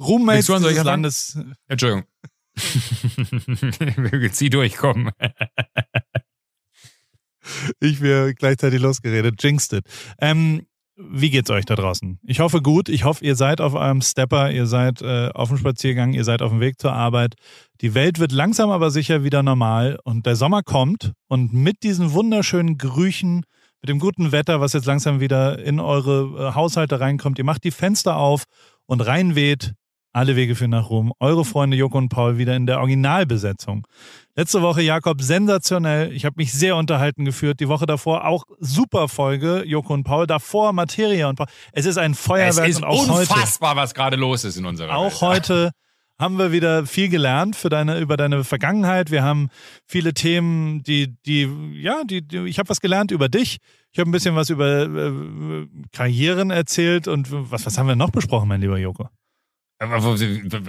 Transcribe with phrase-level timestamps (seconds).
[0.00, 0.84] Roommates dieses anfangen?
[0.84, 1.38] Landes.
[1.66, 2.04] Entschuldigung.
[4.32, 5.10] Zieh durchkommen.
[7.80, 9.42] Ich wäre gleichzeitig losgeredet.
[9.42, 9.84] Jinxed it.
[10.20, 10.66] Ähm,
[10.96, 12.18] wie geht's euch da draußen?
[12.24, 12.88] Ich hoffe gut.
[12.88, 16.42] Ich hoffe, ihr seid auf eurem Stepper, ihr seid äh, auf dem Spaziergang, ihr seid
[16.42, 17.34] auf dem Weg zur Arbeit.
[17.80, 22.12] Die Welt wird langsam aber sicher wieder normal und der Sommer kommt und mit diesen
[22.12, 23.44] wunderschönen Gerüchen,
[23.80, 27.62] mit dem guten Wetter, was jetzt langsam wieder in eure äh, Haushalte reinkommt, ihr macht
[27.62, 28.42] die Fenster auf
[28.86, 29.74] und reinweht.
[30.18, 31.12] Alle Wege führen nach Rom.
[31.20, 33.86] Eure Freunde Joko und Paul wieder in der Originalbesetzung.
[34.34, 36.12] Letzte Woche Jakob sensationell.
[36.12, 37.60] Ich habe mich sehr unterhalten geführt.
[37.60, 40.26] Die Woche davor auch super Folge Joko und Paul.
[40.26, 41.46] Davor Materia und Paul.
[41.70, 43.30] Es ist ein Es Feuerwerk ist und auch heute.
[43.30, 45.34] unfassbar, was gerade los ist in unserer Auch Welt.
[45.34, 45.70] heute
[46.18, 49.12] haben wir wieder viel gelernt für deine, über deine Vergangenheit.
[49.12, 49.50] Wir haben
[49.86, 51.48] viele Themen, die, die,
[51.80, 53.58] ja, die, die ich habe was gelernt über dich.
[53.92, 58.10] Ich habe ein bisschen was über äh, Karrieren erzählt und was, was haben wir noch
[58.10, 59.08] besprochen, mein lieber Joko?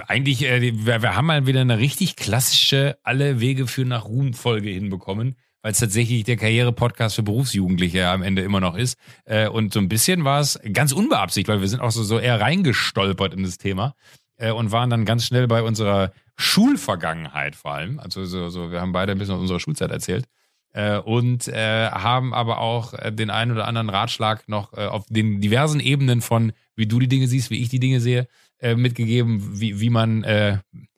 [0.08, 4.70] Eigentlich, äh, wir, haben mal wieder eine richtig klassische Alle Wege für nach Ruhm Folge
[4.70, 8.98] hinbekommen, weil es tatsächlich der Karriere-Podcast für Berufsjugendliche am Ende immer noch ist.
[9.26, 12.20] Äh, Und so ein bisschen war es ganz unbeabsichtigt, weil wir sind auch so, so
[12.20, 13.96] eher reingestolpert in das Thema
[14.38, 18.00] äh, und waren dann ganz schnell bei unserer Schulvergangenheit vor allem.
[18.00, 20.26] Also so, so, wir haben beide ein bisschen aus unserer Schulzeit erzählt.
[20.72, 26.22] Äh, und haben aber auch den einen oder anderen Ratschlag noch auf den diversen Ebenen
[26.22, 28.28] von, wie du die Dinge siehst, wie ich die Dinge sehe,
[28.60, 30.58] äh, mitgegeben, wie, wie man, äh,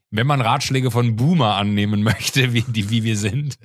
[0.10, 3.58] wenn man Ratschläge von Boomer annehmen möchte, wie, die, wie wir sind,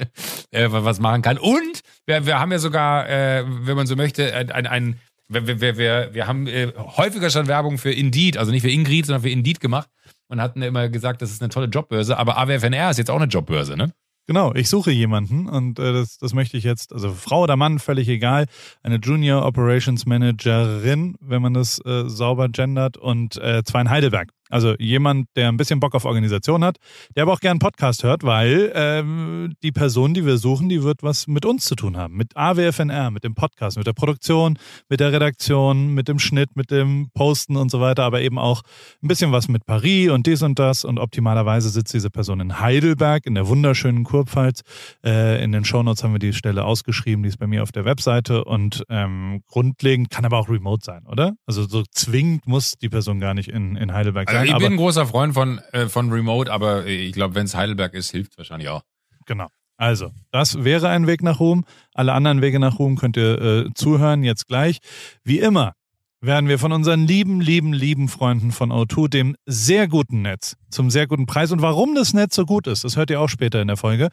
[0.50, 1.38] äh, was machen kann.
[1.38, 5.46] Und wir, wir haben ja sogar, äh, wenn man so möchte, ein, ein, ein wir,
[5.46, 9.22] wir, wir, wir, haben äh, häufiger schon Werbung für Indeed, also nicht für Ingrid, sondern
[9.22, 9.88] für Indeed gemacht
[10.28, 13.26] und hatten immer gesagt, das ist eine tolle Jobbörse, aber AWFNR ist jetzt auch eine
[13.26, 13.92] Jobbörse, ne?
[14.28, 17.78] Genau, ich suche jemanden und äh, das, das möchte ich jetzt, also Frau oder Mann,
[17.78, 18.46] völlig egal,
[18.82, 24.32] eine Junior Operations Managerin, wenn man das äh, sauber gendert und äh, zwar in Heidelberg.
[24.48, 26.78] Also jemand, der ein bisschen Bock auf Organisation hat,
[27.14, 31.02] der aber auch gern Podcast hört, weil ähm, die Person, die wir suchen, die wird
[31.02, 32.16] was mit uns zu tun haben.
[32.16, 36.70] Mit AWFNR, mit dem Podcast, mit der Produktion, mit der Redaktion, mit dem Schnitt, mit
[36.70, 38.62] dem Posten und so weiter, aber eben auch
[39.02, 40.84] ein bisschen was mit Paris und dies und das.
[40.84, 44.62] Und optimalerweise sitzt diese Person in Heidelberg, in der wunderschönen Kurpfalz.
[45.04, 47.84] Äh, in den Shownotes haben wir die Stelle ausgeschrieben, die ist bei mir auf der
[47.84, 51.34] Webseite und ähm, grundlegend kann aber auch remote sein, oder?
[51.46, 54.35] Also so zwingend muss die Person gar nicht in, in Heidelberg sein.
[54.40, 57.54] Also ich bin ein großer Freund von, äh, von Remote, aber ich glaube, wenn es
[57.54, 58.82] Heidelberg ist, hilft es wahrscheinlich auch.
[59.26, 59.48] Genau.
[59.78, 61.64] Also, das wäre ein Weg nach Ruhm.
[61.92, 64.78] Alle anderen Wege nach Ruhm könnt ihr äh, zuhören, jetzt gleich.
[65.22, 65.74] Wie immer
[66.22, 70.90] werden wir von unseren lieben, lieben, lieben Freunden von O2, dem sehr guten Netz, zum
[70.90, 71.52] sehr guten Preis.
[71.52, 74.08] Und warum das Netz so gut ist, das hört ihr auch später in der Folge.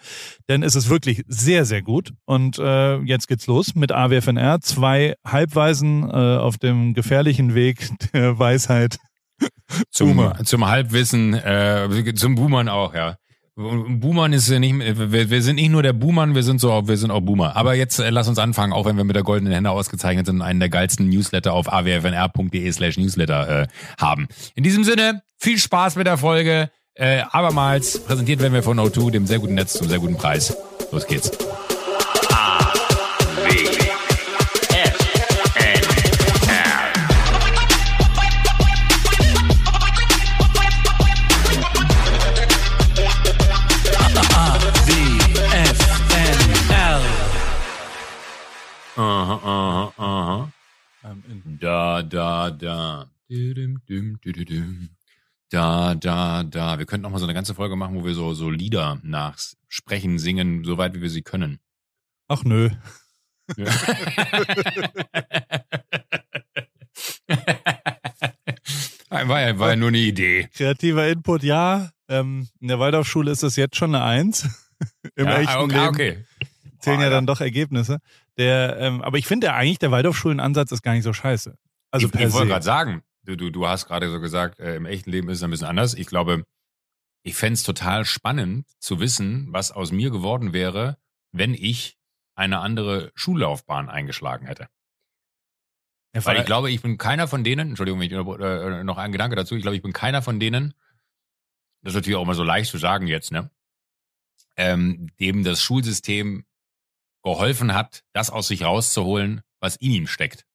[0.50, 2.13] Denn es ist wirklich sehr, sehr gut.
[2.25, 4.59] Und äh, jetzt geht's los mit AWFNR.
[4.62, 8.97] Zwei Halbweisen äh, auf dem gefährlichen Weg der Weisheit.
[9.92, 10.38] Zum, Boomer.
[10.44, 13.16] zum Halbwissen, äh, zum Boomern auch, ja.
[13.56, 16.88] Boomern ist ja nicht, wir, wir sind nicht nur der Boomern, wir sind so, auch-
[16.88, 17.56] wir sind auch Boomer.
[17.56, 20.38] Aber jetzt äh, lass uns anfangen, auch wenn wir mit der goldenen Hände ausgezeichnet sind,
[20.38, 23.68] und einen der geilsten Newsletter auf awfnr.de slash newsletter äh,
[24.00, 24.28] haben.
[24.56, 26.72] In diesem Sinne, viel Spaß mit der Folge.
[26.96, 30.56] Äh, abermals präsentiert werden wir von O2, dem sehr guten Netz zum sehr guten Preis.
[30.92, 31.31] Los geht's.
[48.96, 50.52] Aha, aha, aha.
[51.04, 51.24] Ähm,
[51.59, 53.09] Da, da, da.
[55.50, 56.78] Da, da, da.
[56.80, 60.20] Wir könnten noch mal so eine ganze Folge machen, wo wir so, so Lieder nachsprechen,
[60.20, 61.59] singen, so weit wie wir sie können.
[62.28, 62.70] ach nö.
[63.58, 63.66] Ja.
[69.10, 70.48] war, ja, war ja nur eine Idee.
[70.54, 71.90] Kreativer Input, ja.
[72.08, 74.48] Ähm, in der Waldorfschule ist das jetzt schon eine Eins.
[75.16, 76.25] Im ja, echten okay, Leben okay.
[76.80, 78.00] zählen ja dann doch Ergebnisse.
[78.38, 81.55] Der, ähm, aber ich finde ja eigentlich, der Waldorfschulenansatz ist gar nicht so scheiße.
[81.91, 84.85] Also ich, ich wollte gerade sagen, du, du, du hast gerade so gesagt, äh, im
[84.85, 85.94] echten Leben ist es ein bisschen anders.
[85.94, 86.44] Ich glaube,
[87.24, 90.97] ich fänd's total spannend zu wissen, was aus mir geworden wäre,
[91.31, 91.97] wenn ich
[92.35, 94.68] eine andere Schullaufbahn eingeschlagen hätte.
[96.15, 99.36] Ja, Weil ich glaube, ich bin keiner von denen, Entschuldigung, ich, äh, noch ein Gedanke
[99.36, 100.74] dazu, ich glaube, ich bin keiner von denen,
[101.81, 103.50] das ist natürlich auch immer so leicht zu sagen jetzt, ne?
[104.56, 106.45] Ähm, dem das Schulsystem
[107.24, 110.46] geholfen hat, das aus sich rauszuholen, was in ihm steckt.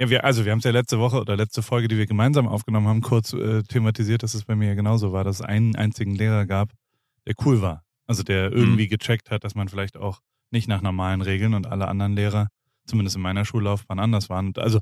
[0.00, 2.46] Ja, wir, also wir haben es ja letzte Woche oder letzte Folge, die wir gemeinsam
[2.46, 5.74] aufgenommen haben, kurz äh, thematisiert, dass es bei mir ja genauso war, dass es einen
[5.74, 6.70] einzigen Lehrer gab,
[7.26, 7.82] der cool war.
[8.06, 8.90] Also der irgendwie Mhm.
[8.90, 10.20] gecheckt hat, dass man vielleicht auch
[10.50, 12.48] nicht nach normalen Regeln und alle anderen Lehrer,
[12.86, 14.46] zumindest in meiner Schullaufbahn, anders waren.
[14.48, 14.80] Und Also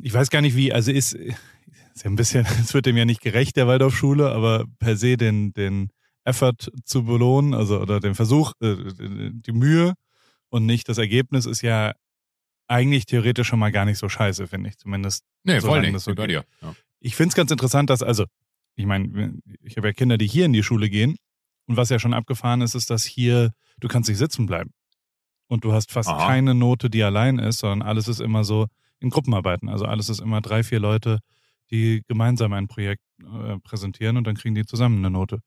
[0.00, 1.36] ich weiß gar nicht wie, also ist, ist
[2.04, 5.52] ja ein bisschen, es wird dem ja nicht gerecht, der Waldorfschule, aber per se den,
[5.52, 5.90] den
[6.24, 9.94] Effort zu belohnen, also oder den Versuch, äh, die Mühe
[10.48, 11.92] und nicht das Ergebnis ist ja
[12.70, 15.24] eigentlich theoretisch schon mal gar nicht so scheiße, finde ich zumindest.
[15.42, 15.94] Nee, voll nicht.
[15.94, 16.44] das so bei dir.
[16.62, 16.74] Ja.
[17.00, 18.26] Ich finde es ganz interessant, dass, also,
[18.76, 21.16] ich meine, ich habe ja Kinder, die hier in die Schule gehen.
[21.66, 24.70] Und was ja schon abgefahren ist, ist, dass hier, du kannst nicht sitzen bleiben.
[25.48, 26.26] Und du hast fast Aha.
[26.28, 28.68] keine Note, die allein ist, sondern alles ist immer so
[29.00, 29.68] in Gruppenarbeiten.
[29.68, 31.18] Also alles ist immer drei, vier Leute,
[31.70, 35.40] die gemeinsam ein Projekt äh, präsentieren und dann kriegen die zusammen eine Note.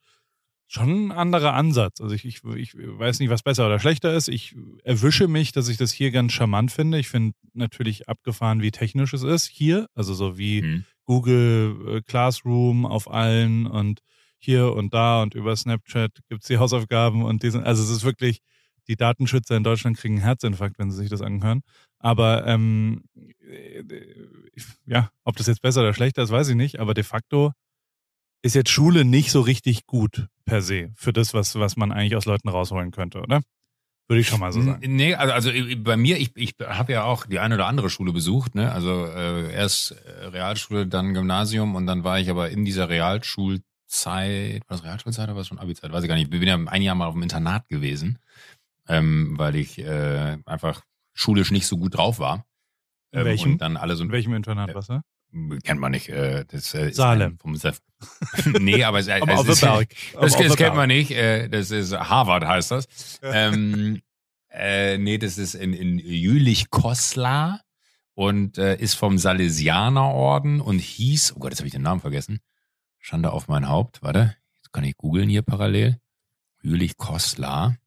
[0.74, 2.02] Schon ein anderer Ansatz.
[2.02, 4.28] Also ich, ich, ich weiß nicht, was besser oder schlechter ist.
[4.28, 6.98] Ich erwische mich, dass ich das hier ganz charmant finde.
[6.98, 9.86] Ich finde natürlich abgefahren, wie technisch es ist hier.
[9.94, 10.86] Also so wie Hm.
[11.06, 14.00] Google äh, Classroom auf allen und
[14.40, 18.40] hier und da und über Snapchat gibt's die Hausaufgaben und diesen, also es ist wirklich,
[18.88, 21.62] die Datenschützer in Deutschland kriegen einen Herzinfarkt, wenn sie sich das anhören.
[22.00, 23.04] Aber ähm,
[23.48, 23.84] äh,
[24.88, 27.52] ja, ob das jetzt besser oder schlechter ist, weiß ich nicht, aber de facto
[28.44, 32.16] ist jetzt Schule nicht so richtig gut per se für das, was, was man eigentlich
[32.16, 33.42] aus Leuten rausholen könnte, oder?
[34.10, 34.95] Würde ich schon mal so sagen.
[34.95, 37.90] Nee, also, also äh, bei mir, ich, ich habe ja auch die eine oder andere
[37.90, 38.72] Schule besucht, ne?
[38.72, 44.62] Also äh, erst äh, Realschule, dann Gymnasium und dann war ich aber in dieser Realschulzeit,
[44.68, 45.94] war das Realschulzeit oder war das schon Abi-Zeit?
[45.94, 46.25] Weiß ich gar nicht.
[46.25, 48.19] Ich bin ja ein Jahr mal auf dem Internat gewesen,
[48.89, 52.46] ähm, weil ich äh, einfach schulisch nicht so gut drauf war.
[53.13, 53.51] Ähm, In welchem?
[53.54, 55.01] Und dann alle so In welchem Internat warst du?
[55.64, 56.10] Kennt man nicht.
[56.10, 57.38] Äh, das, äh, ist Salem.
[57.40, 57.82] Vom Sef
[58.60, 59.64] nee, aber es, Am es ist.
[59.64, 59.86] Am
[60.20, 61.12] das, das kennt man nicht.
[61.12, 63.20] Äh, das ist Harvard heißt das.
[63.24, 64.02] ähm,
[64.50, 67.62] äh, nee, das ist in, in Jülich-Koslar
[68.14, 72.40] und äh, ist vom Salesianerorden und hieß, oh Gott, jetzt habe ich den Namen vergessen.
[73.00, 74.04] Schande auf mein Haupt.
[74.04, 76.00] Warte, jetzt kann ich googeln hier parallel.
[76.62, 77.78] Jülich-Koslar.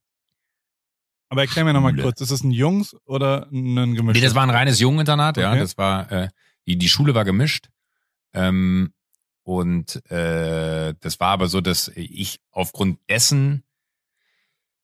[1.28, 4.20] Aber erklär mir nochmal kurz, ist es ein Jungs- oder ein gemischtes?
[4.20, 5.50] Nee, das war ein reines Jungeninternat, ja.
[5.50, 5.60] Okay.
[5.60, 6.28] Das war, äh,
[6.66, 7.68] die, die Schule war gemischt.
[8.32, 8.92] Ähm,
[9.42, 13.62] und äh, das war aber so, dass ich aufgrund dessen,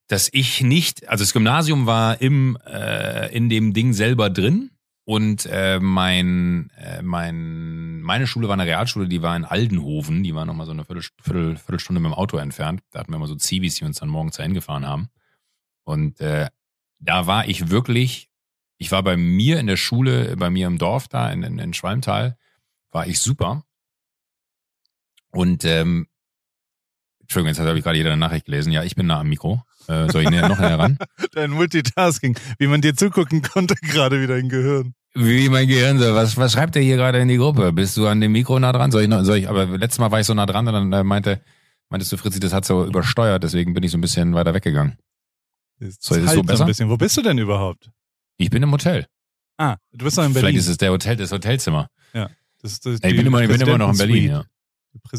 [0.06, 4.70] dass ich nicht, also das Gymnasium war im äh, in dem Ding selber drin
[5.04, 10.34] und äh, mein äh, mein meine Schule war eine Realschule, die war in Aldenhoven, die
[10.34, 12.82] war nochmal so eine Viertel, Viertel, Viertelstunde mit dem Auto entfernt.
[12.90, 15.08] Da hatten wir immer so Zivis, die uns dann morgens dahin gefahren haben.
[15.82, 16.48] Und äh,
[17.00, 18.28] da war ich wirklich,
[18.82, 21.72] ich war bei mir in der Schule, bei mir im Dorf da in, in, in
[21.72, 22.36] Schwalmtal,
[22.90, 23.64] war ich super.
[25.30, 26.08] Und ähm,
[27.20, 28.72] Entschuldigung, jetzt habe ich gerade jeder eine Nachricht gelesen.
[28.72, 29.62] Ja, ich bin nah am Mikro.
[29.86, 30.98] Äh, soll ich näher, noch näher ran?
[31.32, 34.94] Dein Multitasking, wie man dir zugucken konnte, gerade wieder im Gehirn.
[35.14, 37.72] Wie mein Gehirn so, was, was schreibt der hier gerade in die Gruppe?
[37.72, 38.90] Bist du an dem Mikro nah dran?
[38.90, 41.06] Soll ich noch, soll ich, aber letztes Mal war ich so nah dran und dann
[41.06, 41.40] meinte,
[41.88, 44.98] meintest du, Fritzi, das hat so übersteuert, deswegen bin ich so ein bisschen weiter weggegangen.
[45.78, 46.64] Das So, ist es so halt besser?
[46.64, 46.90] ein bisschen.
[46.90, 47.90] Wo bist du denn überhaupt?
[48.36, 49.06] Ich bin im Hotel.
[49.58, 50.58] Ah, du bist noch in Vielleicht Berlin.
[50.58, 51.88] ist es der Hotel, das Hotelzimmer.
[52.12, 52.30] das
[52.62, 54.44] ist, das ist Ja, ich bin immer, ich bin immer noch in Berlin, ja.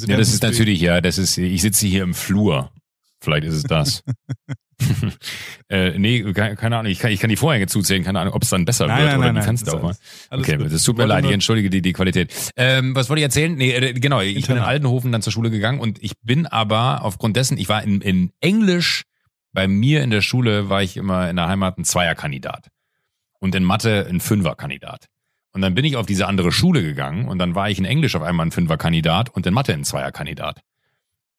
[0.06, 2.72] Ja, das ist natürlich, ja, das ist, ich sitze hier im Flur.
[3.20, 4.04] Vielleicht ist es das.
[5.70, 8.50] äh, nee, keine, Ahnung, ich kann, ich kann die Vorhänge zuzählen, keine Ahnung, ob es
[8.50, 9.98] dann besser Nein, wird nein, oder nein, die Fenster das aufmachen.
[10.30, 10.72] Alles Okay, gut.
[10.74, 12.34] das tut mir leid, ich entschuldige die, die Qualität.
[12.56, 13.54] Ähm, was wollte ich erzählen?
[13.56, 14.68] Nee, äh, genau, ich bin in Internat.
[14.68, 18.32] Altenhofen dann zur Schule gegangen und ich bin aber aufgrund dessen, ich war in, in
[18.42, 19.04] Englisch,
[19.54, 22.70] bei mir in der Schule war ich immer in der Heimat ein Zweierkandidat
[23.44, 25.08] und in Mathe ein Fünferkandidat.
[25.52, 28.16] Und dann bin ich auf diese andere Schule gegangen und dann war ich in Englisch
[28.16, 30.62] auf einmal ein Fünferkandidat und in Mathe ein Zweierkandidat.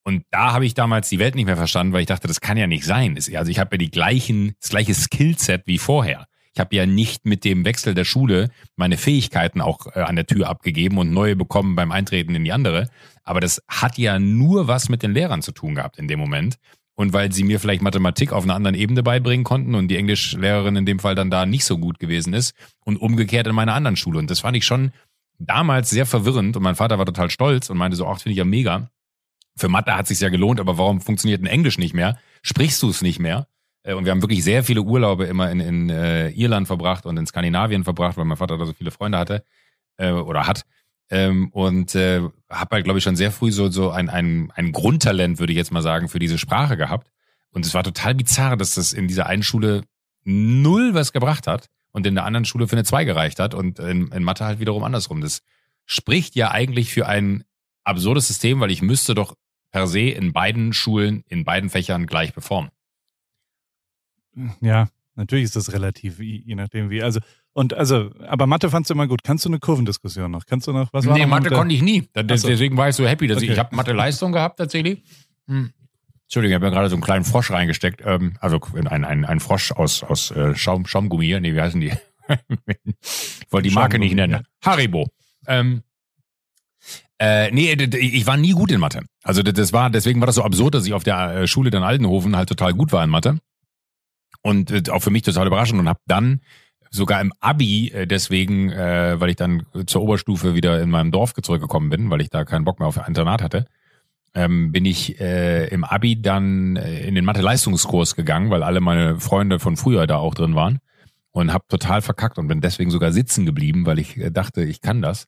[0.02, 2.58] Und da habe ich damals die Welt nicht mehr verstanden, weil ich dachte, das kann
[2.58, 3.16] ja nicht sein.
[3.16, 6.26] Also ich habe ja die gleichen, das gleiche Skillset wie vorher.
[6.52, 10.26] Ich habe ja nicht mit dem Wechsel der Schule meine Fähigkeiten auch äh, an der
[10.26, 12.90] Tür abgegeben und neue bekommen beim Eintreten in die andere.
[13.24, 16.58] Aber das hat ja nur was mit den Lehrern zu tun gehabt in dem Moment.
[16.96, 20.76] Und weil sie mir vielleicht Mathematik auf einer anderen Ebene beibringen konnten und die Englischlehrerin
[20.76, 23.96] in dem Fall dann da nicht so gut gewesen ist und umgekehrt in meiner anderen
[23.96, 24.18] Schule.
[24.18, 24.92] Und das fand ich schon
[25.38, 28.38] damals sehr verwirrend und mein Vater war total stolz und meinte so, ach, finde ich
[28.38, 28.90] ja mega.
[29.56, 32.18] Für Mathe hat sich's ja gelohnt, aber warum funktioniert ein Englisch nicht mehr?
[32.42, 33.48] Sprichst du es nicht mehr?
[33.82, 37.16] Äh, Und wir haben wirklich sehr viele Urlaube immer in, in äh, Irland verbracht und
[37.16, 39.44] in Skandinavien verbracht, weil mein Vater da so viele Freunde hatte
[39.96, 40.64] äh, oder hat.
[41.10, 42.20] Ähm, und äh,
[42.50, 45.56] habe halt, glaube ich, schon sehr früh so, so ein, ein, ein Grundtalent, würde ich
[45.56, 47.10] jetzt mal sagen, für diese Sprache gehabt.
[47.50, 49.82] Und es war total bizarr, dass das in dieser einen Schule
[50.24, 53.78] null was gebracht hat und in der anderen Schule für eine 2 gereicht hat und
[53.78, 55.20] in, in Mathe halt wiederum andersrum.
[55.20, 55.42] Das
[55.84, 57.44] spricht ja eigentlich für ein
[57.84, 59.36] absurdes System, weil ich müsste doch
[59.70, 62.70] per se in beiden Schulen, in beiden Fächern gleich performen.
[64.60, 67.02] Ja, natürlich ist das relativ, je je nachdem wie.
[67.02, 67.20] Also,
[67.54, 69.24] und also, aber Mathe fandst du immer gut.
[69.24, 70.44] Kannst du eine Kurvendiskussion noch?
[70.44, 72.08] Kannst du noch, was war nee, Mathe der- konnte ich nie.
[72.12, 72.48] Da- Ach so.
[72.48, 73.52] Deswegen war ich so happy, dass ich, Okay.
[73.54, 75.02] ich habe Mathe-Leistung gehabt tatsächlich.
[75.46, 75.72] Hm.
[76.24, 78.02] Entschuldigung, ich habe mir gerade so einen kleinen Frosch reingesteckt.
[78.04, 81.38] Ähm, also ein, ein, ein, ein Frosch aus, aus äh, Schaum, Schaumgummi.
[81.40, 81.92] Nee, wie heißen die?
[82.28, 84.44] ich wollte die Marke nicht nennen.
[84.64, 85.06] Haribo.
[85.46, 85.82] Ähm,
[87.18, 89.02] äh, nee, ich war nie gut in Mathe.
[89.22, 91.82] Also das war, deswegen war das so absurd, dass ich auf der äh, Schule in
[91.82, 93.38] Altenhofen halt total gut war in Mathe.
[94.42, 96.40] Und äh, auch für mich total überraschend und habe dann
[96.94, 101.34] sogar im Abi, äh, deswegen, äh, weil ich dann zur Oberstufe wieder in meinem Dorf
[101.34, 103.66] zurückgekommen bin, weil ich da keinen Bock mehr auf ein Internat hatte,
[104.34, 109.18] ähm, bin ich äh, im Abi dann äh, in den Mathe-Leistungskurs gegangen, weil alle meine
[109.18, 110.78] Freunde von früher da auch drin waren
[111.32, 114.80] und habe total verkackt und bin deswegen sogar sitzen geblieben, weil ich äh, dachte, ich
[114.80, 115.26] kann das.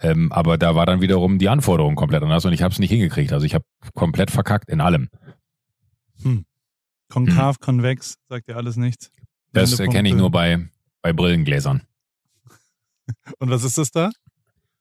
[0.00, 2.90] Ähm, aber da war dann wiederum die Anforderung komplett anders und ich habe es nicht
[2.90, 3.32] hingekriegt.
[3.32, 3.64] Also ich habe
[3.94, 5.08] komplett verkackt in allem.
[6.22, 6.44] Hm.
[7.08, 9.10] Konkav, konvex, sagt dir alles nichts.
[9.52, 10.66] Das kenne ich nur bei,
[11.02, 11.82] bei Brillengläsern.
[13.38, 14.10] Und was ist das da?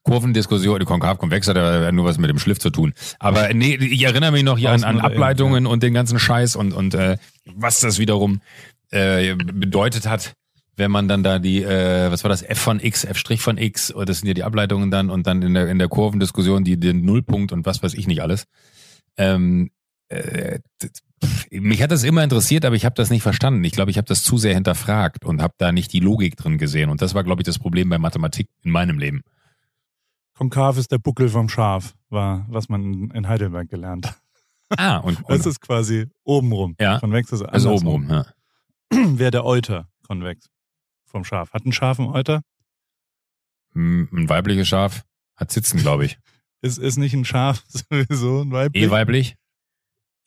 [0.03, 2.93] Kurvendiskussion, die konkav konvex hat ja nur was mit dem Schliff zu tun.
[3.19, 6.73] Aber nee, ich erinnere mich noch hier an, an Ableitungen und den ganzen Scheiß und,
[6.73, 8.41] und äh, was das wiederum
[8.89, 10.33] äh, bedeutet hat,
[10.75, 13.93] wenn man dann da die, äh, was war das, f von x, f' von x,
[14.05, 17.05] das sind ja die Ableitungen dann und dann in der, in der Kurvendiskussion die, den
[17.05, 18.45] Nullpunkt und was weiß ich nicht alles.
[19.17, 19.69] Ähm,
[20.09, 20.59] äh,
[21.51, 23.63] mich hat das immer interessiert, aber ich habe das nicht verstanden.
[23.63, 26.57] Ich glaube, ich habe das zu sehr hinterfragt und habe da nicht die Logik drin
[26.57, 26.89] gesehen.
[26.89, 29.21] Und das war, glaube ich, das Problem bei Mathematik in meinem Leben.
[30.33, 34.21] Konkav ist der Buckel vom Schaf, war, was man in Heidelberg gelernt hat.
[34.77, 36.75] Ah, und, und das ist quasi obenrum.
[36.79, 36.99] Ja.
[36.99, 38.25] Konvex ist also obenrum, ja.
[38.91, 40.49] Wäre der Euter konvex
[41.05, 41.51] vom Schaf.
[41.53, 42.41] Hat ein Schaf einen Euter?
[43.73, 45.03] Hm, ein weibliches Schaf
[45.35, 46.17] hat Sitzen, glaube ich.
[46.61, 48.83] ist, ist nicht ein Schaf sowieso ein weiblich?
[48.83, 49.35] Eh weiblich?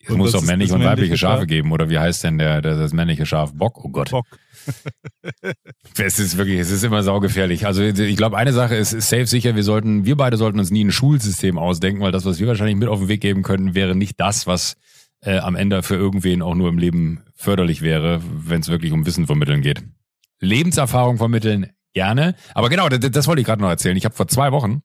[0.04, 1.48] Es und muss doch männliche und weibliche Schafe Schaf?
[1.48, 3.52] geben, oder wie heißt denn der, der, das männliche Schaf?
[3.54, 3.84] Bock?
[3.84, 4.10] Oh Gott.
[4.10, 4.26] Bock.
[5.98, 7.66] es ist wirklich, es ist immer saugefährlich.
[7.66, 10.70] Also ich glaube, eine Sache ist, ist safe sicher, wir sollten, wir beide sollten uns
[10.70, 13.74] nie ein Schulsystem ausdenken, weil das, was wir wahrscheinlich mit auf den Weg geben können,
[13.74, 14.76] wäre nicht das, was
[15.20, 19.06] äh, am Ende für irgendwen auch nur im Leben förderlich wäre, wenn es wirklich um
[19.06, 19.82] Wissen vermitteln geht.
[20.40, 22.34] Lebenserfahrung vermitteln gerne.
[22.54, 23.96] Aber genau, das, das wollte ich gerade noch erzählen.
[23.96, 24.82] Ich habe vor zwei Wochen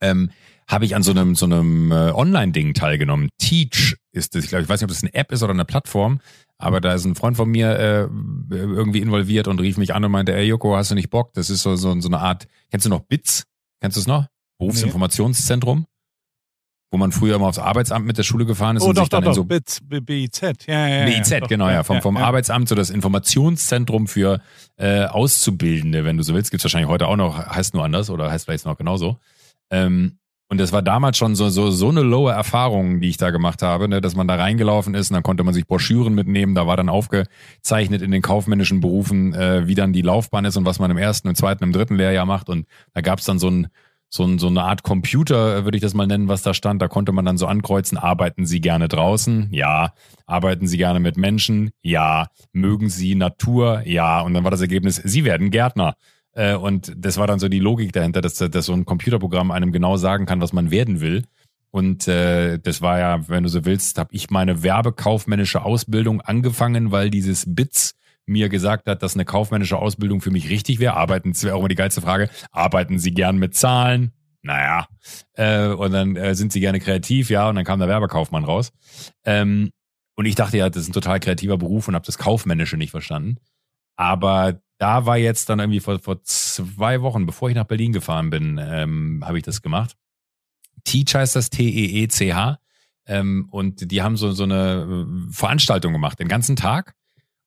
[0.00, 0.30] ähm,
[0.68, 3.30] habe ich an so einem so einem äh, Online-Ding teilgenommen.
[3.38, 4.44] Teach ist es.
[4.44, 6.20] Ich glaube, ich weiß nicht, ob das eine App ist oder eine Plattform,
[6.58, 8.08] aber da ist ein Freund von mir äh,
[8.50, 11.32] irgendwie involviert und rief mich an und meinte, ey Joko, hast du nicht Bock?
[11.32, 13.44] Das ist so, so, so eine Art, kennst du noch BITS?
[13.80, 14.26] Kennst du es noch?
[14.58, 15.86] Berufsinformationszentrum?
[16.90, 19.10] Wo man früher immer aufs Arbeitsamt mit der Schule gefahren ist oh, und doch, sich
[19.10, 21.04] dann doch, in so BITS, BIZ, ja, ja, ja.
[21.04, 22.24] BIZ, doch, genau, ja, vom, ja, vom ja.
[22.24, 24.40] Arbeitsamt so das Informationszentrum für
[24.76, 28.30] äh, Auszubildende, wenn du so willst, gibt's wahrscheinlich heute auch noch, heißt nur anders oder
[28.30, 29.18] heißt vielleicht noch genauso.
[29.70, 30.18] Ähm,
[30.50, 33.60] und das war damals schon so, so, so eine lowe Erfahrung, die ich da gemacht
[33.62, 36.54] habe, ne, dass man da reingelaufen ist und dann konnte man sich Broschüren mitnehmen.
[36.54, 40.64] Da war dann aufgezeichnet in den kaufmännischen Berufen, äh, wie dann die Laufbahn ist und
[40.64, 42.48] was man im ersten, im zweiten, im dritten Lehrjahr macht.
[42.48, 43.68] Und da gab's dann so ein,
[44.08, 46.80] so, ein, so eine Art Computer, würde ich das mal nennen, was da stand.
[46.80, 49.48] Da konnte man dann so ankreuzen, arbeiten Sie gerne draußen?
[49.50, 49.92] Ja.
[50.24, 51.72] Arbeiten Sie gerne mit Menschen?
[51.82, 52.28] Ja.
[52.52, 53.82] Mögen Sie Natur?
[53.84, 54.22] Ja.
[54.22, 55.94] Und dann war das Ergebnis, Sie werden Gärtner.
[56.38, 59.72] Äh, und das war dann so die Logik dahinter, dass, dass so ein Computerprogramm einem
[59.72, 61.24] genau sagen kann, was man werden will.
[61.70, 66.92] Und äh, das war ja, wenn du so willst, habe ich meine werbekaufmännische Ausbildung angefangen,
[66.92, 70.96] weil dieses BITS mir gesagt hat, dass eine kaufmännische Ausbildung für mich richtig wäre.
[70.96, 74.12] Arbeiten, das wäre auch immer die geilste Frage, arbeiten Sie gern mit Zahlen?
[74.42, 74.86] Naja.
[75.32, 78.72] Äh, und dann äh, sind Sie gerne kreativ, ja, und dann kam der Werbekaufmann raus.
[79.24, 79.70] Ähm,
[80.14, 82.92] und ich dachte ja, das ist ein total kreativer Beruf und habe das Kaufmännische nicht
[82.92, 83.38] verstanden.
[83.96, 88.30] Aber da war jetzt dann irgendwie vor, vor zwei Wochen, bevor ich nach Berlin gefahren
[88.30, 89.96] bin, ähm, habe ich das gemacht.
[90.84, 92.58] Teach heißt das T-E-E-C-H.
[93.06, 96.94] Ähm, und die haben so, so eine äh, Veranstaltung gemacht, den ganzen Tag.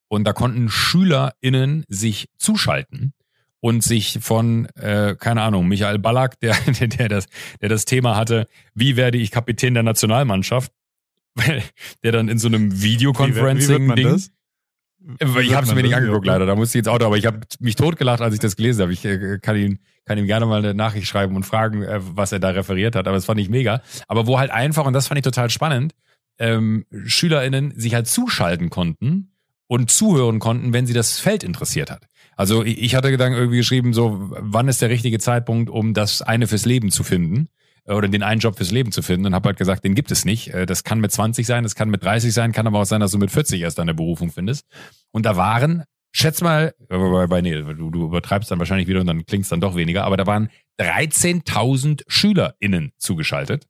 [0.07, 3.13] Und da konnten SchülerInnen sich zuschalten
[3.61, 7.27] und sich von, äh, keine Ahnung, Michael Ballack, der, der, der, das,
[7.61, 10.73] der das Thema hatte, wie werde ich Kapitän der Nationalmannschaft,
[12.03, 14.21] der dann in so einem Videoconferencing-Ding
[15.19, 16.45] ich habe es mir nicht angeguckt, leider.
[16.45, 18.93] Da musste ich ins Auto, aber ich habe mich totgelacht, als ich das gelesen habe.
[18.93, 22.31] Ich äh, kann ihm, kann ihm gerne mal eine Nachricht schreiben und fragen, äh, was
[22.31, 23.07] er da referiert hat.
[23.07, 23.81] Aber das fand ich mega.
[24.07, 25.93] Aber wo halt einfach, und das fand ich total spannend,
[26.39, 29.33] ähm, SchülerInnen sich halt zuschalten konnten
[29.67, 32.05] und zuhören konnten, wenn sie das Feld interessiert hat.
[32.35, 36.47] Also ich hatte Gedanken irgendwie geschrieben, so, wann ist der richtige Zeitpunkt, um das eine
[36.47, 37.49] fürs Leben zu finden?
[37.85, 40.11] Äh, oder den einen Job fürs Leben zu finden und habe halt gesagt, den gibt
[40.11, 40.49] es nicht.
[40.53, 43.01] Äh, das kann mit 20 sein, das kann mit 30 sein, kann aber auch sein,
[43.01, 44.65] dass du mit 40 erst deine Berufung findest.
[45.11, 49.25] Und da waren, schätz mal, bei, nee, du, du übertreibst dann wahrscheinlich wieder und dann
[49.25, 53.67] klingt dann doch weniger, aber da waren 13.000 SchülerInnen zugeschaltet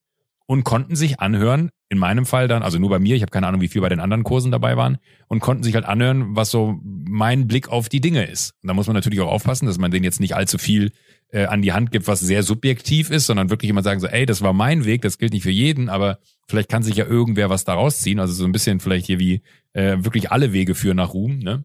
[0.51, 3.47] und konnten sich anhören, in meinem Fall dann, also nur bei mir, ich habe keine
[3.47, 4.97] Ahnung, wie viel bei den anderen Kursen dabei waren,
[5.29, 8.53] und konnten sich halt anhören, was so mein Blick auf die Dinge ist.
[8.61, 10.91] Und da muss man natürlich auch aufpassen, dass man denen jetzt nicht allzu viel
[11.29, 14.25] äh, an die Hand gibt, was sehr subjektiv ist, sondern wirklich immer sagen so, ey,
[14.25, 17.49] das war mein Weg, das gilt nicht für jeden, aber vielleicht kann sich ja irgendwer
[17.49, 18.19] was daraus ziehen.
[18.19, 21.39] Also so ein bisschen vielleicht hier wie äh, wirklich alle Wege führen nach Ruhm.
[21.39, 21.63] Ne?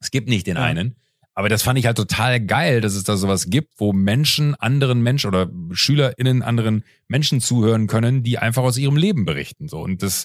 [0.00, 0.96] Es gibt nicht den einen.
[1.36, 5.02] Aber das fand ich halt total geil, dass es da sowas gibt, wo Menschen anderen
[5.02, 9.68] Menschen oder SchülerInnen anderen Menschen zuhören können, die einfach aus ihrem Leben berichten.
[9.68, 9.80] So.
[9.80, 10.24] Und das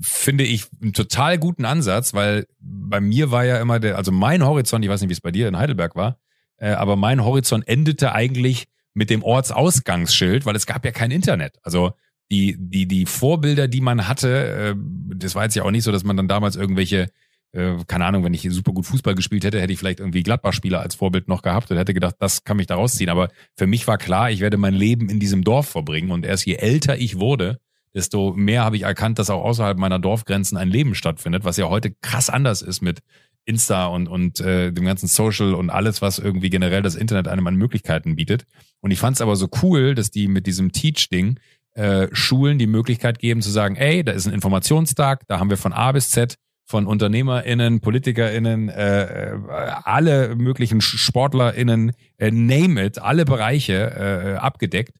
[0.00, 4.44] finde ich einen total guten Ansatz, weil bei mir war ja immer der, also mein
[4.44, 6.20] Horizont, ich weiß nicht, wie es bei dir in Heidelberg war,
[6.58, 11.58] äh, aber mein Horizont endete eigentlich mit dem Ortsausgangsschild, weil es gab ja kein Internet.
[11.64, 11.92] Also
[12.30, 14.74] die, die, die Vorbilder, die man hatte, äh,
[15.16, 17.10] das war jetzt ja auch nicht so, dass man dann damals irgendwelche
[17.52, 20.80] äh, keine Ahnung, wenn ich super gut Fußball gespielt hätte, hätte ich vielleicht irgendwie Gladbach-Spieler
[20.80, 23.10] als Vorbild noch gehabt und hätte gedacht, das kann mich da rausziehen.
[23.10, 26.46] Aber für mich war klar, ich werde mein Leben in diesem Dorf verbringen und erst
[26.46, 27.60] je älter ich wurde,
[27.94, 31.68] desto mehr habe ich erkannt, dass auch außerhalb meiner Dorfgrenzen ein Leben stattfindet, was ja
[31.68, 33.00] heute krass anders ist mit
[33.44, 37.46] Insta und, und äh, dem ganzen Social und alles, was irgendwie generell das Internet einem
[37.46, 38.44] an Möglichkeiten bietet.
[38.80, 41.38] Und ich fand es aber so cool, dass die mit diesem Teach-Ding
[41.74, 45.56] äh, Schulen die Möglichkeit geben zu sagen, ey, da ist ein Informationstag, da haben wir
[45.56, 46.36] von A bis Z
[46.72, 49.38] von UnternehmerInnen, PolitikerInnen, äh, äh,
[49.84, 54.96] alle möglichen SportlerInnen, äh, name it, alle Bereiche äh, abgedeckt.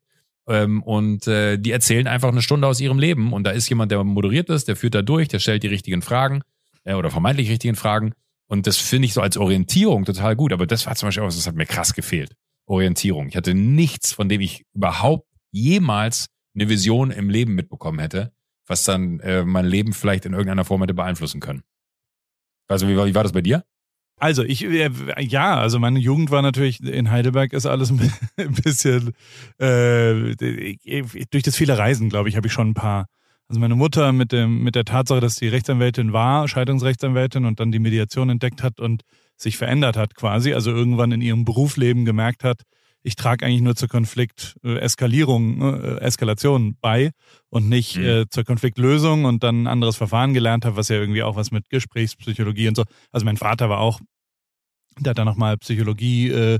[0.47, 3.33] Ähm, und äh, die erzählen einfach eine Stunde aus ihrem Leben.
[3.33, 6.03] Und da ist jemand, der moderiert ist, der führt da durch, der stellt die richtigen
[6.03, 6.43] Fragen
[6.85, 8.13] äh, oder vermeintlich richtigen Fragen.
[8.49, 10.53] Und das finde ich so als Orientierung total gut.
[10.53, 12.35] Aber das war zum Beispiel auch, das hat mir krass gefehlt.
[12.67, 13.29] Orientierung.
[13.29, 18.31] Ich hatte nichts, von dem ich überhaupt jemals eine Vision im Leben mitbekommen hätte
[18.67, 21.63] was dann äh, mein Leben vielleicht in irgendeiner Form hätte beeinflussen können.
[22.69, 23.65] Also wie war, wie war das bei dir?
[24.19, 24.89] Also ich, äh,
[25.19, 27.91] ja, also meine Jugend war natürlich in Heidelberg ist alles
[28.37, 29.15] ein bisschen
[29.59, 30.37] äh,
[31.31, 33.07] durch das viele Reisen, glaube ich, habe ich schon ein paar.
[33.49, 37.73] Also meine Mutter mit dem mit der Tatsache, dass sie Rechtsanwältin war, Scheidungsrechtsanwältin und dann
[37.73, 39.03] die Mediation entdeckt hat und
[39.37, 42.63] sich verändert hat quasi, also irgendwann in ihrem Berufsleben gemerkt hat,
[43.03, 47.11] ich trage eigentlich nur zur Konflikteskalierung, äh, Eskalation bei
[47.51, 48.05] und nicht mhm.
[48.05, 51.51] äh, zur Konfliktlösung und dann ein anderes Verfahren gelernt habe, was ja irgendwie auch was
[51.51, 52.85] mit Gesprächspsychologie und so.
[53.11, 54.01] Also mein Vater war auch,
[54.99, 56.59] der hat da nochmal Psychologie äh,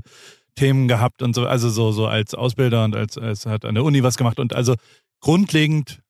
[0.55, 3.83] Themen gehabt und so, also so, so als Ausbilder und als, als hat an der
[3.83, 4.75] Uni was gemacht und also
[5.19, 6.01] grundlegend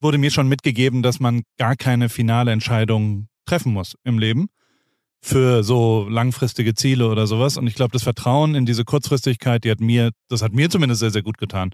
[0.00, 4.48] wurde mir schon mitgegeben, dass man gar keine finale Entscheidung treffen muss im Leben
[5.22, 7.58] für so langfristige Ziele oder sowas.
[7.58, 11.00] Und ich glaube, das Vertrauen in diese Kurzfristigkeit, die hat mir, das hat mir zumindest
[11.00, 11.72] sehr, sehr gut getan,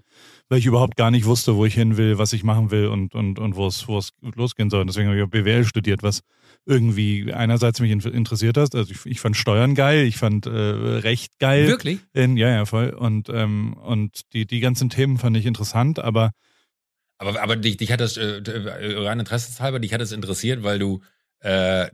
[0.49, 3.15] weil ich überhaupt gar nicht wusste, wo ich hin will, was ich machen will und,
[3.15, 4.81] und, und wo es, wo es losgehen soll.
[4.81, 6.21] Und deswegen habe ich auch BWL studiert, was
[6.65, 8.75] irgendwie einerseits mich interessiert hat.
[8.75, 11.67] Also ich, ich fand Steuern geil, ich fand äh, Recht geil.
[11.67, 11.99] Wirklich?
[12.13, 12.89] In, ja, ja, voll.
[12.89, 16.31] Und, ähm, und die, die ganzen Themen fand ich interessant, aber
[17.19, 21.01] aber, aber dich, dich hat das, äh, rein interessenshalber, dich hat das interessiert, weil du
[21.39, 21.89] äh,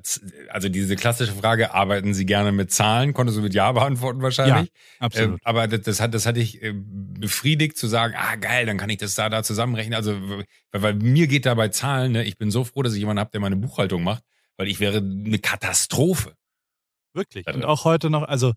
[0.49, 3.13] also diese klassische Frage, arbeiten Sie gerne mit Zahlen?
[3.13, 4.71] Konntest du mit Ja beantworten wahrscheinlich.
[4.71, 5.39] Ja, absolut.
[5.39, 8.77] Äh, aber das, das, hat, das hatte ich äh, befriedigt zu sagen, ah geil, dann
[8.77, 9.95] kann ich das da, da zusammenrechnen.
[9.95, 12.99] Also, weil, weil mir geht da bei Zahlen, ne, ich bin so froh, dass ich
[12.99, 14.23] jemanden habe, der meine Buchhaltung macht,
[14.56, 16.36] weil ich wäre eine Katastrophe.
[17.13, 17.45] Wirklich.
[17.47, 18.53] Und auch heute noch, also.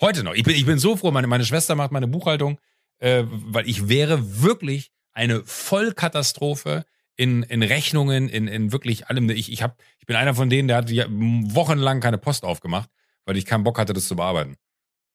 [0.00, 0.34] Heute noch.
[0.34, 2.58] Ich bin, ich bin so froh, meine, meine Schwester macht meine Buchhaltung,
[2.98, 6.84] äh, weil ich wäre wirklich eine Vollkatastrophe
[7.20, 9.28] in, in Rechnungen, in, in wirklich allem.
[9.28, 12.88] Ich, ich, hab, ich bin einer von denen, der hat wochenlang keine Post aufgemacht,
[13.26, 14.56] weil ich keinen Bock hatte, das zu bearbeiten.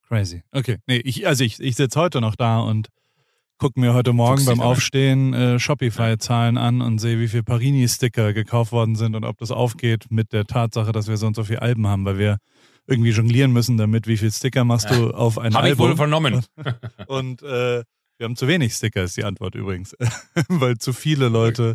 [0.06, 0.44] Crazy.
[0.52, 0.76] Okay.
[0.86, 2.90] Nee, ich, also ich, ich sitze heute noch da und
[3.58, 8.70] gucke mir heute Morgen beim Aufstehen äh, Shopify-Zahlen an und sehe, wie viele Parini-Sticker gekauft
[8.70, 11.60] worden sind und ob das aufgeht mit der Tatsache, dass wir so und so viele
[11.60, 12.36] Alben haben, weil wir
[12.86, 15.70] irgendwie jonglieren müssen damit, wie viele Sticker machst du auf ein Hab Album.
[15.70, 16.44] Habe ich wohl vernommen.
[17.08, 17.82] Und, äh,
[18.18, 19.96] wir haben zu wenig Sticker, ist die Antwort übrigens.
[20.48, 21.74] weil zu viele Leute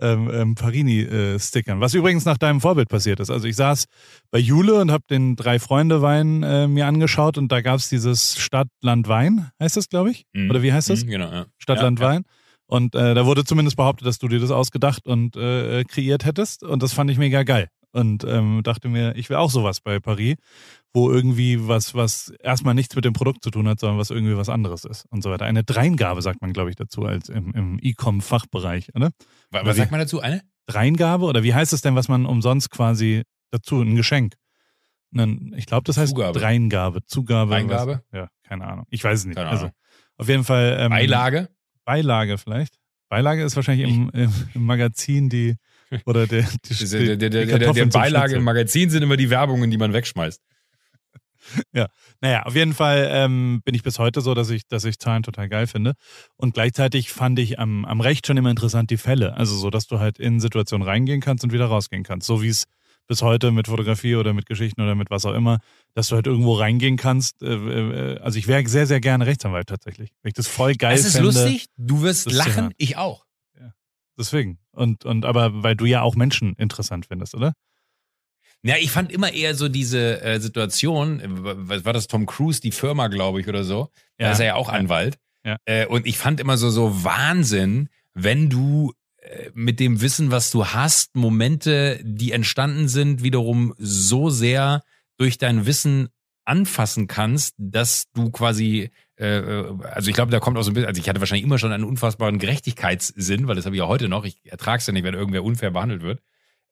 [0.00, 1.80] ähm, ähm, Parini-Stickern.
[1.80, 3.30] Was übrigens nach deinem Vorbild passiert ist.
[3.30, 3.86] Also ich saß
[4.30, 9.50] bei Jule und habe den Drei-Freunde-Wein äh, mir angeschaut und da gab es dieses Stadt-Land-Wein,
[9.60, 10.24] heißt das, glaube ich?
[10.32, 10.50] Mhm.
[10.50, 11.04] Oder wie heißt das?
[11.04, 11.46] Mhm, genau, ja.
[11.58, 12.22] Stadt-Land-Wein.
[12.26, 12.32] Ja.
[12.66, 16.62] Und äh, da wurde zumindest behauptet, dass du dir das ausgedacht und äh, kreiert hättest.
[16.62, 17.68] Und das fand ich mega geil.
[17.92, 20.36] Und ähm, dachte mir, ich will auch sowas bei Paris
[20.92, 24.36] wo irgendwie was, was erstmal nichts mit dem Produkt zu tun hat, sondern was irgendwie
[24.36, 25.44] was anderes ist und so weiter.
[25.44, 29.10] Eine Dreingabe sagt man, glaube ich, dazu als im, im E-Com-Fachbereich, oder?
[29.50, 30.20] Was, was sagt man dazu?
[30.20, 30.42] Eine?
[30.66, 34.34] Dreingabe oder wie heißt es denn, was man umsonst quasi dazu, ein Geschenk?
[35.56, 36.38] ich glaube, das heißt Zugabe.
[36.38, 37.50] Dreingabe, Zugabe.
[37.50, 38.02] Dreingabe?
[38.10, 38.86] Was, ja, keine Ahnung.
[38.90, 39.38] Ich weiß es nicht.
[39.38, 39.70] Also,
[40.18, 40.76] auf jeden Fall.
[40.78, 41.48] Ähm, Beilage?
[41.84, 42.78] Beilage vielleicht.
[43.08, 45.56] Beilage ist wahrscheinlich im, im Magazin die
[46.06, 49.30] oder der, die, die, der, der, der, der, der Beilage im Magazin sind immer die
[49.30, 50.40] Werbungen, die man wegschmeißt.
[51.72, 51.88] ja,
[52.20, 55.22] naja, auf jeden Fall ähm, bin ich bis heute so, dass ich, dass ich Zahlen
[55.22, 55.94] total geil finde.
[56.36, 59.36] Und gleichzeitig fand ich am, am Recht schon immer interessant die Fälle.
[59.36, 62.26] Also so, dass du halt in Situationen reingehen kannst und wieder rausgehen kannst.
[62.26, 62.64] So wie es
[63.06, 65.58] bis heute mit Fotografie oder mit Geschichten oder mit was auch immer,
[65.94, 67.42] dass du halt irgendwo reingehen kannst.
[67.42, 70.10] Äh, äh, also ich wäre sehr, sehr gerne Rechtsanwalt tatsächlich.
[70.22, 71.02] Ich das voll geil finde.
[71.02, 73.24] Das ist fände, lustig, du wirst lachen, ich auch.
[74.20, 74.58] Deswegen.
[74.72, 77.54] Und, und aber weil du ja auch Menschen interessant findest, oder?
[78.62, 82.70] Ja, ich fand immer eher so diese äh, Situation, äh, war das, Tom Cruise, die
[82.70, 83.88] Firma, glaube ich, oder so.
[84.18, 84.26] Ja.
[84.26, 85.18] Da ist er ja auch Anwalt.
[85.42, 85.56] Ja.
[85.64, 90.50] Äh, und ich fand immer so, so Wahnsinn, wenn du äh, mit dem Wissen, was
[90.50, 94.82] du hast, Momente, die entstanden sind, wiederum so sehr
[95.16, 96.10] durch dein Wissen
[96.44, 101.00] anfassen kannst, dass du quasi, also ich glaube, da kommt auch so ein bisschen, also
[101.00, 104.24] ich hatte wahrscheinlich immer schon einen unfassbaren Gerechtigkeitssinn, weil das habe ich ja heute noch.
[104.24, 106.20] Ich ertrage es ja nicht, wenn irgendwer unfair behandelt wird.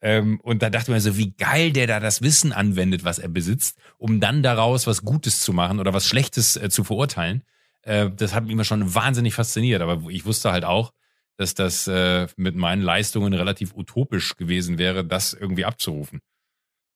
[0.00, 3.28] Ähm, und da dachte man so, wie geil der da das Wissen anwendet, was er
[3.28, 7.42] besitzt, um dann daraus was Gutes zu machen oder was Schlechtes äh, zu verurteilen.
[7.82, 9.82] Äh, das hat mich immer schon wahnsinnig fasziniert.
[9.82, 10.92] Aber ich wusste halt auch,
[11.36, 16.20] dass das äh, mit meinen Leistungen relativ utopisch gewesen wäre, das irgendwie abzurufen.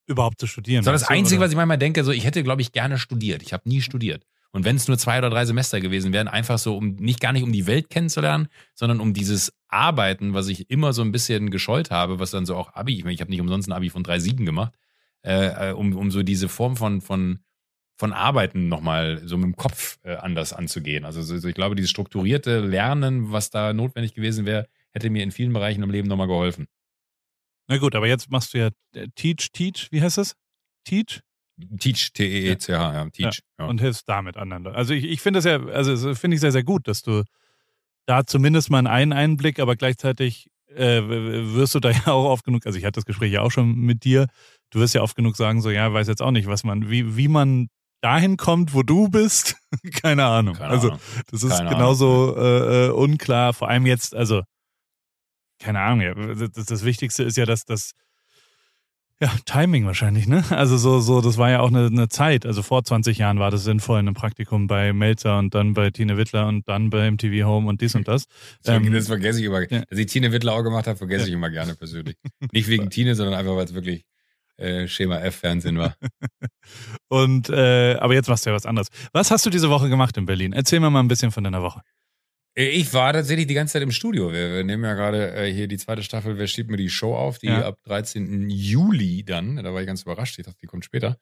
[0.05, 0.83] Überhaupt zu studieren.
[0.83, 1.45] Das war das Einzige, oder?
[1.45, 3.41] was ich manchmal denke, so ich hätte, glaube ich, gerne studiert.
[3.41, 4.25] Ich habe nie studiert.
[4.53, 7.33] Und wenn es nur zwei oder drei Semester gewesen wären, einfach so, um nicht gar
[7.33, 11.49] nicht um die Welt kennenzulernen, sondern um dieses Arbeiten, was ich immer so ein bisschen
[11.49, 13.89] gescheut habe, was dann so auch Abi, ich meine, ich habe nicht umsonst ein Abi
[13.89, 14.75] von 3,7 gemacht,
[15.23, 17.39] äh, äh, um, um so diese Form von, von,
[17.97, 21.03] von Arbeiten nochmal so mit dem Kopf äh, anders anzugehen.
[21.03, 25.31] Also so, ich glaube, dieses strukturierte Lernen, was da notwendig gewesen wäre, hätte mir in
[25.31, 26.67] vielen Bereichen im Leben nochmal geholfen.
[27.67, 30.35] Na gut, aber jetzt machst du ja äh, Teach, Teach, wie heißt das?
[30.83, 31.21] Teach?
[31.77, 33.41] Teach, T-E-E-C-H, ja, Teach.
[33.59, 33.65] Ja.
[33.65, 34.67] Und hilfst damit anderen.
[34.67, 37.23] Also ich, ich finde das ja, also finde ich sehr, sehr gut, dass du
[38.05, 42.65] da zumindest mal einen Einblick, aber gleichzeitig äh, wirst du da ja auch oft genug,
[42.65, 44.27] also ich hatte das Gespräch ja auch schon mit dir,
[44.71, 47.15] du wirst ja oft genug sagen, so ja, weiß jetzt auch nicht, was man, wie,
[47.15, 47.69] wie man
[48.01, 49.55] dahin kommt, wo du bist,
[50.01, 50.55] keine Ahnung.
[50.55, 50.97] Keine also
[51.29, 54.41] das ist keine genauso äh, äh, unklar, vor allem jetzt, also
[55.59, 57.91] keine Ahnung, ja, das, das Wichtigste ist ja, dass das
[59.23, 60.43] ja, Timing wahrscheinlich, ne?
[60.49, 62.45] Also so, so, das war ja auch eine, eine Zeit.
[62.45, 65.91] Also vor 20 Jahren war das sinnvoll in einem Praktikum bei Melzer und dann bei
[65.91, 68.25] Tine Wittler und dann bei MTV Home und dies und das.
[68.63, 69.61] das, ähm, das vergesse ich immer.
[69.71, 69.85] Ja.
[69.89, 71.27] Dass ich Tine Wittler auch gemacht habe, vergesse ja.
[71.29, 72.17] ich immer gerne persönlich.
[72.51, 74.03] Nicht wegen Tine, sondern einfach, weil es wirklich
[74.57, 75.95] äh, Schema F-Fernsehen war.
[77.07, 78.89] und äh, aber jetzt machst du ja was anderes.
[79.13, 80.51] Was hast du diese Woche gemacht in Berlin?
[80.51, 81.79] Erzähl mir mal ein bisschen von deiner Woche.
[82.55, 84.31] Ich war tatsächlich die ganze Zeit im Studio.
[84.31, 87.15] Wir, wir nehmen ja gerade äh, hier die zweite Staffel, wer steht mir die Show
[87.15, 87.65] auf, die ja.
[87.65, 88.49] ab 13.
[88.49, 91.17] Juli dann, da war ich ganz überrascht, ich dachte, die kommt später.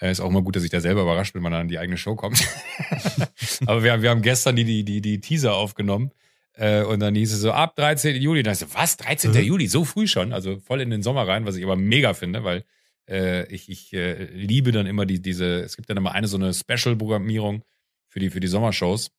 [0.00, 1.68] Äh, ist auch mal gut, dass ich da selber überrascht bin, wenn man dann an
[1.68, 2.46] die eigene Show kommt.
[3.66, 6.10] Aber wir, wir haben gestern die, die, die, die Teaser aufgenommen.
[6.52, 8.20] Äh, und dann hieß es so, ab 13.
[8.20, 8.42] Juli.
[8.42, 8.98] Da ich so, was?
[8.98, 9.30] 13.
[9.30, 9.38] Mhm.
[9.38, 9.66] Juli?
[9.68, 10.32] So früh schon?
[10.32, 12.64] Also voll in den Sommer rein, was ich aber mega finde, weil
[13.08, 16.36] äh, ich, ich äh, liebe dann immer die, diese, es gibt dann immer eine so
[16.36, 17.62] eine Special-Programmierung
[18.08, 19.10] für die, für die Sommershows.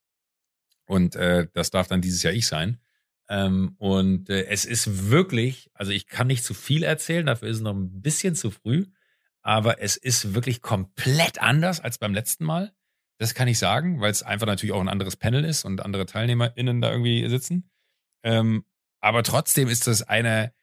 [0.88, 2.80] Und äh, das darf dann dieses Jahr ich sein.
[3.28, 7.58] Ähm, und äh, es ist wirklich, also ich kann nicht zu viel erzählen, dafür ist
[7.58, 8.86] es noch ein bisschen zu früh,
[9.42, 12.72] aber es ist wirklich komplett anders als beim letzten Mal.
[13.18, 16.06] Das kann ich sagen, weil es einfach natürlich auch ein anderes Panel ist und andere
[16.06, 17.70] TeilnehmerInnen da irgendwie sitzen.
[18.22, 18.64] Ähm,
[19.00, 20.54] aber trotzdem ist das eine,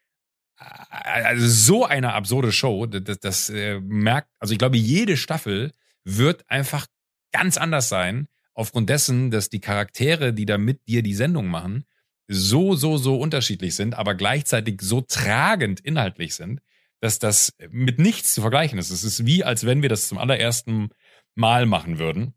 [0.60, 0.64] äh,
[1.00, 5.72] also so eine absurde Show, das, das äh, merkt, also ich glaube, jede Staffel
[6.04, 6.88] wird einfach
[7.32, 11.86] ganz anders sein aufgrund dessen, dass die Charaktere, die da mit dir die Sendung machen,
[12.28, 16.62] so, so, so unterschiedlich sind, aber gleichzeitig so tragend inhaltlich sind,
[17.02, 18.90] dass das mit nichts zu vergleichen ist.
[18.90, 20.90] Es ist wie, als wenn wir das zum allerersten
[21.36, 22.34] Mal machen würden,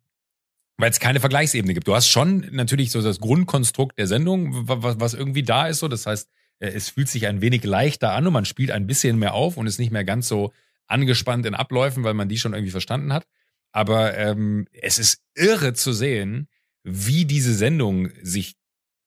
[0.76, 1.88] weil es keine Vergleichsebene gibt.
[1.88, 5.88] Du hast schon natürlich so das Grundkonstrukt der Sendung, was irgendwie da ist, so.
[5.88, 6.28] Das heißt,
[6.58, 9.56] äh, es fühlt sich ein wenig leichter an und man spielt ein bisschen mehr auf
[9.56, 10.52] und ist nicht mehr ganz so
[10.86, 13.26] angespannt in Abläufen, weil man die schon irgendwie verstanden hat.
[13.72, 16.48] Aber ähm, es ist irre zu sehen,
[16.82, 18.56] wie diese Sendung sich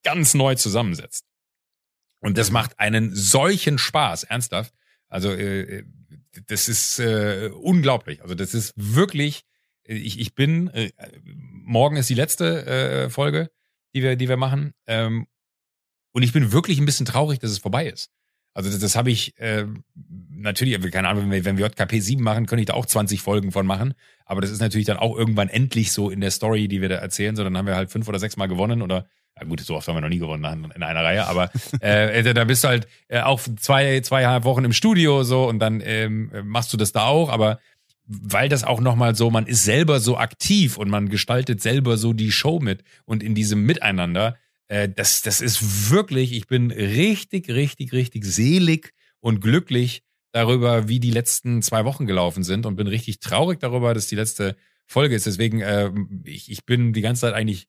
[0.04, 1.26] ganz neu zusammensetzt.
[2.19, 4.74] Und das macht einen solchen Spaß, ernsthaft.
[5.08, 5.84] Also äh, äh
[6.47, 8.21] das ist äh, unglaublich.
[8.21, 9.41] Also das ist wirklich.
[9.84, 10.69] Äh, ich, ich bin.
[10.69, 10.91] Äh,
[11.24, 13.52] morgen ist die letzte äh, Folge,
[13.93, 14.74] die wir, die wir machen.
[14.88, 15.28] Ähm,
[16.13, 18.12] und ich bin wirklich ein bisschen traurig, dass es vorbei ist.
[18.54, 19.66] Also das, das habe ich äh,
[20.30, 23.22] natürlich, keine Ahnung, wenn wir, wenn wir JKP 7 machen, könnte ich da auch 20
[23.22, 23.94] Folgen von machen.
[24.26, 26.96] Aber das ist natürlich dann auch irgendwann endlich so in der Story, die wir da
[26.96, 27.36] erzählen.
[27.36, 29.06] So, dann haben wir halt fünf oder sechs Mal gewonnen oder
[29.40, 31.50] ja gut, so oft haben wir noch nie gewonnen in einer Reihe, aber
[31.82, 35.60] äh, äh, da bist du halt äh, auch zwei, zweieinhalb Wochen im Studio so und
[35.60, 37.60] dann ähm, machst du das da auch, aber
[38.06, 42.12] weil das auch nochmal so, man ist selber so aktiv und man gestaltet selber so
[42.14, 44.38] die Show mit und in diesem Miteinander,
[44.72, 51.02] äh, das, das ist wirklich, ich bin richtig, richtig, richtig selig und glücklich darüber, wie
[51.02, 54.56] die letzten zwei Wochen gelaufen sind und bin richtig traurig darüber, dass die letzte
[54.88, 55.26] Folge ist.
[55.26, 55.92] Deswegen, äh,
[56.24, 57.68] ich, ich bin die ganze Zeit eigentlich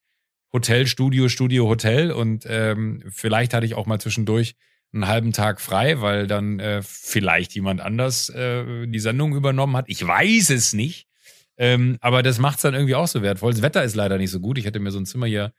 [0.52, 4.54] Hotel, Studio, Studio, Hotel und ähm, vielleicht hatte ich auch mal zwischendurch
[4.92, 9.86] einen halben Tag frei, weil dann äh, vielleicht jemand anders äh, die Sendung übernommen hat.
[9.88, 11.08] Ich weiß es nicht.
[11.56, 13.52] Ähm, aber das macht es dann irgendwie auch so wertvoll.
[13.52, 14.56] Das Wetter ist leider nicht so gut.
[14.56, 15.52] Ich hätte mir so ein Zimmer hier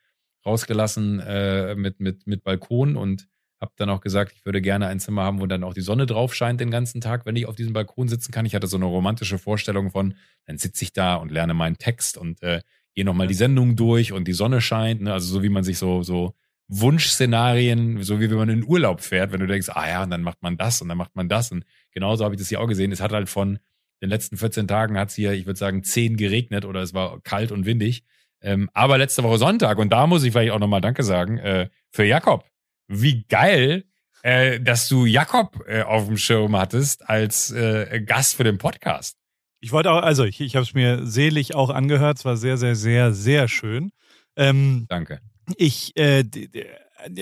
[0.46, 3.28] rausgelassen äh, mit, mit, mit Balkon und
[3.60, 6.06] Hab dann auch gesagt, ich würde gerne ein Zimmer haben, wo dann auch die Sonne
[6.06, 8.46] drauf scheint den ganzen Tag, wenn ich auf diesem Balkon sitzen kann.
[8.46, 12.18] Ich hatte so eine romantische Vorstellung von, dann sitze ich da und lerne meinen Text
[12.18, 12.62] und äh,
[12.94, 15.02] gehe nochmal die Sendung durch und die Sonne scheint.
[15.02, 15.14] Ne?
[15.14, 16.34] Also so wie man sich so, so
[16.68, 20.24] Wunschszenarien, so wie wenn man in Urlaub fährt, wenn du denkst, ah ja, und dann
[20.24, 21.52] macht man das und dann macht man das.
[21.52, 22.92] Und genauso habe ich das hier auch gesehen.
[22.92, 23.60] Es hat halt von
[24.02, 27.22] den letzten 14 Tagen hat es hier, ich würde sagen, 10 geregnet oder es war
[27.22, 28.04] kalt und windig.
[28.44, 31.70] Ähm, aber letzte Woche Sonntag, und da muss ich vielleicht auch nochmal Danke sagen, äh,
[31.92, 32.46] für Jakob
[32.88, 33.86] wie geil,
[34.22, 39.18] äh, dass du Jakob äh, auf dem Schirm hattest als äh, Gast für den Podcast.
[39.60, 42.18] Ich wollte auch, also ich, ich habe es mir selig auch angehört.
[42.18, 43.92] Es war sehr, sehr, sehr, sehr schön.
[44.36, 45.22] Ähm, Danke.
[45.56, 46.26] Ich, äh,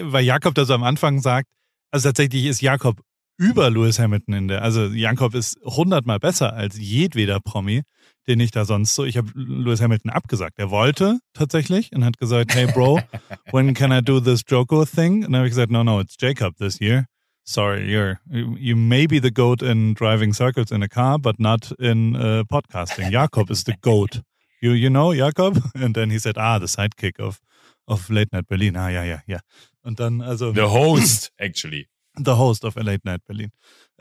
[0.04, 1.48] weil Jakob da so am Anfang sagt,
[1.92, 3.02] also tatsächlich ist Jakob
[3.38, 7.82] über Lewis Hamilton in der, also Jakob ist hundertmal besser als jedweder Promi
[8.28, 9.06] den ich da sonst so.
[9.06, 10.60] Ich habe Lewis Hamilton abgesagt.
[10.60, 13.02] Er wollte tatsächlich und hat gesagt, hey Bro,
[13.52, 15.26] when can I do this Joko thing?
[15.26, 17.06] Und dann habe ich gesagt, no, no, it's Jacob this year.
[17.44, 21.72] Sorry, you're you may be the goat in driving circles in a car, but not
[21.80, 23.10] in uh, podcasting.
[23.10, 24.22] Jakob is the goat.
[24.62, 25.60] You you know Jakob?
[25.76, 27.42] And then he said, ah, the sidekick of
[27.88, 28.78] of Late Night Berlin.
[28.78, 29.40] Ah, ja, ja, ja.
[29.84, 31.88] Und dann also the host actually.
[32.16, 33.52] The host of Late Night Berlin.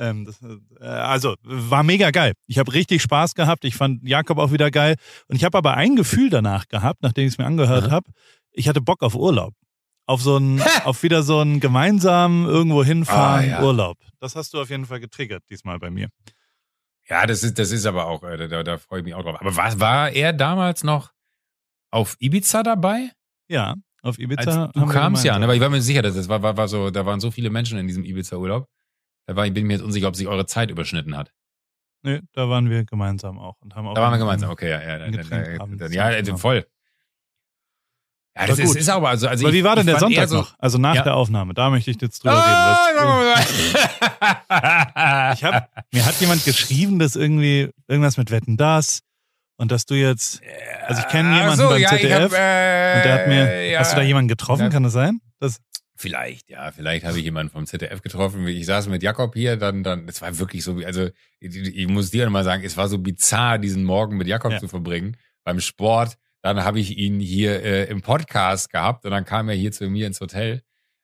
[0.01, 0.41] Ähm, das,
[0.81, 2.33] äh, also war mega geil.
[2.47, 3.67] Ich habe richtig Spaß gehabt.
[3.67, 4.97] Ich fand Jakob auch wieder geil.
[5.29, 8.11] Und ich habe aber ein Gefühl danach gehabt, nachdem ich es mir angehört habe.
[8.53, 9.55] Ich hatte Bock auf Urlaub.
[10.07, 13.63] Auf so einen, auf wieder so einen gemeinsamen irgendwo hinfahren ah, ja.
[13.63, 13.99] Urlaub.
[14.21, 16.09] Das hast du auf jeden Fall getriggert diesmal bei mir.
[17.07, 19.39] Ja, das ist, das ist aber auch, äh, da, da freue ich mich auch drauf.
[19.39, 21.11] Aber war, war er damals noch
[21.91, 23.11] auf Ibiza dabei?
[23.49, 24.65] Ja, auf Ibiza.
[24.65, 25.45] Als du kamst ja, ne?
[25.45, 27.51] Aber ich war mir sicher, dass das war, war, war so, da waren so viele
[27.51, 28.67] Menschen in diesem Ibiza-Urlaub.
[29.37, 31.33] War, ich bin mir jetzt unsicher, ob sich eure Zeit überschnitten hat.
[32.03, 33.95] Nee, da waren wir gemeinsam auch und haben auch.
[33.95, 36.67] Da waren wir gemeinsam, okay, ja, ja, dann, dann, dann, ja, also voll.
[38.37, 40.55] Ja, das ist, ist, aber also, also aber wie war denn der Sonntag so, noch?
[40.59, 41.03] Also nach ja.
[41.03, 43.47] der Aufnahme, da möchte ich jetzt drüber ah, reden.
[45.35, 49.01] ich hab, mir hat jemand geschrieben, dass irgendwie irgendwas mit Wetten das
[49.57, 50.41] und dass du jetzt,
[50.87, 53.81] also ich kenne jemanden so, beim ja, ZDF hab, äh, und der hat mir, ja.
[53.81, 54.71] hast du da jemanden getroffen?
[54.71, 55.21] Kann das sein?
[55.41, 55.59] Das,
[56.01, 58.49] Vielleicht, ja, vielleicht habe ich jemanden vom ZDF getroffen.
[58.49, 61.11] Ich saß mit Jakob hier, dann, dann, es war wirklich so, also
[61.41, 64.59] ich, ich muss dir mal sagen, es war so bizarr, diesen Morgen mit Jakob ja.
[64.59, 66.17] zu verbringen beim Sport.
[66.41, 69.91] Dann habe ich ihn hier äh, im Podcast gehabt und dann kam er hier zu
[69.91, 70.63] mir ins Hotel.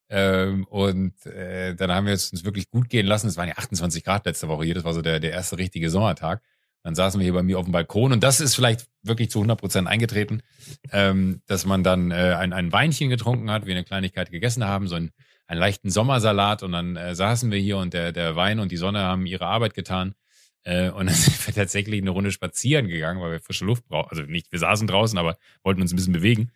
[0.09, 3.29] Ähm, und äh, dann haben wir es uns wirklich gut gehen lassen.
[3.29, 5.91] Es waren ja 28 Grad letzte Woche hier, das war so der, der erste richtige
[5.91, 6.41] Sommertag.
[6.87, 9.41] Dann saßen wir hier bei mir auf dem Balkon und das ist vielleicht wirklich zu
[9.41, 10.45] 100 Prozent eingetreten,
[10.93, 14.87] ähm, dass man dann äh, ein, ein Weinchen getrunken hat, wir eine Kleinigkeit gegessen haben,
[14.87, 15.11] so einen,
[15.49, 18.77] einen leichten Sommersalat und dann äh, saßen wir hier und der, der Wein und die
[18.77, 20.15] Sonne haben ihre Arbeit getan.
[20.63, 24.11] Äh, und dann sind wir tatsächlich eine Runde spazieren gegangen, weil wir frische Luft brauchen.
[24.11, 26.53] Also nicht, wir saßen draußen, aber wollten uns ein bisschen bewegen.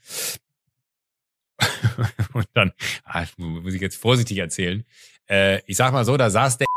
[2.34, 2.70] und dann,
[3.02, 4.84] ah, muss ich jetzt vorsichtig erzählen.
[5.28, 6.68] Äh, ich sag mal so, da saß der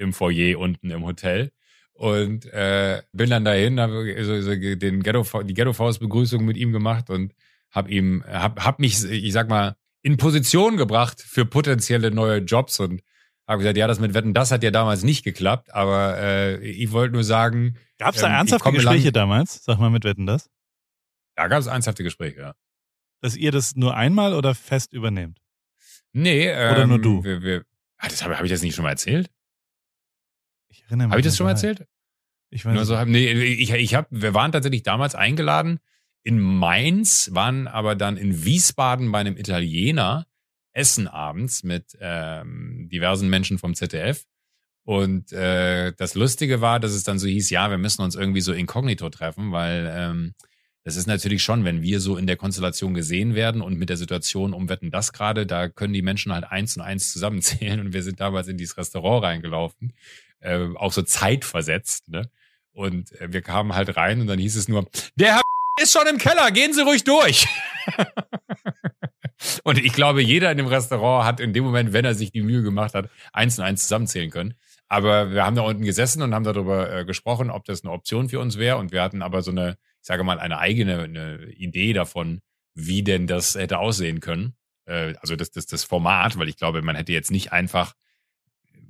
[0.00, 1.52] im Foyer unten im Hotel
[1.98, 6.56] und äh, bin dann dahin, habe so, so den Ghetto, die Ghetto Faust Begrüßung mit
[6.56, 7.34] ihm gemacht und
[7.72, 12.78] habe ihm, hab, hab mich, ich sag mal, in Position gebracht für potenzielle neue Jobs
[12.78, 13.02] und
[13.48, 16.92] habe gesagt, ja, das mit Wetten, das hat ja damals nicht geklappt, aber äh, ich
[16.92, 17.76] wollte nur sagen.
[17.98, 19.64] Gab es da ähm, ernsthafte Gespräche damals?
[19.64, 20.48] Sag mal mit Wetten, das?
[21.34, 22.54] Da gab es ernsthafte Gespräche, ja.
[23.22, 25.40] Dass ihr das nur einmal oder fest übernehmt?
[26.12, 27.24] Nee, ähm, oder nur du?
[27.24, 27.64] Wir, wir,
[27.96, 29.32] ah, das habe hab ich das nicht schon mal erzählt?
[30.88, 31.12] Erinnere mich.
[31.12, 31.86] Habe ich das schon mal erzählt?
[32.50, 32.80] Ich weiß nicht.
[32.80, 35.80] Also, nee, ich, ich hab, wir waren tatsächlich damals eingeladen
[36.22, 40.26] in Mainz, waren aber dann in Wiesbaden bei einem Italiener
[40.72, 44.24] essen abends mit ähm, diversen Menschen vom ZDF.
[44.84, 48.40] Und äh, das Lustige war, dass es dann so hieß, ja, wir müssen uns irgendwie
[48.40, 50.34] so inkognito treffen, weil ähm,
[50.84, 53.98] das ist natürlich schon, wenn wir so in der Konstellation gesehen werden und mit der
[53.98, 57.80] Situation umwetten das gerade, da können die Menschen halt eins und eins zusammenzählen.
[57.80, 59.92] Und wir sind damals in dieses Restaurant reingelaufen
[60.40, 62.30] äh, auch so zeitversetzt, ne?
[62.72, 65.42] Und äh, wir kamen halt rein und dann hieß es nur, der Herr
[65.82, 67.48] ist schon im Keller, gehen Sie ruhig durch.
[69.64, 72.42] und ich glaube, jeder in dem Restaurant hat in dem Moment, wenn er sich die
[72.42, 74.54] Mühe gemacht hat, eins und eins zusammenzählen können.
[74.88, 78.28] Aber wir haben da unten gesessen und haben darüber äh, gesprochen, ob das eine Option
[78.28, 78.78] für uns wäre.
[78.78, 82.40] Und wir hatten aber so eine, ich sage mal, eine eigene eine Idee davon,
[82.74, 84.54] wie denn das hätte aussehen können.
[84.86, 87.92] Äh, also das, das, das Format, weil ich glaube, man hätte jetzt nicht einfach,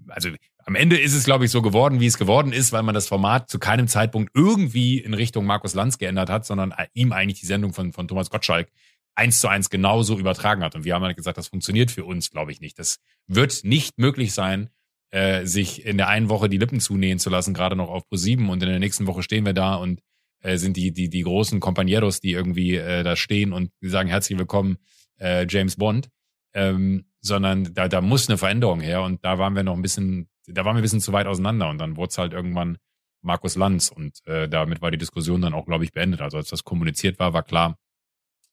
[0.06, 0.30] also
[0.68, 3.08] am Ende ist es, glaube ich, so geworden, wie es geworden ist, weil man das
[3.08, 7.46] Format zu keinem Zeitpunkt irgendwie in Richtung Markus Lanz geändert hat, sondern ihm eigentlich die
[7.46, 8.68] Sendung von, von Thomas Gottschalk
[9.14, 10.74] eins zu eins genauso übertragen hat.
[10.74, 12.78] Und wir haben halt gesagt, das funktioniert für uns, glaube ich, nicht.
[12.78, 14.68] Das wird nicht möglich sein,
[15.10, 18.16] äh, sich in der einen Woche die Lippen zunähen zu lassen, gerade noch auf Pro
[18.16, 20.02] 7 und in der nächsten Woche stehen wir da und
[20.42, 24.38] äh, sind die, die, die großen Companeros, die irgendwie äh, da stehen und sagen herzlich
[24.38, 24.76] willkommen,
[25.18, 26.10] äh, James Bond.
[26.52, 30.28] ähm, sondern da, da muss eine Veränderung her und da waren wir noch ein bisschen,
[30.52, 32.78] da waren wir ein bisschen zu weit auseinander und dann wurde es halt irgendwann
[33.22, 36.20] Markus Lanz und äh, damit war die Diskussion dann auch, glaube ich, beendet.
[36.20, 37.76] Also als das kommuniziert war, war klar,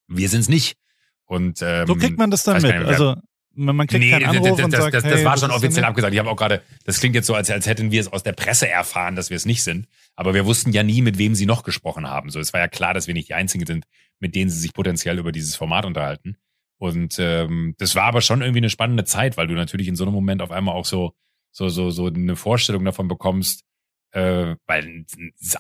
[0.08, 0.78] wir sind's nicht.
[1.26, 2.72] Und ähm, so kriegt man das dann mit.
[2.72, 3.16] Mehr, also
[3.58, 5.86] man kriegt nee, keinen Anruf das, und das, sagt, das, das hey, war schon offiziell
[5.86, 6.14] abgesagt.
[6.14, 8.34] Ich habe auch gerade, das klingt jetzt so, als, als hätten wir es aus der
[8.34, 9.88] Presse erfahren, dass wir es nicht sind.
[10.16, 12.30] Aber wir wussten ja nie, mit wem sie noch gesprochen haben.
[12.30, 13.86] So, es war ja klar, dass wir nicht die Einzigen sind,
[14.20, 16.38] mit denen sie sich potenziell über dieses Format unterhalten.
[16.78, 20.04] Und ähm, das war aber schon irgendwie eine spannende Zeit, weil du natürlich in so
[20.04, 21.14] einem Moment auf einmal auch so
[21.56, 23.64] so so so eine Vorstellung davon bekommst,
[24.12, 25.06] äh, weil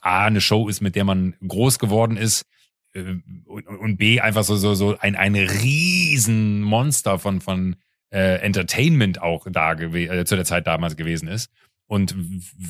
[0.01, 2.45] A eine Show ist, mit der man groß geworden ist
[2.93, 7.77] äh, und, und B einfach so so so ein ein riesen Monster von von
[8.12, 11.49] äh, Entertainment auch da äh, zu der Zeit damals gewesen ist
[11.88, 12.13] und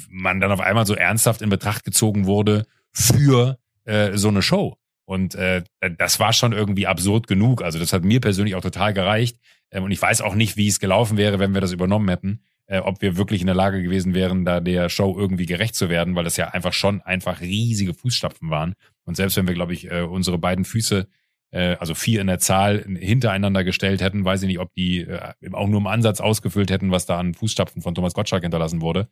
[0.10, 4.78] man dann auf einmal so ernsthaft in Betracht gezogen wurde für äh, so eine Show.
[5.06, 5.64] Und äh,
[5.98, 7.62] das war schon irgendwie absurd genug.
[7.62, 9.40] Also das hat mir persönlich auch total gereicht.
[9.72, 12.42] Ähm, und ich weiß auch nicht, wie es gelaufen wäre, wenn wir das übernommen hätten.
[12.68, 15.90] Äh, ob wir wirklich in der Lage gewesen wären, da der Show irgendwie gerecht zu
[15.90, 18.74] werden, weil das ja einfach schon einfach riesige Fußstapfen waren.
[19.04, 21.08] Und selbst wenn wir, glaube ich, äh, unsere beiden Füße,
[21.52, 25.34] äh, also vier in der Zahl, hintereinander gestellt hätten, weiß ich nicht, ob die äh,
[25.52, 29.10] auch nur im Ansatz ausgefüllt hätten, was da an Fußstapfen von Thomas Gottschalk hinterlassen wurde.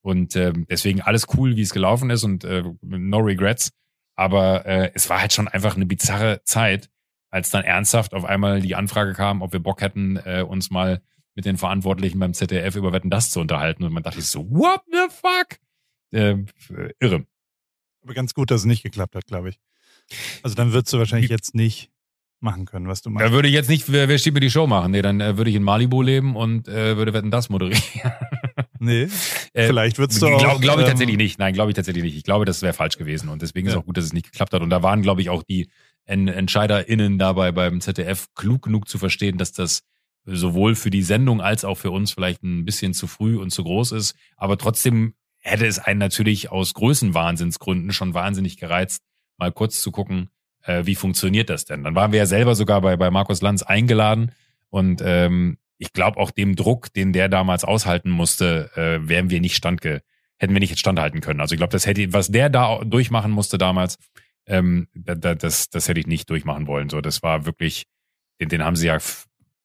[0.00, 3.70] Und äh, deswegen alles cool, wie es gelaufen ist und äh, no regrets.
[4.16, 6.88] Aber äh, es war halt schon einfach eine bizarre Zeit,
[7.30, 11.02] als dann ernsthaft auf einmal die Anfrage kam, ob wir Bock hätten, äh, uns mal
[11.34, 13.84] mit den Verantwortlichen beim ZDF über Wetten das zu unterhalten.
[13.84, 15.58] Und man dachte so, what the fuck?
[16.12, 16.44] Äh,
[17.00, 17.26] irre.
[18.02, 19.58] Aber ganz gut, dass es nicht geklappt hat, glaube ich.
[20.42, 21.90] Also dann würdest du wahrscheinlich jetzt nicht
[22.40, 23.26] machen können, was du machst.
[23.26, 24.92] Da würde ich jetzt nicht, wer, wer steht mir die Show machen?
[24.92, 27.82] Nee, dann äh, würde ich in Malibu leben und äh, würde Wetten das moderieren.
[28.80, 29.08] Nee,
[29.54, 30.38] äh, vielleicht würdest du auch...
[30.38, 31.38] Glaube glaub ich ähm, tatsächlich nicht.
[31.38, 32.16] Nein, glaube ich tatsächlich nicht.
[32.16, 33.72] Ich glaube, das wäre falsch gewesen und deswegen ja.
[33.72, 34.62] ist auch gut, dass es nicht geklappt hat.
[34.62, 35.68] Und da waren, glaube ich, auch die
[36.04, 39.84] en EntscheiderInnen dabei beim ZDF klug genug zu verstehen, dass das
[40.24, 43.64] sowohl für die Sendung als auch für uns vielleicht ein bisschen zu früh und zu
[43.64, 44.14] groß ist.
[44.36, 49.02] Aber trotzdem hätte es einen natürlich aus Größenwahnsinnsgründen schon wahnsinnig gereizt,
[49.36, 50.30] mal kurz zu gucken,
[50.62, 51.84] äh, wie funktioniert das denn?
[51.84, 54.32] Dann waren wir ja selber sogar bei, bei Markus Lanz eingeladen
[54.70, 59.40] und ähm, ich glaube auch dem Druck, den der damals aushalten musste, äh, wären wir
[59.40, 60.02] nicht standge,
[60.38, 61.40] hätten wir nicht standhalten können.
[61.40, 63.98] Also ich glaube, das hätte, was der da durchmachen musste damals,
[64.46, 66.88] ähm, da, da, das, das hätte ich nicht durchmachen wollen.
[66.88, 67.84] So, das war wirklich,
[68.40, 68.98] den, den haben sie ja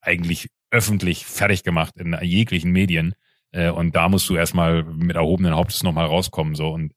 [0.02, 3.16] eigentlich öffentlich fertig gemacht in jeglichen Medien.
[3.52, 6.56] Äh, und da musst du erstmal mit erhobenen Hauptes nochmal rauskommen.
[6.56, 6.94] So und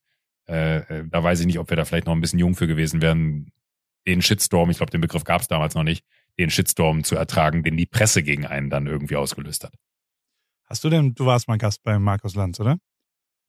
[0.48, 2.66] äh, äh, da weiß ich nicht, ob wir da vielleicht noch ein bisschen jung für
[2.66, 3.52] gewesen wären,
[4.06, 6.04] den Shitstorm, ich glaube, den Begriff gab es damals noch nicht,
[6.38, 9.74] den Shitstorm zu ertragen, den die Presse gegen einen dann irgendwie ausgelöst hat.
[10.66, 12.78] Hast du denn, du warst mal Gast bei Markus Lanz, oder?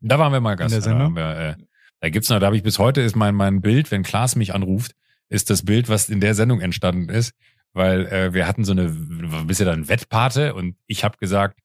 [0.02, 0.74] Da waren wir mal Gast.
[0.74, 1.16] In der Sendung?
[1.16, 1.56] Da, wir, äh,
[2.02, 4.54] da gibt's noch, da habe ich bis heute ist mein mein Bild, wenn Klaas mich
[4.54, 4.94] anruft,
[5.30, 7.34] ist das Bild, was in der Sendung entstanden ist,
[7.74, 8.90] weil äh, wir hatten so eine,
[9.46, 11.60] bist ja dann Wettpate und ich habe gesagt,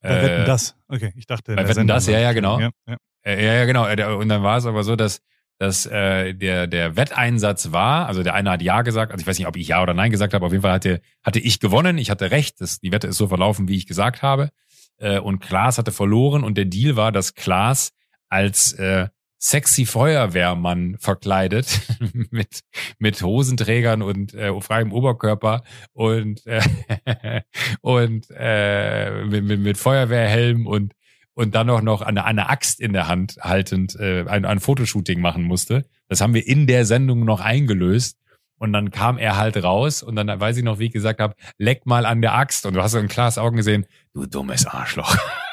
[0.00, 0.76] bei äh, Wetten das.
[0.88, 1.54] Okay, ich dachte.
[1.54, 2.60] Bei Wetten Sendung das, ja, ja, genau.
[2.60, 2.96] Ja, ja.
[3.22, 3.86] Äh, ja, ja, genau.
[3.86, 5.20] Äh, und dann war es aber so, dass
[5.58, 9.38] dass äh, der der Wetteinsatz war, also der eine hat ja gesagt, also ich weiß
[9.38, 11.96] nicht, ob ich ja oder nein gesagt habe, auf jeden Fall hatte hatte ich gewonnen,
[11.96, 14.50] ich hatte recht, das, die Wette ist so verlaufen, wie ich gesagt habe,
[14.98, 17.92] äh, und Klaas hatte verloren und der Deal war, dass Klaas
[18.28, 19.08] als äh,
[19.46, 21.80] sexy Feuerwehrmann verkleidet
[22.30, 22.60] mit
[22.98, 26.62] mit Hosenträgern und äh, freiem Oberkörper und äh,
[27.80, 30.92] und äh, mit, mit, mit Feuerwehrhelm und
[31.34, 35.20] und dann auch noch eine, eine Axt in der Hand haltend äh, ein, ein Fotoshooting
[35.20, 35.84] machen musste.
[36.08, 38.18] Das haben wir in der Sendung noch eingelöst.
[38.58, 41.34] Und dann kam er halt raus und dann weiß ich noch, wie ich gesagt habe,
[41.58, 42.64] leck mal an der Axt.
[42.64, 45.14] Und du hast so in Klaas Augen gesehen, du dummes Arschloch.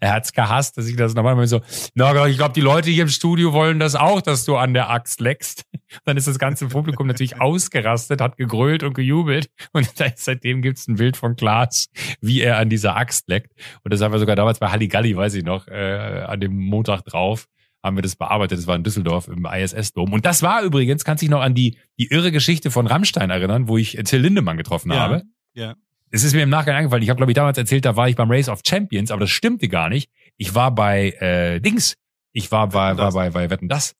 [0.00, 1.60] er hat's gehasst, dass ich das nochmal so,
[1.94, 4.90] na, ich glaube, die Leute hier im Studio wollen das auch, dass du an der
[4.90, 5.64] Axt leckst.
[6.04, 9.50] Dann ist das ganze Publikum natürlich ausgerastet, hat gegrölt und gejubelt.
[9.72, 11.88] Und seitdem gibt's ein Bild von Klaas,
[12.20, 13.52] wie er an dieser Axt leckt.
[13.84, 17.04] Und das haben wir sogar damals bei Halligalli, weiß ich noch, äh, an dem Montag
[17.04, 17.46] drauf
[17.82, 18.58] haben wir das bearbeitet.
[18.58, 20.12] Das war in Düsseldorf im ISS-Dom.
[20.12, 23.68] Und das war übrigens, kannst dich noch an die, die irre Geschichte von Rammstein erinnern,
[23.68, 25.22] wo ich Till Lindemann getroffen ja, habe.
[25.54, 25.74] Ja.
[26.14, 27.02] Es ist mir im Nachgang eingefallen.
[27.02, 29.30] Ich habe, glaube ich, damals erzählt, da war ich beim Race of Champions, aber das
[29.30, 30.10] stimmte gar nicht.
[30.36, 31.96] Ich war bei äh, Dings.
[32.32, 33.94] Ich war bei, war bei, bei Wetten Das.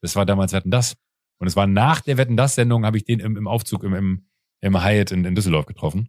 [0.00, 0.94] Das war damals Wetten Das.
[1.38, 4.26] Und es war nach der Wetten Das-Sendung, habe ich den im, im Aufzug im, im,
[4.62, 6.08] im Hyatt in, in Düsseldorf getroffen.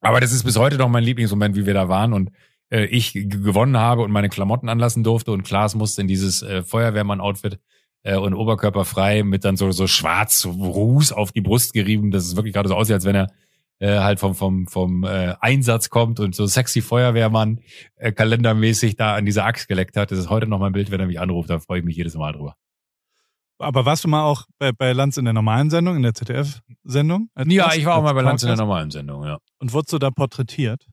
[0.00, 2.30] Aber das ist bis heute noch mein Lieblingsmoment, wie wir da waren und
[2.70, 6.62] äh, ich gewonnen habe und meine Klamotten anlassen durfte und Klaas musste in dieses äh,
[6.62, 7.58] Feuerwehrmann-Outfit
[8.04, 12.24] äh, und Oberkörper frei mit dann so, so schwarz Ruß auf die Brust gerieben, dass
[12.24, 13.28] es wirklich gerade so aussieht, als wenn er
[13.80, 17.60] äh, halt vom vom vom äh, Einsatz kommt und so sexy Feuerwehrmann
[17.96, 20.10] äh, kalendermäßig da an dieser Axt geleckt hat.
[20.10, 22.14] Das ist heute noch mein Bild, wenn er mich anruft, da freue ich mich jedes
[22.14, 22.54] Mal drüber.
[23.60, 27.28] Aber warst du mal auch bei, bei Lanz in der normalen Sendung, in der ZDF-Sendung?
[27.46, 29.38] Ja, ich war auch mal bei Lanz in der normalen Sendung, ja.
[29.58, 30.86] Und wurdest du da porträtiert?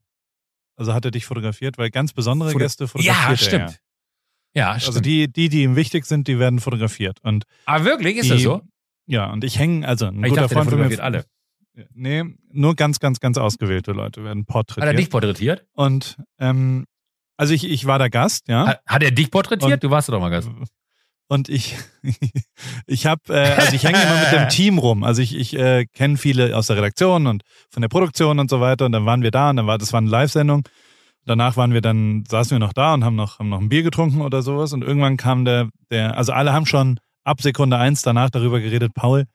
[0.75, 1.77] Also hat er dich fotografiert?
[1.77, 3.79] Weil ganz besondere Foto- Gäste fotografiert Ja, er stimmt.
[4.55, 4.79] Ja, Ja.
[4.79, 4.88] stimmt.
[4.89, 7.19] Also die, die, die ihm wichtig sind, die werden fotografiert.
[7.21, 8.17] Und ah, wirklich?
[8.17, 8.61] Ist die, das so?
[9.05, 11.03] Ja, und ich hänge, also ein Ich guter dachte, Freund von mir.
[11.03, 11.25] alle.
[11.93, 14.99] Nee, nur ganz, ganz, ganz ausgewählte Leute werden Hat er porträtiert.
[14.99, 15.65] dich porträtiert?
[15.73, 16.86] Und ähm,
[17.38, 18.67] also ich, ich war der Gast, ja.
[18.67, 19.73] Hat, hat er dich porträtiert?
[19.73, 20.49] Und- du warst doch mal Gast.
[21.28, 21.76] Und ich,
[22.88, 25.03] ich habe, äh, also ich hänge immer mit dem Team rum.
[25.03, 28.61] Also ich, ich äh, kenne viele aus der Redaktion und von der Produktion und so
[28.61, 28.86] weiter.
[28.86, 30.67] Und dann waren wir da und dann war das war eine Live-Sendung.
[31.26, 33.82] Danach waren wir dann, saßen wir noch da und haben noch, haben noch ein Bier
[33.82, 34.71] getrunken oder sowas.
[34.73, 38.93] Und irgendwann kam der, der, also alle haben schon ab Sekunde eins danach darüber geredet,
[38.93, 39.26] Paul,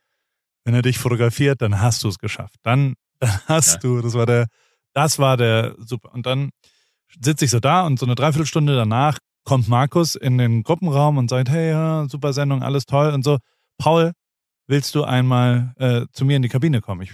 [0.63, 2.55] wenn er dich fotografiert, dann hast du es geschafft.
[2.63, 3.79] Dann, dann hast Ja.
[3.79, 4.47] du, das war der,
[4.93, 6.13] das war der super.
[6.13, 6.49] Und dann
[7.21, 11.29] sitze ich so da und so eine Dreiviertelstunde danach kommt Markus in den Gruppenraum und
[11.29, 13.37] sagt, hey, ja, super Sendung, alles toll und so.
[13.79, 14.11] Paul,
[14.67, 17.01] willst du einmal äh, zu mir in die Kabine kommen?
[17.01, 17.11] Ich,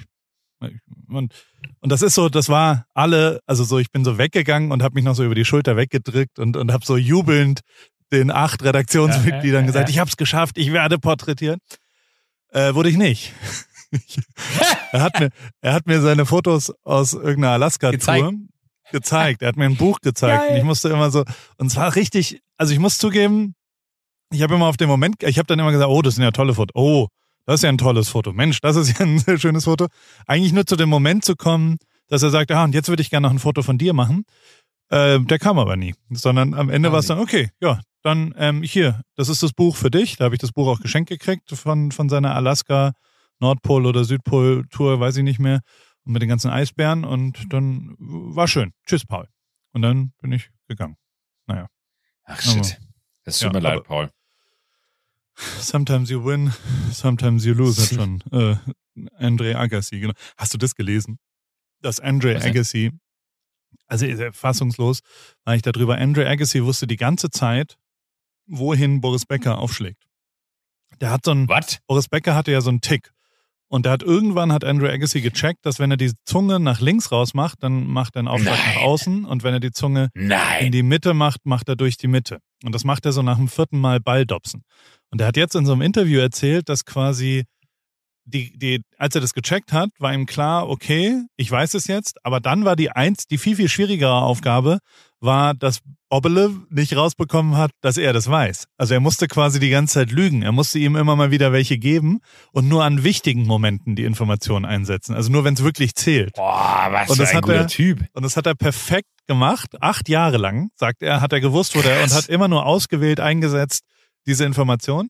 [0.61, 0.77] ich,
[1.07, 1.33] und,
[1.79, 4.95] und das ist so, das war alle, also so, ich bin so weggegangen und habe
[4.95, 7.61] mich noch so über die Schulter weggedrückt und, und habe so jubelnd
[8.11, 11.59] den acht Redaktionsmitgliedern Ja, ja, gesagt, ich habe es geschafft, ich werde porträtiert.
[12.51, 13.33] Äh, wurde ich nicht.
[14.91, 15.29] er, hat mir,
[15.61, 18.37] er hat mir seine Fotos aus irgendeiner Alaska-Tour Gezeigt.
[18.91, 19.41] gezeigt.
[19.41, 20.43] Er hat mir ein Buch gezeigt.
[20.43, 20.51] Geil.
[20.51, 21.23] Und ich musste immer so,
[21.57, 23.55] und es war richtig, also ich muss zugeben,
[24.31, 26.31] ich habe immer auf den Moment, ich habe dann immer gesagt, oh, das sind ja
[26.31, 26.75] tolle Fotos.
[26.75, 27.07] Oh,
[27.45, 28.33] das ist ja ein tolles Foto.
[28.33, 29.87] Mensch, das ist ja ein sehr schönes Foto.
[30.25, 31.77] Eigentlich nur zu dem Moment zu kommen,
[32.09, 34.25] dass er sagt, ah, und jetzt würde ich gerne noch ein Foto von dir machen.
[34.89, 35.95] Äh, der kam aber nie.
[36.09, 39.53] Sondern am Ende Kam war es dann, okay, ja, dann ähm, hier, das ist das
[39.53, 40.17] Buch für dich.
[40.17, 42.93] Da habe ich das Buch auch geschenkt gekriegt von, von seiner Alaska
[43.39, 45.61] Nordpol oder Südpol Tour, weiß ich nicht mehr.
[46.03, 48.73] Und mit den ganzen Eisbären und dann war schön.
[48.85, 49.27] Tschüss, Paul.
[49.73, 50.95] Und dann bin ich gegangen.
[52.27, 52.77] Ach shit.
[53.23, 54.11] Das tut Ja, mir leid, Paul.
[55.59, 56.53] Sometimes you win,
[56.91, 58.55] sometimes you lose, hat schon äh,
[59.17, 59.99] Andre Agassi.
[59.99, 60.13] Genau.
[60.35, 61.19] Hast du das gelesen?
[61.81, 62.35] Dass Andre?
[62.41, 62.91] Agassi,
[63.85, 65.01] also fassungslos
[65.45, 67.77] war ich darüber, Andre Agassi wusste die ganze Zeit,
[68.47, 70.03] wohin Boris Becker aufschlägt.
[71.01, 71.79] Der hat so ein, Was?
[71.87, 73.11] Boris Becker hatte ja so einen Tick.
[73.69, 77.11] Und der hat irgendwann hat Andrew Agassi gecheckt, dass wenn er die Zunge nach links
[77.11, 78.75] raus macht, dann macht er einen Aufschlag Nein.
[78.75, 79.25] nach außen.
[79.25, 80.71] Und wenn er die Zunge in Nein.
[80.71, 82.39] die Mitte macht, macht er durch die Mitte.
[82.63, 84.63] Und das macht er so nach dem vierten Mal Balldopsen.
[85.09, 87.43] Und er hat jetzt in so einem Interview erzählt, dass quasi
[88.23, 92.23] die, die, als er das gecheckt hat, war ihm klar, okay, ich weiß es jetzt,
[92.25, 94.79] aber dann war die eins, die viel, viel schwierigere Aufgabe,
[95.19, 98.65] war, dass Bobbele nicht rausbekommen hat, dass er das weiß.
[98.77, 100.41] Also er musste quasi die ganze Zeit lügen.
[100.43, 102.19] Er musste ihm immer mal wieder welche geben
[102.51, 105.15] und nur an wichtigen Momenten die Information einsetzen.
[105.15, 106.33] Also nur wenn es wirklich zählt.
[106.35, 108.05] Boah, was Und für das ein hat guter er- Typ.
[108.13, 111.81] Und das hat er perfekt gemacht, acht Jahre lang, sagt er, hat er gewusst, wo
[111.81, 113.83] der und hat immer nur ausgewählt eingesetzt
[114.27, 115.09] diese Information.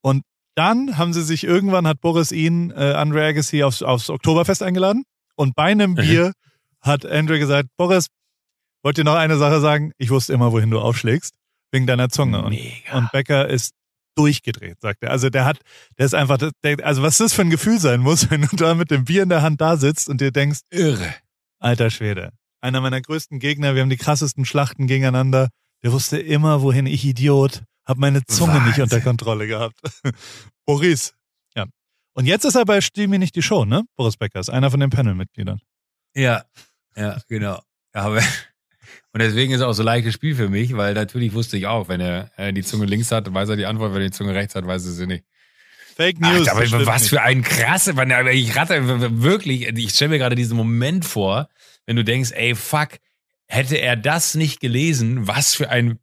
[0.00, 0.22] Und
[0.54, 5.02] dann haben sie sich irgendwann hat Boris ihn, äh, Andre Agassi, aufs, aufs Oktoberfest eingeladen.
[5.36, 5.96] Und bei einem Mhm.
[5.96, 6.32] Bier
[6.80, 8.06] hat Andre gesagt, Boris,
[8.82, 9.92] wollt ihr noch eine Sache sagen?
[9.98, 11.34] Ich wusste immer, wohin du aufschlägst,
[11.72, 12.42] wegen deiner Zunge.
[12.42, 12.58] Und,
[12.92, 13.72] und Becker ist
[14.16, 15.10] durchgedreht, sagt er.
[15.10, 15.60] Also der hat,
[15.98, 18.74] der ist einfach, der, also was das für ein Gefühl sein muss, wenn du da
[18.74, 21.14] mit dem Bier in der Hand da sitzt und dir denkst, Irre.
[21.58, 22.32] Alter Schwede.
[22.62, 25.48] Einer meiner größten Gegner, wir haben die krassesten Schlachten gegeneinander.
[25.82, 28.82] Der wusste immer, wohin ich Idiot, hab meine Zunge nicht Wahnsinn.
[28.84, 29.80] unter Kontrolle gehabt.
[30.66, 31.14] Boris.
[31.54, 31.66] Ja.
[32.14, 33.84] Und jetzt ist er bei Stiehl mir nicht die Show, ne?
[33.96, 35.60] Boris Becker ist einer von den Panelmitgliedern.
[36.14, 36.44] Ja,
[36.96, 37.60] ja, genau.
[37.94, 38.20] Ja, Aber,
[39.12, 41.88] und deswegen ist es auch so leichtes Spiel für mich, weil natürlich wusste ich auch,
[41.88, 44.34] wenn er äh, die Zunge links hat, weiß er die Antwort, wenn er die Zunge
[44.34, 45.24] rechts hat, weiß er sie nicht.
[45.96, 46.48] Fake News.
[46.48, 48.80] Ach, aber was für ein krasse, man, aber ich rate
[49.22, 51.48] wirklich, ich stelle mir gerade diesen Moment vor,
[51.86, 52.98] wenn du denkst, ey, fuck,
[53.48, 55.98] hätte er das nicht gelesen, was für ein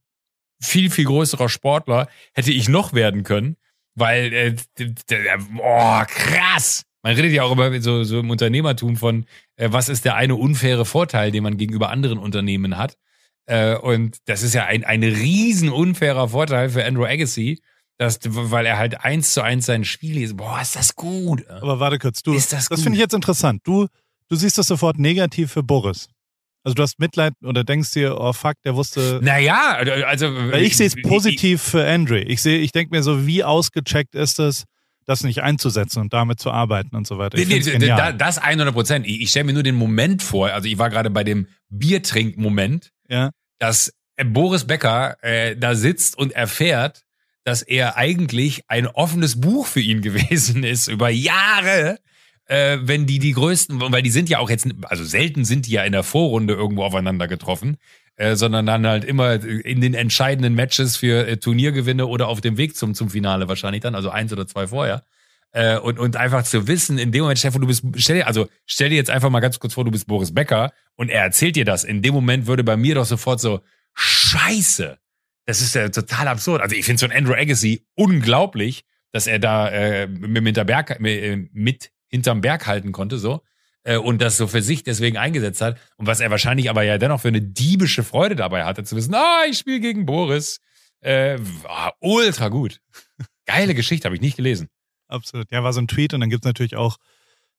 [0.62, 3.56] viel, viel größerer Sportler hätte ich noch werden können,
[3.96, 4.56] weil, äh,
[5.58, 6.84] oh, krass.
[7.04, 9.26] Man redet ja auch immer so, so im Unternehmertum von,
[9.58, 12.98] was ist der eine unfaire Vorteil, den man gegenüber anderen Unternehmen hat.
[13.46, 17.62] Äh, und das ist ja ein, ein riesen unfairer Vorteil für Andrew Agassi,
[17.98, 20.38] dass, weil er halt eins zu eins sein Spiel ist.
[20.38, 21.48] Boah, ist das gut.
[21.50, 23.62] Aber warte kurz, du, Ist das das finde ich jetzt interessant.
[23.64, 23.88] Du,
[24.30, 26.08] du siehst das sofort negativ für Boris.
[26.64, 29.20] Also du hast Mitleid oder denkst dir, oh fuck, der wusste.
[29.24, 30.28] Naja, also.
[30.28, 32.20] Weil ich sehe es positiv für Andre.
[32.20, 34.66] Ich sehe, ich denke mir so, wie ausgecheckt ist es,
[35.08, 37.38] das nicht einzusetzen und damit zu arbeiten und so weiter.
[37.38, 39.08] Nee, Ich nee, find's da- das 100 Prozent.
[39.08, 42.92] Ich, ich stelle mir nur den Moment vor, also ich war gerade bei dem Biertrink-Moment,
[43.10, 43.32] ja.
[43.58, 47.06] dass äh, Boris Becker äh, da sitzt und erfährt,
[47.44, 52.00] dass er eigentlich ein offenes Buch für ihn gewesen ist über Jahre,
[52.46, 55.72] äh, wenn die die größten, weil die sind ja auch jetzt, also selten sind die
[55.72, 57.78] ja in der Vorrunde irgendwo aufeinander getroffen.
[58.18, 62.58] Äh, sondern dann halt immer in den entscheidenden Matches für äh, Turniergewinne oder auf dem
[62.58, 65.04] Weg zum, zum Finale wahrscheinlich dann, also eins oder zwei vorher.
[65.52, 68.48] Äh, und, und einfach zu wissen, in dem Moment, Stefan, du bist, stell dir, also
[68.66, 71.56] stell dir jetzt einfach mal ganz kurz vor, du bist Boris Becker und er erzählt
[71.56, 71.84] dir das.
[71.84, 73.62] In dem Moment würde bei mir doch sofort so,
[73.94, 74.98] Scheiße,
[75.46, 76.62] das ist ja total absurd.
[76.62, 81.00] Also ich finde so ein Andrew Agassi unglaublich, dass er da äh, mit, der Berg,
[81.00, 83.42] mit, mit hinterm Berg halten konnte, so
[83.88, 85.80] äh, und das so für sich deswegen eingesetzt hat.
[85.96, 89.16] Und was er wahrscheinlich aber ja dennoch für eine diebische Freude dabei hatte, zu wissen,
[89.16, 90.60] ah, ich spiele gegen Boris.
[91.00, 92.82] Äh, war ultra gut.
[93.46, 94.68] Geile Geschichte, habe ich nicht gelesen.
[95.08, 95.50] Absolut.
[95.52, 96.98] Ja, war so ein Tweet und dann gibt's natürlich auch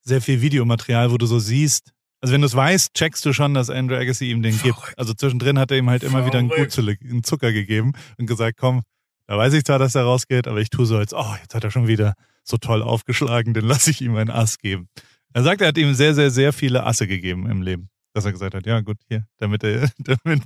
[0.03, 3.55] sehr viel Videomaterial, wo du so siehst, also wenn du es weißt, checkst du schon,
[3.55, 4.87] dass Andrew Agassi ihm den Verrückt.
[4.89, 4.99] gibt.
[4.99, 6.77] Also zwischendrin hat er ihm halt immer Verrückt.
[6.77, 8.83] wieder einen, einen Zucker gegeben und gesagt, komm,
[9.27, 11.65] da weiß ich zwar, dass er rausgeht, aber ich tue so als, oh, jetzt hat
[11.65, 14.89] er schon wieder so toll aufgeschlagen, dann lasse ich ihm einen Ass geben.
[15.35, 17.91] Er sagt, er hat ihm sehr, sehr, sehr viele Asse gegeben im Leben.
[18.15, 20.43] Dass er gesagt hat, ja gut, hier, damit er, damit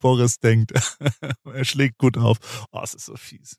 [0.00, 0.72] Boris denkt,
[1.44, 2.66] er schlägt gut auf.
[2.72, 3.56] Oh, es ist so fies.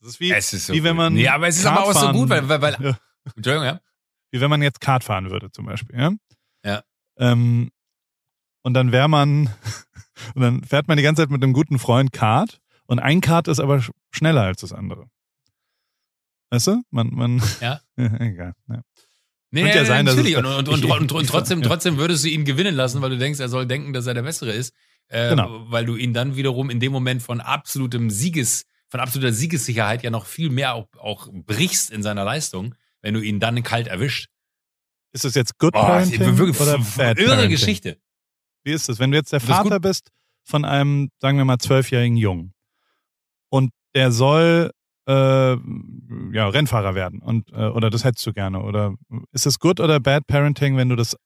[0.00, 1.14] Das ist wie, ist so wie wenn man.
[1.14, 2.98] Nee, aber es ist Kart aber auch so gut, weil, weil, weil ja.
[3.36, 3.80] Entschuldigung, ja.
[4.32, 6.12] Wie wenn man jetzt Kart fahren würde, zum Beispiel, ja.
[6.64, 6.82] Ja.
[7.18, 7.70] Ähm,
[8.62, 9.46] und dann wäre man,
[10.34, 13.48] und dann fährt man die ganze Zeit mit einem guten Freund Kart und ein Kart
[13.48, 15.08] ist aber schneller als das andere.
[16.50, 16.82] Weißt du?
[16.90, 17.42] Man, man.
[17.60, 17.80] Ja.
[17.96, 18.54] egal.
[18.68, 18.82] Ja.
[19.50, 20.34] Nee, Könnte ja sein, natürlich.
[20.34, 23.40] Dass und, und, und, und, trotzdem, trotzdem würdest du ihn gewinnen lassen, weil du denkst,
[23.40, 24.74] er soll denken, dass er der Bessere ist.
[25.08, 25.70] Äh, genau.
[25.70, 30.10] Weil du ihn dann wiederum in dem Moment von absolutem Sieges, von absoluter Siegessicherheit ja
[30.10, 34.28] noch viel mehr auch, auch brichst in seiner Leistung, wenn du ihn dann kalt erwischt.
[35.12, 37.50] Ist das jetzt Good oh, Parenting wirklich, oder Bad Irre Parenting?
[37.50, 37.98] Geschichte.
[38.62, 39.00] Wie ist das?
[39.00, 40.10] Wenn du jetzt der Vater bist
[40.44, 42.54] von einem, sagen wir mal, zwölfjährigen Jungen
[43.48, 44.70] und der soll
[45.10, 48.94] äh, ja, Rennfahrer werden und äh, oder das hättest du gerne oder
[49.32, 51.16] ist es Good oder Bad Parenting, wenn du das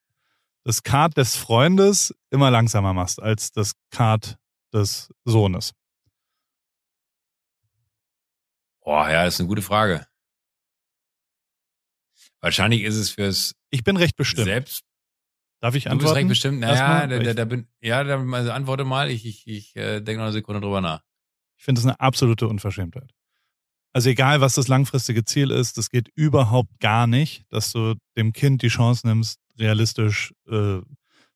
[0.64, 4.36] das Kart des Freundes immer langsamer machst als das Kart
[4.72, 5.72] des Sohnes?
[8.82, 10.06] Boah, ja, das ist eine gute Frage.
[12.40, 13.54] Wahrscheinlich ist es fürs.
[13.70, 14.46] Ich bin recht bestimmt.
[14.46, 14.84] Selbst.
[15.60, 15.98] Darf ich antworten?
[15.98, 16.60] Du bist recht bestimmt.
[16.60, 19.10] Naja, da, da, da bin, ja, da, also antworte mal.
[19.10, 21.00] Ich, ich, ich äh, denke noch eine Sekunde drüber nach.
[21.56, 23.14] Ich finde das eine absolute Unverschämtheit.
[23.94, 28.32] Also egal, was das langfristige Ziel ist, das geht überhaupt gar nicht, dass du dem
[28.32, 30.80] Kind die Chance nimmst, realistisch äh,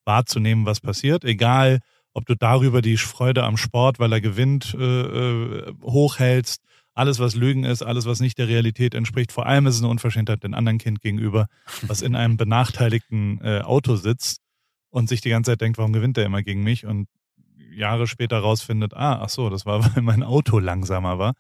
[0.04, 1.24] wahrzunehmen, was passiert.
[1.24, 1.78] Egal,
[2.14, 6.60] ob du darüber die Freude am Sport, weil er gewinnt, äh, äh, hochhältst
[6.94, 9.30] alles, was Lügen ist, alles, was nicht der Realität entspricht.
[9.30, 11.46] Vor allem ist es eine Unverschämtheit dem anderen Kind gegenüber,
[11.82, 14.40] was in einem benachteiligten äh, Auto sitzt
[14.90, 16.86] und sich die ganze Zeit denkt, warum gewinnt der immer gegen mich?
[16.86, 17.06] Und
[17.70, 21.34] Jahre später rausfindet, ah, ach so, das war, weil mein Auto langsamer war.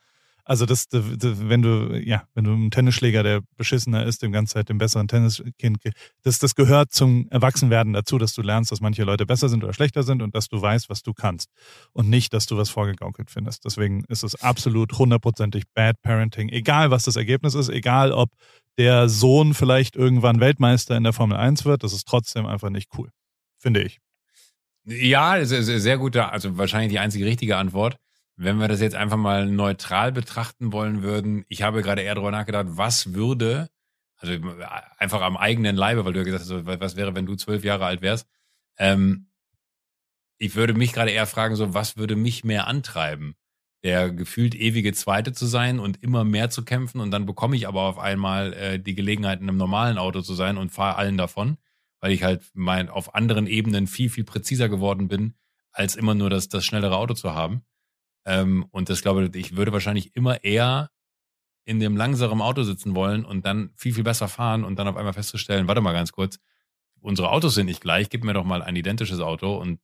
[0.48, 4.54] Also das, das, wenn du, ja, wenn du einen Tennisschläger, der beschissener ist, dem ganze
[4.54, 5.76] Zeit dem besseren Tenniskind,
[6.22, 9.74] das, das gehört zum Erwachsenwerden dazu, dass du lernst, dass manche Leute besser sind oder
[9.74, 11.50] schlechter sind und dass du weißt, was du kannst.
[11.92, 13.66] Und nicht, dass du was vorgegaukelt findest.
[13.66, 16.48] Deswegen ist es absolut hundertprozentig Bad Parenting.
[16.48, 18.30] Egal, was das Ergebnis ist, egal, ob
[18.78, 22.88] der Sohn vielleicht irgendwann Weltmeister in der Formel 1 wird, das ist trotzdem einfach nicht
[22.96, 23.10] cool.
[23.58, 23.98] Finde ich.
[24.86, 27.98] Ja, sehr, sehr gute, also wahrscheinlich die einzige richtige Antwort.
[28.40, 32.30] Wenn wir das jetzt einfach mal neutral betrachten wollen würden, ich habe gerade eher darüber
[32.30, 33.68] nachgedacht, was würde,
[34.16, 34.32] also
[34.96, 37.84] einfach am eigenen Leibe, weil du ja gesagt hast, was wäre, wenn du zwölf Jahre
[37.84, 38.28] alt wärst,
[38.78, 39.26] ähm,
[40.38, 43.34] ich würde mich gerade eher fragen, so, was würde mich mehr antreiben?
[43.82, 47.66] Der gefühlt ewige Zweite zu sein und immer mehr zu kämpfen und dann bekomme ich
[47.66, 51.16] aber auf einmal äh, die Gelegenheit, in einem normalen Auto zu sein und fahre allen
[51.16, 51.58] davon,
[51.98, 55.34] weil ich halt mein, auf anderen Ebenen viel, viel präziser geworden bin,
[55.72, 57.64] als immer nur das, das schnellere Auto zu haben.
[58.28, 60.90] Ähm, und das glaube ich, ich würde wahrscheinlich immer eher
[61.64, 64.96] in dem langsamen Auto sitzen wollen und dann viel, viel besser fahren und dann auf
[64.96, 66.38] einmal festzustellen, warte mal ganz kurz,
[67.00, 69.80] unsere Autos sind nicht gleich, gib mir doch mal ein identisches Auto und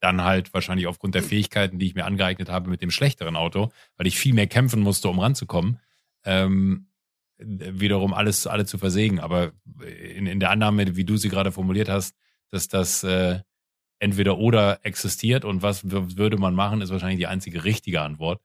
[0.00, 3.70] dann halt wahrscheinlich aufgrund der Fähigkeiten, die ich mir angeeignet habe mit dem schlechteren Auto,
[3.98, 5.78] weil ich viel mehr kämpfen musste, um ranzukommen,
[6.24, 6.88] ähm,
[7.38, 9.20] wiederum alles alle zu versägen.
[9.20, 9.52] Aber
[10.16, 12.16] in, in der Annahme, wie du sie gerade formuliert hast,
[12.50, 13.40] dass das äh,
[14.02, 18.42] entweder oder existiert und was würde man machen, ist wahrscheinlich die einzige richtige Antwort.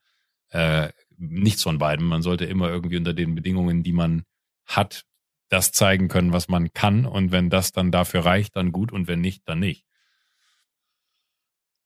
[0.50, 2.06] Äh, nichts von beiden.
[2.06, 4.24] Man sollte immer irgendwie unter den Bedingungen, die man
[4.68, 5.04] hat,
[5.50, 7.06] das zeigen können, was man kann.
[7.06, 8.92] Und wenn das dann dafür reicht, dann gut.
[8.92, 9.84] Und wenn nicht, dann nicht.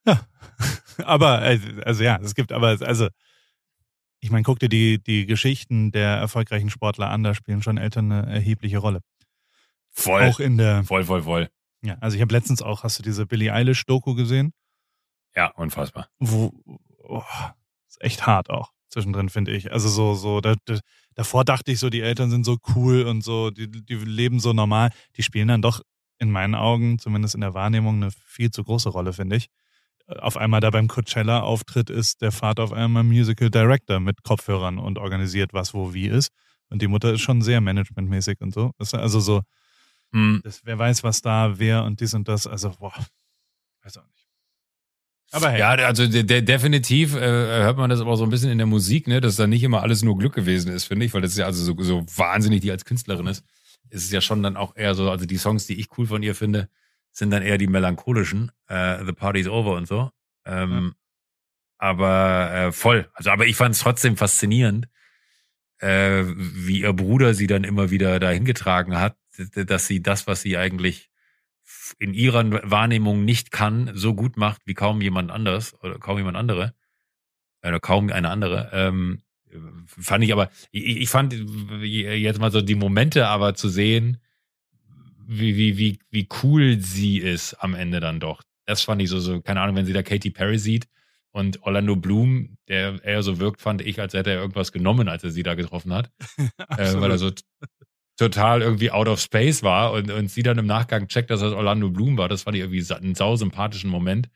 [0.05, 0.27] Ja,
[0.97, 3.07] aber, äh, also ja, es gibt aber, also,
[4.19, 8.11] ich meine, guck dir die, die Geschichten der erfolgreichen Sportler an, da spielen schon Eltern
[8.11, 9.01] eine erhebliche Rolle.
[9.91, 10.23] Voll.
[10.23, 10.83] Auch in der.
[10.83, 11.49] Voll, voll, voll.
[11.83, 14.53] Ja, also ich habe letztens auch, hast du diese Billie Eilish-Doku gesehen?
[15.35, 16.07] Ja, unfassbar.
[16.19, 16.51] Wo,
[16.99, 17.23] oh,
[17.87, 19.71] ist echt hart auch zwischendrin, finde ich.
[19.71, 20.79] Also so, so, da, da,
[21.15, 24.53] davor dachte ich so, die Eltern sind so cool und so, die, die leben so
[24.53, 24.91] normal.
[25.17, 25.81] Die spielen dann doch
[26.19, 29.47] in meinen Augen, zumindest in der Wahrnehmung, eine viel zu große Rolle, finde ich.
[30.07, 34.97] auf einmal da beim Coachella-Auftritt ist der Vater auf einmal Musical Director mit Kopfhörern und
[34.97, 36.31] organisiert, was wo wie ist.
[36.69, 38.71] Und die Mutter ist schon sehr managementmäßig und so.
[38.77, 39.41] Also so,
[40.11, 40.41] hm.
[40.43, 42.47] das, wer weiß, was da, wer und dies und das.
[42.47, 42.93] Also, boah,
[43.83, 44.27] weiß auch nicht.
[45.31, 45.59] Aber hey.
[45.59, 48.67] Ja, also de de definitiv äh, hört man das aber so ein bisschen in der
[48.67, 51.31] Musik, ne, dass da nicht immer alles nur Glück gewesen ist, finde ich, weil das
[51.31, 53.45] ist ja also so, so wahnsinnig, die als Künstlerin ist.
[53.89, 56.21] Ist es ja schon dann auch eher so, also die Songs, die ich cool von
[56.21, 56.69] ihr finde,
[57.11, 60.11] sind dann eher die melancholischen, äh, The Party's Over und so.
[60.45, 60.91] Ähm, ja.
[61.77, 63.09] Aber äh, voll.
[63.13, 64.87] Also, aber ich fand es trotzdem faszinierend,
[65.79, 69.15] äh, wie ihr Bruder sie dann immer wieder dahin getragen hat,
[69.53, 71.09] dass sie das, was sie eigentlich
[71.99, 76.37] in ihrer Wahrnehmung nicht kann, so gut macht wie kaum jemand anders oder kaum jemand
[76.37, 76.73] andere
[77.63, 78.69] oder kaum eine andere.
[78.73, 79.21] Ähm,
[79.85, 81.33] fand ich aber, ich, ich fand
[81.83, 84.17] jetzt mal so die Momente aber zu sehen,
[85.27, 88.41] wie, wie, wie, wie cool sie ist am Ende dann doch.
[88.65, 90.87] Das fand ich so, so, keine Ahnung, wenn sie da Katy Perry sieht
[91.31, 95.23] und Orlando Bloom, der eher so wirkt, fand ich, als hätte er irgendwas genommen, als
[95.23, 96.11] er sie da getroffen hat.
[96.77, 97.31] äh, weil er so
[98.21, 101.53] total irgendwie out of space war und, und sie dann im Nachgang checkt, dass das
[101.53, 102.29] Orlando Bloom war.
[102.29, 104.29] Das fand ich irgendwie einen sausympathischen Moment.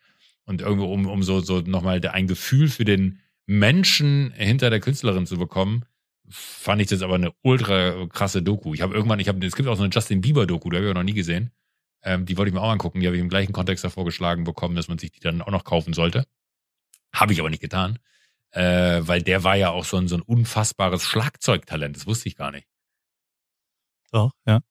[0.46, 5.28] Und irgendwo, um, um so, so nochmal ein Gefühl für den Menschen hinter der Künstlerin
[5.28, 5.86] zu bekommen,
[6.30, 8.74] fand ich das aber eine ultra krasse Doku.
[8.74, 10.86] Ich habe irgendwann, ich habe, es gibt auch so eine Justin Bieber Doku, die habe
[10.86, 11.52] ich auch noch nie gesehen.
[12.04, 13.02] Ähm, die wollte ich mir auch angucken.
[13.02, 15.52] Die habe ich im gleichen Kontext davor geschlagen bekommen, dass man sich die dann auch
[15.52, 16.26] noch kaufen sollte.
[17.14, 18.00] Habe ich aber nicht getan,
[18.52, 21.96] äh, weil der war ja auch so ein, so ein unfassbares Schlagzeugtalent.
[21.96, 22.68] Das wusste ich gar nicht.
[24.16, 24.62] Doch, ja.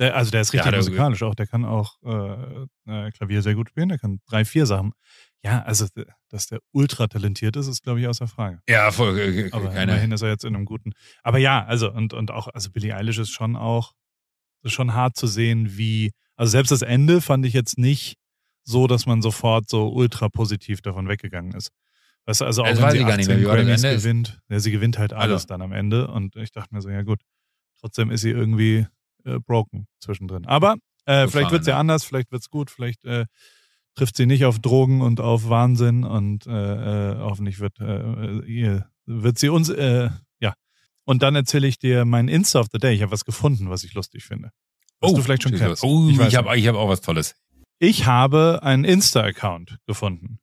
[0.00, 1.34] Der, also der ist richtig ja, musikalisch auch.
[1.34, 3.88] Der kann auch äh, äh, Klavier sehr gut spielen.
[3.88, 4.92] Der kann drei, vier Sachen.
[5.44, 5.86] Ja, also
[6.28, 8.60] dass der ultra talentiert ist, ist glaube ich außer Frage.
[8.68, 9.18] Ja, voll.
[9.18, 9.92] Äh, aber keine.
[9.92, 10.92] immerhin ist er jetzt in einem guten.
[11.22, 13.92] Aber ja, also und und auch also Billie Eilish ist schon auch
[14.62, 18.16] ist schon hart zu sehen, wie also selbst das Ende fand ich jetzt nicht
[18.64, 21.70] so, dass man sofort so ultra positiv davon weggegangen ist.
[22.26, 25.42] Weißt du, also auch das wenn sie 18 Grammys gewinnt, ja, sie gewinnt halt alles
[25.42, 25.46] also.
[25.46, 27.20] dann am Ende und ich dachte mir so, ja gut,
[27.80, 28.86] trotzdem ist sie irgendwie
[29.24, 30.46] äh, broken zwischendrin.
[30.46, 30.76] Aber
[31.06, 33.26] äh, vielleicht wird es ja anders, vielleicht wird es gut, vielleicht äh,
[33.94, 38.88] trifft sie nicht auf Drogen und auf Wahnsinn und äh, äh, hoffentlich wird, äh, ihr,
[39.06, 40.10] wird sie uns, äh,
[40.40, 40.54] ja.
[41.04, 42.94] Und dann erzähle ich dir mein Insta of the Day.
[42.94, 44.50] Ich habe was gefunden, was ich lustig finde.
[45.00, 45.82] Was oh, du vielleicht schon kennst.
[45.82, 47.34] Oh, ich, ich habe hab auch was Tolles.
[47.78, 50.40] Ich habe einen Insta-Account gefunden.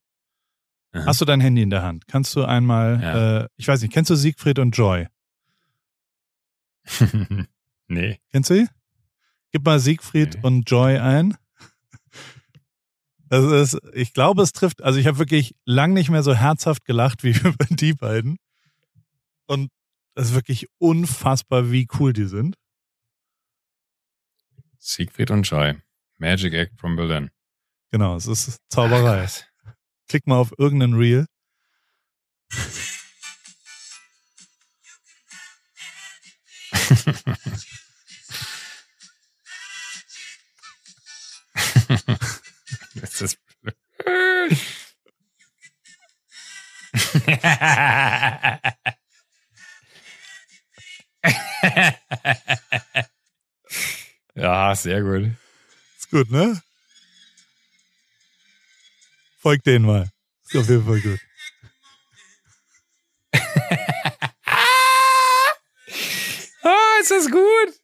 [0.93, 1.05] Aha.
[1.05, 2.07] Hast du dein Handy in der Hand?
[2.07, 3.39] Kannst du einmal, ja.
[3.41, 5.07] äh, ich weiß nicht, kennst du Siegfried und Joy?
[7.87, 8.19] nee.
[8.31, 8.67] Kennst du sie?
[9.51, 10.39] Gib mal Siegfried nee.
[10.43, 11.37] und Joy ein.
[13.29, 16.85] Das ist, ich glaube, es trifft, also ich habe wirklich lang nicht mehr so herzhaft
[16.85, 18.37] gelacht wie über die beiden.
[19.47, 19.71] Und
[20.13, 22.55] es ist wirklich unfassbar, wie cool die sind.
[24.77, 25.75] Siegfried und Joy.
[26.17, 27.31] Magic Egg from Berlin.
[27.91, 29.25] Genau, es ist Zauberei.
[29.25, 29.73] Ach,
[30.07, 31.25] Klick mal auf irgendeinen Reel.
[42.95, 43.37] das ist
[54.35, 55.31] ja, sehr gut.
[55.97, 56.61] Ist gut, ne?
[59.39, 60.09] Folg denen mal.
[60.45, 61.19] Ist auf jeden Fall gut.
[67.05, 67.81] Ist das gut?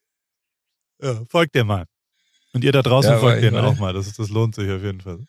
[1.01, 1.85] Ja, folgt dir mal.
[2.53, 3.93] Und ihr da draußen ja, folgt denen auch mal.
[3.93, 5.19] Das, das lohnt sich auf jeden Fall.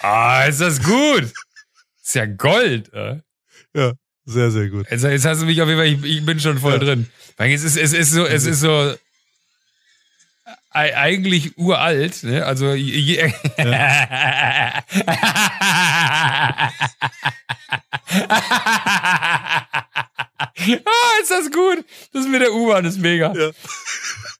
[0.00, 1.32] Ah, ist das gut.
[2.02, 2.92] Ist ja Gold.
[2.92, 3.20] Äh?
[3.74, 3.92] Ja,
[4.24, 4.90] sehr, sehr gut.
[4.90, 6.78] Jetzt, jetzt hast du mich auf jeden Fall, ich, ich bin schon voll ja.
[6.78, 7.08] drin.
[7.38, 8.94] Es ist, es ist so, es ist so
[10.70, 12.44] eigentlich uralt, ne?
[12.44, 14.84] Also je, ja.
[20.58, 21.84] oh, ist das gut.
[22.12, 23.32] Das mit der U-Bahn ist mega.
[23.34, 23.50] Ja.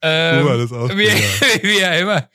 [0.05, 1.07] Ähm, U-Bahn ist auch wie,
[1.63, 2.29] wie ja immer.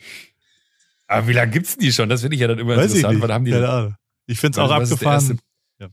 [1.07, 2.07] Aber wie lange gibt's die schon?
[2.07, 3.21] Das finde ich ja dann immer Weiß interessant.
[3.21, 3.95] Wann haben die Keine Ahnung.
[4.25, 5.39] Ich finde es auch abgefahren.
[5.78, 5.88] Ja.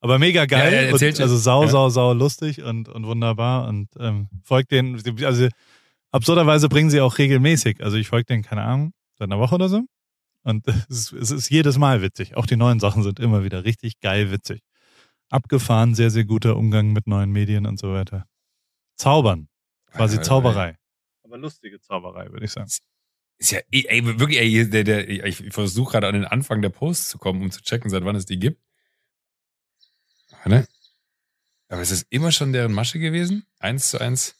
[0.00, 0.90] Aber mega geil.
[0.90, 3.68] Ja, und, also sau, sau, sau lustig und, und wunderbar.
[3.68, 5.48] Und ähm, folgt den, also
[6.10, 7.82] absurderweise bringen sie auch regelmäßig.
[7.82, 9.80] Also ich folge denen, keine Ahnung, seit einer Woche oder so.
[10.42, 12.36] Und es ist, es ist jedes Mal witzig.
[12.36, 14.60] Auch die neuen Sachen sind immer wieder richtig geil witzig
[15.30, 18.26] abgefahren, sehr, sehr guter Umgang mit neuen Medien und so weiter.
[18.96, 19.48] Zaubern.
[19.92, 20.76] Quasi Zauberei.
[21.22, 22.68] Aber lustige Zauberei, würde ich sagen.
[23.38, 27.08] Ist ja, ey, wirklich, ey, der, der, ich versuche gerade an den Anfang der Posts
[27.08, 28.62] zu kommen, um zu checken, seit wann es die gibt.
[30.44, 30.66] Warte.
[31.68, 33.46] Aber ist es immer schon deren Masche gewesen?
[33.58, 34.38] Eins zu eins?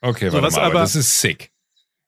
[0.00, 1.52] Okay, so, warte mal, aber, das ist sick.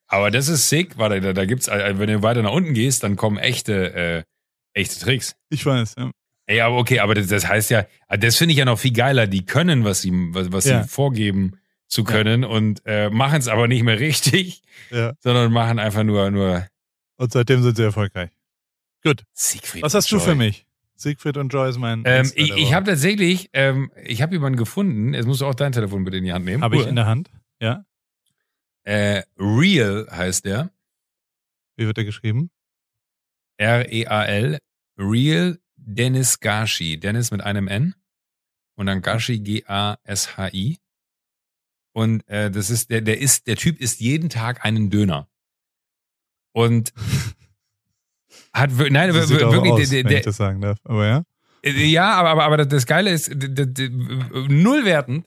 [0.06, 3.02] Aber das ist sick, warte, da, da gibt's, äh, wenn du weiter nach unten gehst,
[3.02, 4.24] dann kommen echte, äh,
[4.72, 5.36] echte Tricks.
[5.50, 6.10] Ich weiß, ja.
[6.46, 8.92] Ey, aber okay, aber das, das heißt ja, ah, das finde ich ja noch viel
[8.92, 9.26] geiler.
[9.26, 10.82] Die können, was sie, was, was Ja.
[10.82, 15.14] sie vorgeben zu können und äh, machen es aber nicht mehr richtig, ja.
[15.20, 16.66] sondern machen einfach nur, nur
[17.16, 18.30] Und seitdem sind sie erfolgreich.
[19.34, 19.82] Siegfried.
[19.82, 20.24] Was hast du Joy.
[20.24, 20.66] für mich?
[20.96, 22.02] Siegfried und Joy ist mein.
[22.06, 25.12] Ähm, ich ich habe tatsächlich, ähm, ich habe jemanden gefunden.
[25.12, 26.62] Jetzt musst du auch dein Telefon bitte in die Hand nehmen.
[26.62, 27.30] Habe ich in der Hand.
[27.60, 27.84] Ja.
[28.84, 30.70] äh, Real heißt der.
[31.76, 32.50] Wie wird der geschrieben?
[33.58, 34.58] R-E-A-L.
[34.98, 36.98] Real Dennis Gashi.
[36.98, 37.94] Dennis mit einem N.
[38.76, 40.78] Und dann Gashi G-A-S-H-I.
[41.92, 45.28] Und äh, das ist, der, der ist, der Typ isst jeden Tag einen Döner.
[46.52, 46.92] Und
[48.52, 50.78] hat nein, wir- sieht wirklich, aus, der, wenn der, ich das sagen darf.
[50.84, 51.22] Aber ja.
[51.62, 55.26] Äh, Ja, aber, aber, aber das Geile ist, null wertend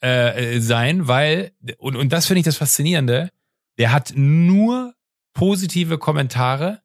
[0.00, 3.30] äh, sein, weil, und, und das finde ich das Faszinierende,
[3.78, 4.94] der hat nur
[5.34, 6.82] positive Kommentare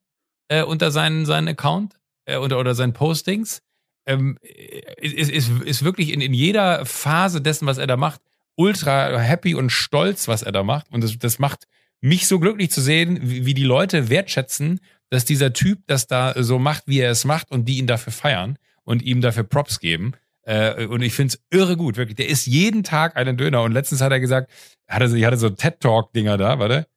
[0.50, 3.62] äh, unter seinen, seinen Account äh, oder, oder seinen Postings.
[4.06, 8.22] Ähm, ist, ist, ist wirklich in, in jeder Phase dessen, was er da macht,
[8.56, 10.92] ultra happy und stolz, was er da macht.
[10.92, 11.68] Und das, das macht
[12.02, 16.34] mich so glücklich zu sehen, wie, wie die Leute wertschätzen, dass dieser Typ das da
[16.42, 19.80] so macht, wie er es macht und die ihn dafür feiern und ihm dafür Props
[19.80, 20.14] geben.
[20.42, 22.16] Äh, und ich finde es irre gut, wirklich.
[22.16, 23.64] Der isst jeden Tag einen Döner.
[23.64, 24.52] Und letztens hat er gesagt,
[24.88, 26.88] hatte, ich hatte so TED-Talk-Dinger da, warte.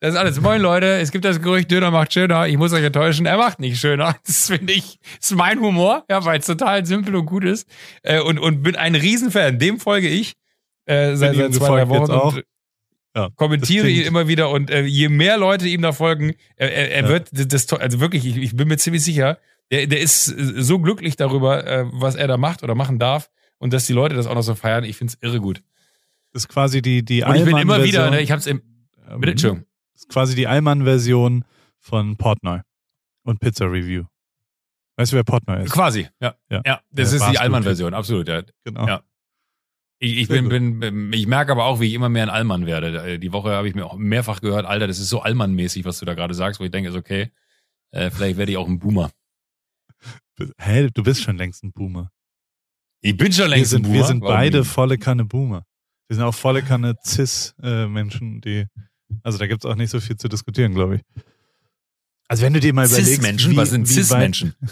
[0.00, 0.40] Das ist alles.
[0.40, 2.46] Moin Leute, es gibt das Gerücht, Döner macht schöner.
[2.46, 4.16] Ich muss euch enttäuschen, er macht nicht schöner.
[4.26, 7.66] Das finde ich, ist mein Humor, ja, weil es total simpel und gut ist.
[8.02, 9.58] Äh, und, und bin ein Riesenfan.
[9.58, 10.34] Dem folge ich
[10.84, 12.36] äh, seit, seit zwei, drei Wochen auch.
[13.16, 14.50] Ja, kommentiere ihn immer wieder.
[14.50, 17.08] Und äh, je mehr Leute ihm da folgen, er, er, er Ja.
[17.08, 19.38] wird das, also wirklich, ich, ich bin mir ziemlich sicher,
[19.70, 23.30] der, der ist so glücklich darüber, äh, was er da macht oder machen darf.
[23.56, 25.62] Und dass die Leute das auch noch so feiern, ich finde es irre gut.
[26.34, 28.60] Das ist quasi die, die Und ich bin immer wieder, ne, ich hab's im,
[29.08, 29.66] Ähm, bitte, Entschuldigung.
[29.96, 31.46] Das ist quasi die Allmann-Version
[31.78, 32.60] von Portnoy
[33.22, 34.04] und Pizza Review.
[34.96, 35.72] Weißt du, wer Portnoy ist?
[35.72, 36.34] Quasi, ja.
[36.50, 36.60] Ja.
[36.66, 37.38] Ja, das Der ist die.
[37.38, 38.28] Allmann-Version, absolut.
[38.28, 38.42] Ja.
[38.64, 38.86] Genau.
[38.86, 39.02] Ja.
[39.98, 43.18] Ich, ich bin, bin, ich merke aber auch, wie ich immer mehr ein Allmann werde.
[43.18, 46.04] Die Woche habe ich mir auch mehrfach gehört, Alter, das ist so Allmann-mäßig, was du
[46.04, 47.32] da gerade sagst, wo ich denke, ist okay,
[47.92, 49.10] äh, vielleicht werde ich auch ein Boomer.
[50.58, 52.10] Hä, du bist schon längst ein Boomer.
[53.00, 53.94] Ich bin schon längst sind, ein Boomer.
[53.94, 54.70] wir sind Warum beide nicht?
[54.70, 55.64] volle Kanne Boomer.
[56.08, 58.66] Wir sind auch volle Kanne Cis-Menschen, die.
[59.22, 61.02] Also da gibt's auch nicht so viel zu diskutieren, glaube ich.
[62.28, 63.12] Also wenn du dir mal überlegst.
[63.14, 63.56] Cis-Menschen?
[63.56, 64.54] Was sind Cis-Menschen?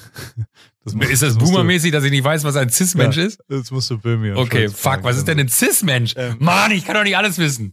[0.87, 3.41] Das Ist das du- Boomer-mäßig, dass ich nicht weiß, was ein Cis-Mensch ist?
[3.49, 5.05] Das musst du Böhmi Okay, fuck, fragen.
[5.05, 6.13] was ist denn ein Cis-Mensch?
[6.19, 6.37] Ähm.
[6.41, 7.73] Mann, ich kann doch nicht alles wissen.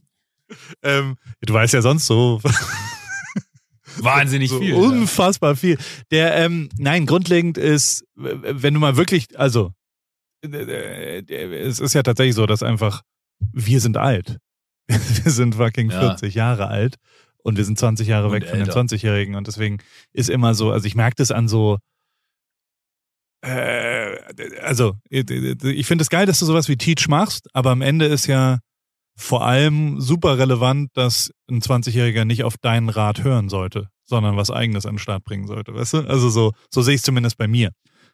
[0.81, 2.39] Ähm, du weißt ja sonst so.
[3.97, 4.73] Wahnsinnig so viel.
[4.75, 5.77] Unfassbar viel.
[6.11, 9.73] Der, ähm, nein, grundlegend ist, wenn du mal wirklich, also,
[10.45, 13.01] äh, äh, es ist ja tatsächlich so, dass einfach,
[13.51, 14.37] wir sind alt.
[15.23, 15.99] Wir sind fucking Ja.
[15.99, 16.95] 40 Jahre alt
[17.43, 18.79] und wir sind 20 Jahre Und weg von den älter.
[18.79, 19.79] 20-Jährigen und deswegen
[20.13, 21.77] ist immer so, also ich merke das an so,
[23.41, 24.17] äh,
[24.61, 28.27] also, ich finde es geil, dass du sowas wie Teach machst, aber am Ende ist
[28.27, 28.59] ja
[29.17, 34.51] vor allem super relevant, dass ein 20-Jähriger nicht auf deinen Rat hören sollte, sondern was
[34.51, 35.97] eigenes an den Start bringen sollte, weißt du?
[36.07, 37.71] Also so, so sehe ich es zumindest bei mir.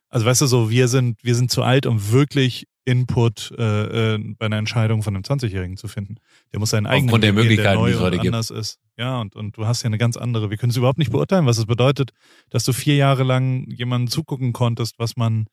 [0.10, 4.36] Also weißt du, so wir sind, wir sind zu alt, um wirklich Input äh, äh,
[4.40, 6.16] bei einer Entscheidung von einem 20-Jährigen zu finden.
[6.54, 8.28] Der muss seinen eigenen Aufgrund der gehen, Möglichkeiten, neu die es heute gibt.
[8.28, 8.80] anders ist.
[8.98, 10.50] Ja, und, und du hast ja eine ganz andere.
[10.50, 12.12] Wir können es überhaupt nicht beurteilen, was es bedeutet,
[12.50, 15.48] dass du vier Jahre lang jemanden zugucken konntest, was man,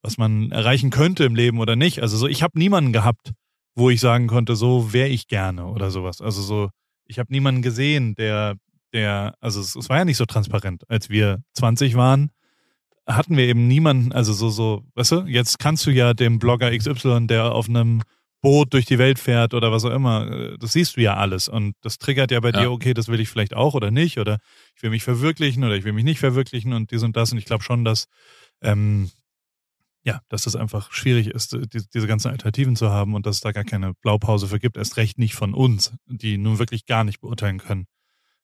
[0.00, 2.00] was man erreichen könnte im Leben oder nicht.
[2.00, 3.32] Also so, ich habe niemanden gehabt,
[3.74, 6.22] wo ich sagen konnte, so wäre ich gerne oder sowas.
[6.22, 6.70] Also so,
[7.04, 8.56] ich habe niemanden gesehen, der,
[8.94, 12.30] der, also es, es war ja nicht so transparent, als wir 20 waren
[13.08, 16.76] hatten wir eben niemanden, also so, so, weißt du, jetzt kannst du ja dem Blogger
[16.76, 18.02] XY, der auf einem
[18.40, 21.48] Boot durch die Welt fährt oder was auch immer, äh, das siehst du ja alles
[21.48, 22.60] und das triggert ja bei Ja.
[22.60, 24.38] dir, okay, das will ich vielleicht auch oder nicht oder
[24.76, 27.38] ich will mich verwirklichen oder ich will mich nicht verwirklichen und dies und das und
[27.38, 28.06] ich glaube schon, dass,
[28.62, 29.10] ähm,
[30.04, 33.40] ja, dass das einfach schwierig ist, die, diese ganzen Alternativen zu haben und dass es
[33.40, 37.04] da gar keine Blaupause für gibt, erst recht nicht von uns, die nun wirklich gar
[37.04, 37.86] nicht beurteilen können,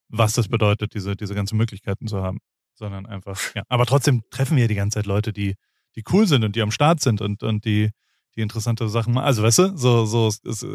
[0.09, 2.41] was das bedeutet, diese, diese ganzen Möglichkeiten zu haben
[2.75, 3.63] sondern einfach, ja.
[3.69, 5.55] Aber trotzdem treffen wir die ganze Zeit Leute, die,
[5.97, 7.91] die cool sind und die am Start sind und, und die,
[8.37, 9.27] die interessante Sachen machen.
[9.27, 10.67] Also, weißt du, so, so, es, es,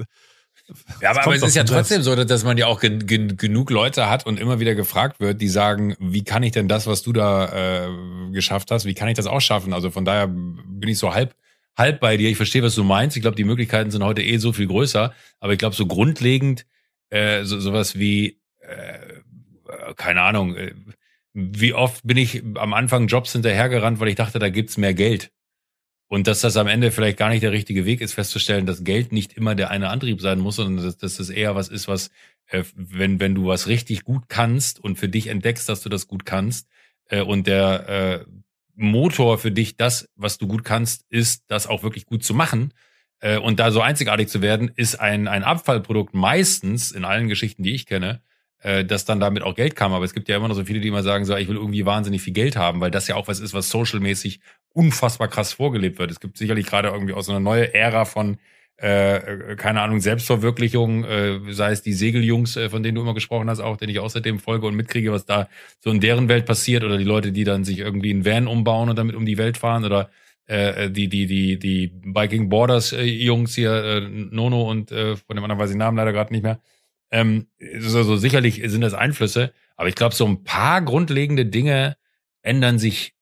[1.02, 3.70] Ja, aber, aber es ist ja trotzdem so, dass man ja auch gen, gen, genug
[3.70, 7.02] Leute hat und immer wieder gefragt wird, die sagen, wie kann ich denn das, was
[7.02, 7.90] du da äh,
[8.32, 9.74] geschafft hast, wie kann ich das auch schaffen?
[9.74, 11.36] Also von daher bin ich so halb
[11.78, 12.30] halb bei dir.
[12.30, 13.16] Ich verstehe, was du meinst.
[13.16, 15.14] Ich glaube, die Möglichkeiten sind heute eh so viel größer.
[15.40, 16.66] Aber ich glaube, so grundlegend
[17.10, 20.56] äh, so, sowas wie äh, keine Ahnung.
[20.56, 20.74] Äh,
[21.54, 25.32] wie oft bin ich am Anfang Jobs hinterhergerannt, weil ich dachte, da gibt's mehr Geld.
[26.08, 29.12] Und dass das am Ende vielleicht gar nicht der richtige Weg ist, festzustellen, dass Geld
[29.12, 32.10] nicht immer der eine Antrieb sein muss, sondern dass, dass das eher was ist, was,
[32.48, 36.08] äh, wenn, wenn du was richtig gut kannst und für dich entdeckst, dass du das
[36.08, 36.68] gut kannst,
[37.10, 38.26] äh, und der äh,
[38.76, 42.74] Motor für dich, das, was du gut kannst, ist, das auch wirklich gut zu machen.
[43.20, 47.64] Äh, und da so einzigartig zu werden, ist ein, ein Abfallprodukt meistens in allen Geschichten,
[47.64, 48.22] die ich kenne,
[48.62, 49.94] äh, dass dann damit auch Geld kam.
[49.94, 51.86] Aber es gibt ja immer noch so viele, die immer sagen, so, ich will irgendwie
[51.86, 54.40] wahnsinnig viel Geld haben, weil das ja auch was ist, was socialmäßig
[54.74, 56.12] unfassbar krass vorgelebt wird.
[56.12, 58.38] Es gibt sicherlich gerade irgendwie auch so eine neue Ära von
[58.82, 63.50] äh, keine Ahnung, Selbstverwirklichung, äh, sei es die Segeljungs, äh, von denen du immer gesprochen
[63.50, 65.50] hast, auch, den ich außerdem folge und mitkriege, was da
[65.80, 68.90] so in deren Welt passiert, oder die Leute, die dann sich irgendwie einen Van umbauen
[68.90, 70.10] und damit um die Welt fahren, oder
[70.46, 75.36] äh, die, die, die, die Biking Borders äh, Jungs hier, äh, Nono und äh, von
[75.36, 76.62] dem anderen weiß ich Namen leider gerade nicht mehr.
[77.12, 77.48] Ähm,
[77.80, 81.98] so, so sicherlich sind das Einflüsse, aber ich glaube, so ein paar grundlegende Dinge
[82.42, 83.14] ändern sich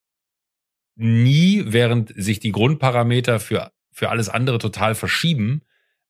[0.96, 5.62] nie, während sich die Grundparameter für, für alles andere total verschieben.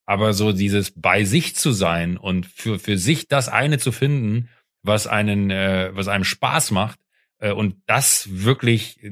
[0.05, 4.47] Aber so dieses bei sich zu sein und für, für sich das eine zu finden,
[4.82, 6.99] was einen, äh, was einem Spaß macht,
[7.39, 9.11] äh, und das wirklich, äh,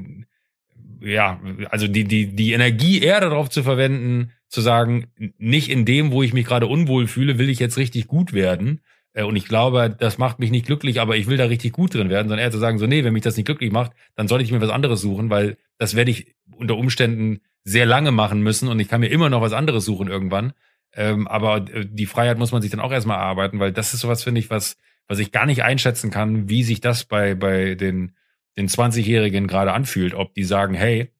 [1.01, 1.39] ja,
[1.69, 6.23] also die, die, die Energie eher darauf zu verwenden, zu sagen, nicht in dem, wo
[6.23, 8.81] ich mich gerade unwohl fühle, will ich jetzt richtig gut werden,
[9.15, 11.95] äh, und ich glaube, das macht mich nicht glücklich, aber ich will da richtig gut
[11.95, 14.27] drin werden, sondern eher zu sagen, so, nee, wenn mich das nicht glücklich macht, dann
[14.27, 18.41] soll ich mir was anderes suchen, weil das werde ich unter Umständen sehr lange machen
[18.41, 20.53] müssen und ich kann mir immer noch was anderes suchen irgendwann.
[20.93, 24.01] Ähm, aber äh, die Freiheit muss man sich dann auch erstmal erarbeiten, weil das ist
[24.01, 24.77] sowas, finde ich, was,
[25.07, 28.15] was ich gar nicht einschätzen kann, wie sich das bei, bei den,
[28.57, 30.13] den 20-Jährigen gerade anfühlt.
[30.13, 31.11] Ob die sagen, hey,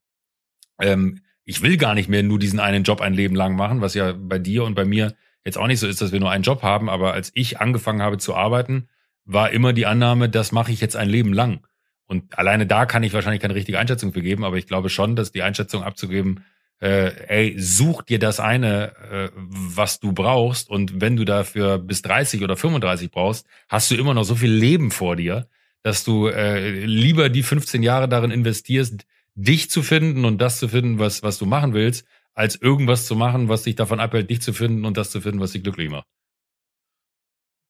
[0.79, 3.93] ähm, ich will gar nicht mehr nur diesen einen Job ein Leben lang machen, was
[3.93, 5.15] ja bei dir und bei mir
[5.45, 8.01] jetzt auch nicht so ist, dass wir nur einen Job haben, aber als ich angefangen
[8.01, 8.89] habe zu arbeiten,
[9.25, 11.65] war immer die Annahme, das mache ich jetzt ein Leben lang.
[12.07, 15.15] Und alleine da kann ich wahrscheinlich keine richtige Einschätzung für geben, aber ich glaube schon,
[15.15, 16.43] dass die Einschätzung abzugeben,
[16.81, 20.69] äh, ey, such dir das eine, äh, was du brauchst.
[20.69, 24.51] Und wenn du dafür bis 30 oder 35 brauchst, hast du immer noch so viel
[24.51, 25.47] Leben vor dir,
[25.83, 29.05] dass du äh, lieber die 15 Jahre darin investierst,
[29.35, 33.15] dich zu finden und das zu finden, was, was du machen willst, als irgendwas zu
[33.15, 35.89] machen, was dich davon abhält, dich zu finden und das zu finden, was dich glücklich
[35.89, 36.07] macht.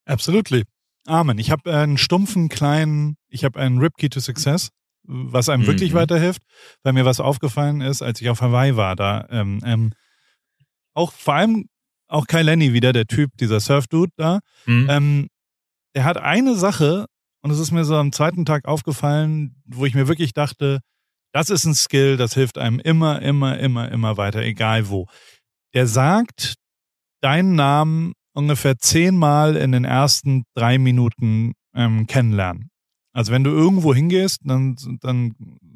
[0.05, 0.63] Absolutely.
[1.07, 1.38] Amen.
[1.38, 4.70] Ich habe einen stumpfen kleinen, ich habe einen Ripkey to Success,
[5.03, 5.68] was einem mhm.
[5.68, 6.41] wirklich weiterhilft,
[6.84, 8.95] weil mir was aufgefallen ist, als ich auf Hawaii war.
[8.95, 9.93] Da ähm, ähm,
[10.93, 11.66] auch vor allem
[12.07, 14.39] auch Kai Lenny wieder, der Typ, dieser Surf-Dude da.
[14.66, 14.88] Mhm.
[14.89, 15.28] Ähm,
[15.95, 17.05] der hat eine Sache,
[17.41, 20.80] und es ist mir so am zweiten Tag aufgefallen, wo ich mir wirklich dachte,
[21.36, 25.08] das ist ein Skill, das hilft einem immer, immer, immer, immer weiter, egal wo.
[25.74, 26.54] Der sagt
[27.22, 32.70] deinen Namen ungefähr zehnmal in den ersten drei Minuten ähm, kennenlernen.
[33.12, 35.34] Also wenn du irgendwo hingehst, dann, dann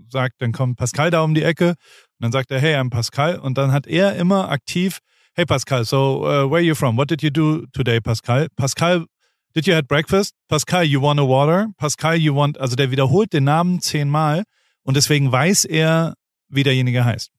[0.09, 1.75] sagt, dann kommt Pascal da um die Ecke und
[2.19, 4.99] dann sagt er, hey, I'm Pascal und dann hat er immer aktiv,
[5.33, 6.95] hey Pascal, so uh, where are you from?
[6.95, 8.47] What did you do today, Pascal?
[8.55, 9.07] Pascal,
[9.53, 10.35] did you have breakfast?
[10.47, 11.67] Pascal, you want a water?
[11.77, 14.43] Pascal, you want, also der wiederholt den Namen zehnmal
[14.89, 16.15] und deswegen weiß er,
[16.47, 17.29] wie derjenige heißt.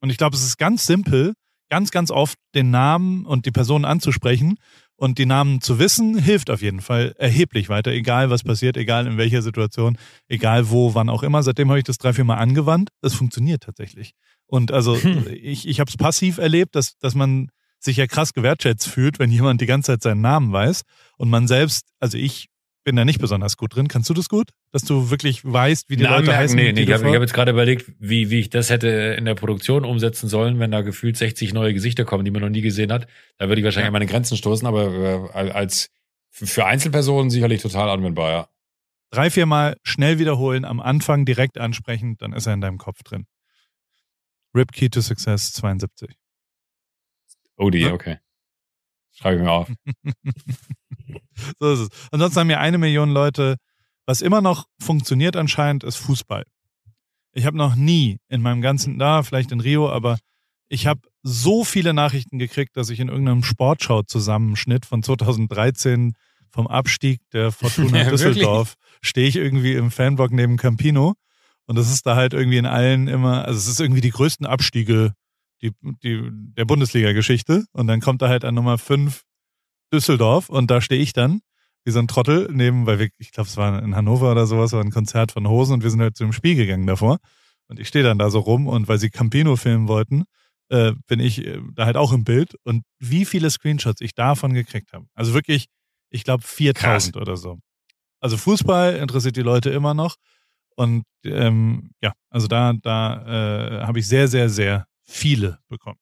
[0.00, 1.34] Und ich glaube, es ist ganz simpel,
[1.70, 4.56] ganz, ganz oft den Namen und die Person anzusprechen
[4.96, 9.06] und die Namen zu wissen, hilft auf jeden Fall erheblich weiter, egal was passiert, egal
[9.06, 11.44] in welcher Situation, egal wo, wann auch immer.
[11.44, 12.88] Seitdem habe ich das drei, vier Mal angewandt.
[13.00, 14.10] Es funktioniert tatsächlich.
[14.46, 15.28] Und also hm.
[15.30, 19.30] ich, ich habe es passiv erlebt, dass, dass man sich ja krass gewertschätzt fühlt, wenn
[19.30, 20.82] jemand die ganze Zeit seinen Namen weiß
[21.16, 22.48] und man selbst, also ich
[22.82, 23.86] bin da nicht besonders gut drin.
[23.86, 24.48] Kannst du das gut?
[24.72, 26.56] Dass du wirklich weißt, wie die Namen Leute heißen?
[26.56, 29.34] Nee, nee, ich habe hab jetzt gerade überlegt, wie, wie ich das hätte in der
[29.34, 32.90] Produktion umsetzen sollen, wenn da gefühlt 60 neue Gesichter kommen, die man noch nie gesehen
[32.90, 33.06] hat.
[33.36, 33.88] Da würde ich wahrscheinlich ja.
[33.88, 35.90] an meine Grenzen stoßen, aber äh, als
[36.30, 38.48] für Einzelpersonen sicherlich total anwendbar, ja.
[39.10, 43.26] Drei, viermal schnell wiederholen, am Anfang direkt ansprechen, dann ist er in deinem Kopf drin.
[44.54, 46.16] Rip Key to Success 72.
[47.58, 48.18] Oh, die, okay.
[49.12, 49.70] Schreibe ich mir auf.
[51.60, 52.08] so ist es.
[52.10, 53.56] Ansonsten haben ja eine Million Leute,
[54.06, 56.44] was immer noch funktioniert anscheinend, ist Fußball.
[57.32, 60.18] Ich habe noch nie in meinem ganzen, da vielleicht in Rio, aber
[60.68, 66.14] ich habe so viele Nachrichten gekriegt, dass ich in irgendeinem Sportschau-Zusammenschnitt von 2013
[66.50, 71.14] vom Abstieg der Fortuna ja, Düsseldorf stehe ich irgendwie im Fanblock neben Campino.
[71.66, 74.46] Und das ist da halt irgendwie in allen immer, also es ist irgendwie die größten
[74.46, 75.14] Abstiege
[75.62, 75.70] die,
[76.02, 77.64] die, der Bundesliga-Geschichte.
[77.72, 79.22] Und dann kommt da halt an Nummer 5
[79.92, 81.40] Düsseldorf und da stehe ich dann
[81.84, 84.72] wie so ein Trottel neben, weil wir, ich glaube, es war in Hannover oder sowas,
[84.72, 87.18] war ein Konzert von Hosen und wir sind halt zu dem Spiel gegangen davor.
[87.68, 90.24] Und ich stehe dann da so rum und weil sie Campino filmen wollten,
[90.68, 94.54] äh, bin ich äh, da halt auch im Bild und wie viele Screenshots ich davon
[94.54, 95.06] gekriegt habe.
[95.14, 95.66] Also wirklich,
[96.10, 97.20] ich glaube 4000 Krass.
[97.20, 97.58] oder so.
[98.20, 100.16] Also Fußball interessiert die Leute immer noch.
[100.76, 105.98] Und ähm, ja, also da, da äh, habe ich sehr, sehr, sehr viele bekommen.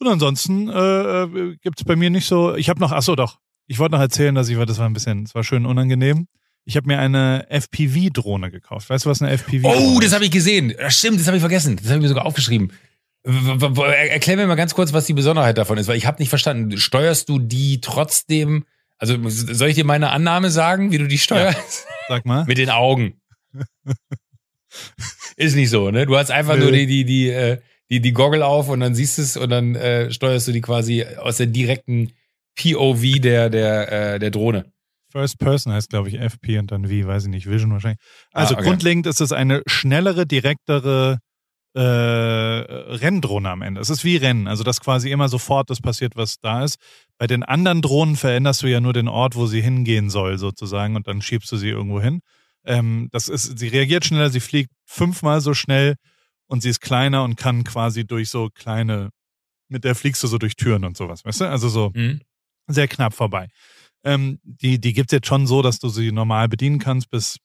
[0.00, 2.54] Und ansonsten äh, äh gibt es bei mir nicht so.
[2.56, 4.86] Ich habe noch, ach so doch, ich wollte noch erzählen, dass ich war, das war
[4.86, 6.26] ein bisschen, das war schön unangenehm.
[6.66, 8.88] Ich habe mir eine FPV-Drohne gekauft.
[8.88, 9.68] Weißt du, was eine FPV?
[9.68, 10.72] Oh, das habe ich gesehen.
[10.78, 11.76] Das stimmt, das habe ich vergessen.
[11.76, 12.72] Das habe ich mir sogar aufgeschrieben.
[13.24, 16.76] Erklär mir mal ganz kurz, was die Besonderheit davon ist, weil ich habe nicht verstanden.
[16.78, 18.64] Steuerst du die trotzdem?
[18.98, 21.86] Also soll ich dir meine Annahme sagen, wie du die steuerst?
[22.08, 22.44] Sag mal.
[22.46, 23.20] Mit den Augen.
[25.36, 26.06] ist nicht so, ne?
[26.06, 26.64] Du hast einfach Nö.
[26.64, 27.58] nur die die die äh,
[27.90, 30.60] die die Goggle auf und dann siehst du es und dann äh, steuerst du die
[30.60, 32.12] quasi aus der direkten
[32.56, 34.64] POV der der äh, der Drohne.
[35.10, 38.00] First Person heißt, glaube ich, FP und dann wie, weiß ich nicht, Vision wahrscheinlich.
[38.32, 38.66] Also Ah, okay.
[38.66, 41.18] grundlegend ist es eine schnellere, direktere
[41.76, 43.80] äh, Renndrohne am Ende.
[43.80, 46.78] Es ist wie Rennen, also dass quasi immer sofort das passiert, was da ist.
[47.18, 50.96] Bei den anderen Drohnen veränderst du ja nur den Ort, wo sie hingehen soll, sozusagen,
[50.96, 52.20] und dann schiebst du sie irgendwo hin.
[52.66, 55.94] Ähm, das ist, sie reagiert schneller, sie fliegt fünfmal so schnell
[56.48, 59.10] und sie ist kleiner und kann quasi durch so kleine,
[59.68, 61.48] mit der fliegst du so durch Türen und sowas, weißt du?
[61.50, 62.20] Also so Mhm.
[62.66, 63.48] Sehr knapp vorbei.
[64.04, 67.10] Ähm, die die gibt's jetzt schon so, dass du sie normal bedienen kannst.
[67.10, 67.38] Bis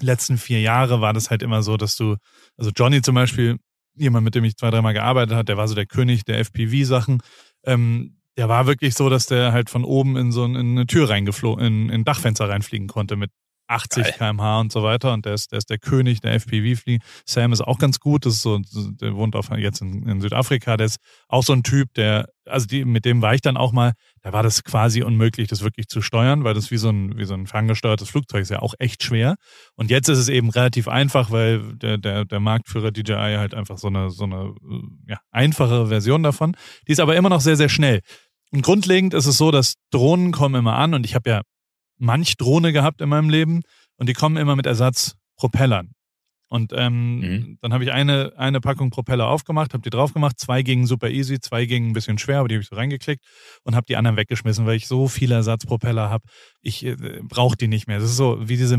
[0.00, 2.16] letzten vier Jahre war das halt immer so, dass du,
[2.56, 3.58] also Johnny zum Beispiel,
[3.96, 7.22] jemand, mit dem ich zwei, dreimal gearbeitet hat, der war so der König der FPV-Sachen.
[7.66, 10.86] Ähm, der war wirklich so, dass der halt von oben in so ein- in eine
[10.86, 13.30] Tür reingeflogen, in, in ein Dachfenster reinfliegen konnte mit
[13.70, 14.12] 80 Geil.
[14.12, 15.12] km/h und so weiter.
[15.12, 17.02] Und der ist, der ist der König der FPV-Fliegen.
[17.24, 18.26] Sam ist auch ganz gut.
[18.26, 20.76] Das ist so, der wohnt auf, jetzt in, in Südafrika.
[20.76, 20.98] Der ist
[21.28, 23.92] auch so ein Typ, der, also die, mit dem war ich dann auch mal,
[24.22, 27.24] da war das quasi unmöglich, das wirklich zu steuern, weil das wie so ein, wie
[27.24, 29.36] so ein ferngesteuertes Flugzeug ist ja auch echt schwer.
[29.76, 33.78] Und jetzt ist es eben relativ einfach, weil der, der, der Marktführer DJI halt einfach
[33.78, 34.54] so eine, so eine,
[35.06, 36.56] ja, einfache Version davon.
[36.88, 38.00] Die ist aber immer noch sehr, sehr schnell.
[38.52, 41.42] Und grundlegend ist es so, dass Drohnen kommen immer an und ich habe ja
[42.00, 43.60] manch Drohne gehabt in meinem Leben
[43.96, 45.92] und die kommen immer mit Ersatzpropellern.
[46.52, 47.58] Und ähm, Mhm.
[47.60, 51.08] dann habe ich eine, eine Packung Propeller aufgemacht, habe die drauf gemacht, zwei gingen super
[51.08, 53.22] easy, zwei gingen ein bisschen schwer, aber die habe ich so reingeklickt
[53.62, 56.24] und habe die anderen weggeschmissen, weil ich so viele Ersatzpropeller habe.
[56.60, 58.00] Ich äh, brauche die nicht mehr.
[58.00, 58.78] Das ist so wie diese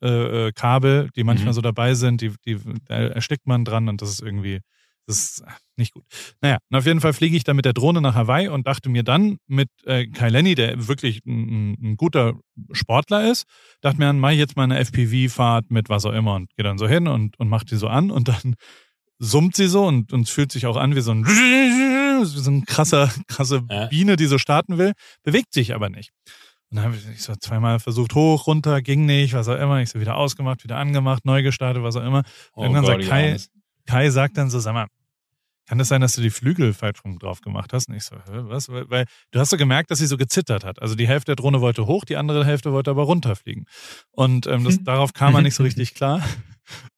[0.00, 1.54] Mini-USB-Kabel, die manchmal Mhm.
[1.54, 4.60] so dabei sind, die, die da erstickt man dran und das ist irgendwie,
[5.06, 5.44] das ist
[5.76, 6.04] nicht gut.
[6.40, 8.88] Naja, und auf jeden Fall fliege ich dann mit der Drohne nach Hawaii und dachte
[8.88, 12.34] mir dann mit äh, Kai Lenny, der wirklich ein, ein guter
[12.72, 13.44] Sportler ist,
[13.80, 16.64] dachte mir dann, mache ich jetzt mal eine FPV-Fahrt mit was auch immer und gehe
[16.64, 18.54] dann so hin und, und mache die so an und dann
[19.18, 22.64] summt sie so und, und fühlt sich auch an wie so ein, wie so ein
[22.64, 23.62] krasser, krasse.
[23.88, 24.92] Biene, die so starten will,
[25.22, 26.10] bewegt sich aber nicht.
[26.70, 29.80] Und dann habe ich so zweimal versucht, hoch, runter, ging nicht, was auch immer.
[29.80, 32.22] Ich so wieder ausgemacht, wieder angemacht, neu gestartet, was auch immer.
[32.54, 33.50] Oh Irgendwann sagt ich Kai- ahne es.
[33.86, 34.86] Kai sagt dann so, sag mal,
[35.70, 37.88] kann das sein, dass du die Flügel falsch rum drauf gemacht hast?
[37.88, 38.68] Und ich so, hä, was?
[38.68, 40.82] Weil, weil du hast so gemerkt, dass sie so gezittert hat.
[40.82, 43.66] Also die Hälfte der Drohne wollte hoch, die andere Hälfte wollte aber runterfliegen.
[44.10, 46.24] Und ähm, das, darauf kam er nicht so richtig klar.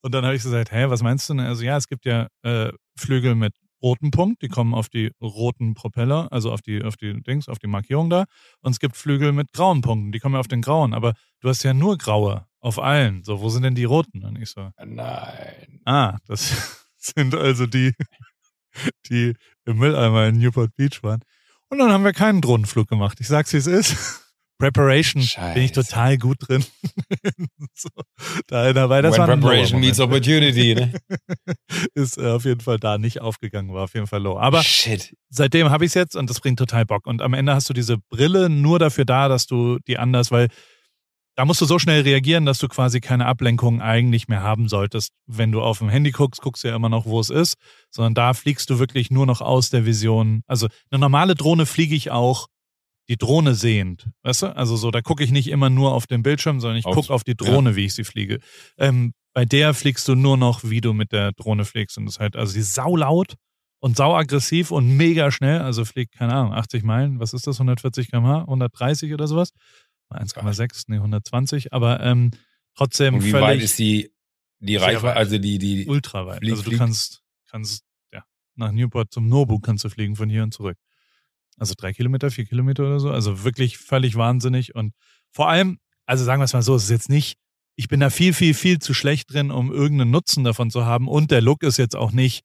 [0.01, 1.35] Und dann habe ich so gesagt, hä, was meinst du?
[1.35, 1.45] denn?
[1.45, 3.53] Also ja, es gibt ja äh, Flügel mit
[3.83, 7.59] rotem Punkt, die kommen auf die roten Propeller, also auf die, auf die Dings, auf
[7.59, 8.25] die Markierung da.
[8.63, 10.95] Und es gibt Flügel mit grauen Punkten, die kommen auf den grauen.
[10.95, 13.23] Aber du hast ja nur graue auf allen.
[13.25, 14.25] So, wo sind denn die roten?
[14.25, 15.81] Und ich so, Nein.
[15.85, 17.93] Ah, das sind also die,
[19.11, 19.35] die
[19.67, 21.21] im Mülleimer in Newport Beach waren.
[21.69, 23.19] Und dann haben wir keinen Drohnenflug gemacht.
[23.21, 24.21] Ich sag's, wie es ist.
[24.59, 25.23] Preparation
[25.55, 25.89] bin ich Scheiße.
[25.89, 26.65] total gut drin.
[27.75, 27.89] so,
[28.47, 30.93] da, dabei, das When war ein preparation meets opportunity, ne?
[31.95, 34.39] Ist äh, auf jeden Fall da nicht aufgegangen, war auf jeden Fall low.
[34.39, 35.17] Aber Shit.
[35.31, 37.09] seitdem habe ich es jetzt und das bringt total Bock.
[37.09, 40.47] Und am Ende hast du diese Brille nur dafür da, dass du die anders, weil
[41.35, 45.13] da musst du so schnell reagieren, dass du quasi keine Ablenkung eigentlich mehr haben solltest.
[45.27, 47.57] Wenn du auf dem Handy guckst, guckst du ja immer noch, wo es ist,
[47.91, 50.43] sondern da fliegst du wirklich nur noch aus der Vision.
[50.47, 52.49] Also eine normale Drohne fliege ich auch
[53.09, 54.57] die Drohne sehend, weißt du?
[54.57, 57.25] Also so, da gucke ich nicht immer nur auf den Bildschirm, sondern ich gucke auf
[57.25, 58.39] die Drohne, wie ich sie fliege.
[58.79, 61.99] Ähm, bei der fliegst du nur noch, wie du mit der Drohne fliegst.
[61.99, 63.35] Und das ist halt, also die ist saulaut
[63.81, 65.61] und sauaggressiv und mega schnell.
[65.61, 69.51] Also fliegt, keine Ahnung, 80 Meilen, was ist das, 140 km/h, 130 oder sowas?
[70.11, 72.31] 1,6, nee, 120, aber ähm,
[72.75, 74.11] trotzdem Und wie völlig weit ist die,
[74.61, 75.17] die Reichweite, weit.
[75.17, 76.39] also die, die, ultra weit.
[76.41, 78.25] Flieg- also du kannst, kannst, ja,
[78.57, 80.77] nach Newport zum Nobu kannst du fliegen von hier und zurück.
[81.59, 83.11] Also drei Kilometer, vier Kilometer oder so.
[83.11, 84.75] Also wirklich völlig wahnsinnig.
[84.75, 84.95] Und
[85.31, 87.39] vor allem, also sagen wir es mal so, es ist jetzt nicht,
[87.77, 91.09] ich bin da viel, viel, viel zu schlecht drin, um irgendeinen Nutzen davon zu haben.
[91.09, 92.45] Und der Look ist jetzt auch nicht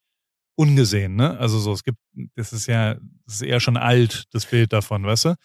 [0.55, 1.37] ungesehen, ne?
[1.37, 1.97] Also so, es gibt,
[2.35, 2.95] das ist ja,
[3.25, 5.35] das ist eher schon alt, das Bild davon, weißt du?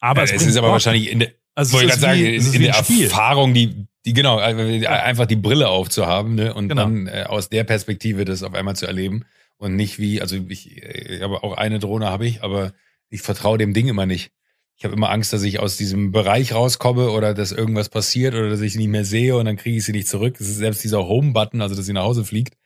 [0.00, 0.72] Aber Ja, es, es ist aber Bock.
[0.74, 2.74] wahrscheinlich in der, also wollte gerade sagen, wie, in, in der.
[2.74, 6.54] Erfahrung, die, die genau, äh, einfach die Brille aufzuhaben, ne?
[6.54, 6.82] Und Genau.
[6.82, 9.24] dann äh, aus der Perspektive das auf einmal zu erleben.
[9.56, 12.72] Und nicht wie, also ich, ich habe auch eine Drohne habe ich, aber
[13.08, 14.32] ich vertraue dem Ding immer nicht.
[14.76, 18.50] Ich habe immer Angst, dass ich aus diesem Bereich rauskomme oder dass irgendwas passiert oder
[18.50, 20.34] dass ich sie nicht mehr sehe und dann kriege ich sie nicht zurück.
[20.38, 22.56] Das ist selbst dieser Home-Button, also dass sie nach Hause fliegt,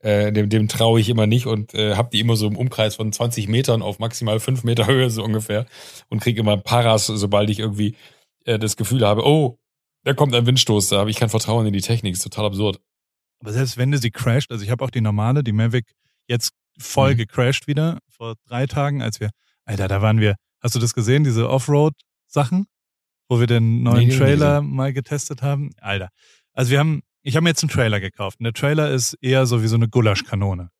[0.00, 2.94] äh, dem, dem traue ich immer nicht und äh, habe die immer so im Umkreis
[2.94, 5.66] von 20 Metern auf maximal 5 Meter Höhe so ungefähr
[6.08, 7.96] und kriege immer Paras, sobald ich irgendwie
[8.46, 9.58] äh, das Gefühl habe, oh,
[10.04, 12.80] da kommt ein Windstoß, da habe ich kein Vertrauen in die Technik, ist total absurd.
[13.40, 15.92] Aber selbst wenn du sie crasht, also ich habe auch die normale, die Mavic,
[16.26, 17.18] jetzt voll Mhm.
[17.18, 19.30] gecrashed wieder, vor drei Tagen, als wir,
[19.64, 22.66] Alter, da waren wir, hast du das gesehen, diese Offroad-Sachen,
[23.28, 25.70] wo wir den neuen Nee, nee, Trailer mal getestet haben?
[25.80, 26.08] Alter.
[26.52, 29.46] Also wir haben, ich habe mir jetzt einen Trailer gekauft und der Trailer ist eher
[29.46, 30.70] so wie so eine Gulaschkanone.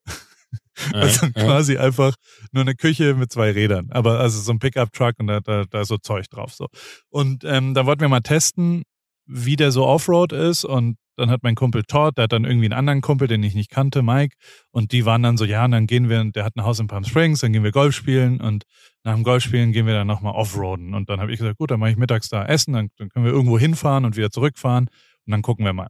[0.93, 1.45] Also Ja, ja.
[1.45, 2.15] quasi einfach
[2.53, 3.89] nur eine Küche mit zwei Rädern.
[3.91, 6.53] Aber also so ein Pickup-Truck und da, da, da ist so Zeug drauf.
[6.53, 6.69] So.
[7.09, 8.83] Und ähm, da wollten wir mal testen,
[9.27, 10.65] wie der so Offroad ist.
[10.65, 13.55] Und dann hat mein Kumpel Todd, der hat dann irgendwie einen anderen Kumpel, den ich
[13.55, 14.37] nicht kannte, Mike.
[14.71, 16.89] Und die waren dann so, ja, und dann gehen wir, der hat ein Haus in
[16.89, 18.65] Palm Springs, dann gehen wir Golf spielen und
[19.03, 20.93] nach dem Golfspielen gehen wir dann nochmal Offroaden.
[20.93, 23.25] Und dann habe ich gesagt, gut, dann mache ich mittags da Essen, dann, dann können
[23.25, 24.89] wir irgendwo hinfahren und wieder zurückfahren
[25.27, 25.89] und dann gucken wir mal.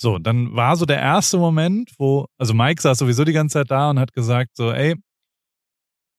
[0.00, 3.70] So, dann war so der erste Moment, wo, also Mike saß sowieso die ganze Zeit
[3.72, 4.94] da und hat gesagt so, ey,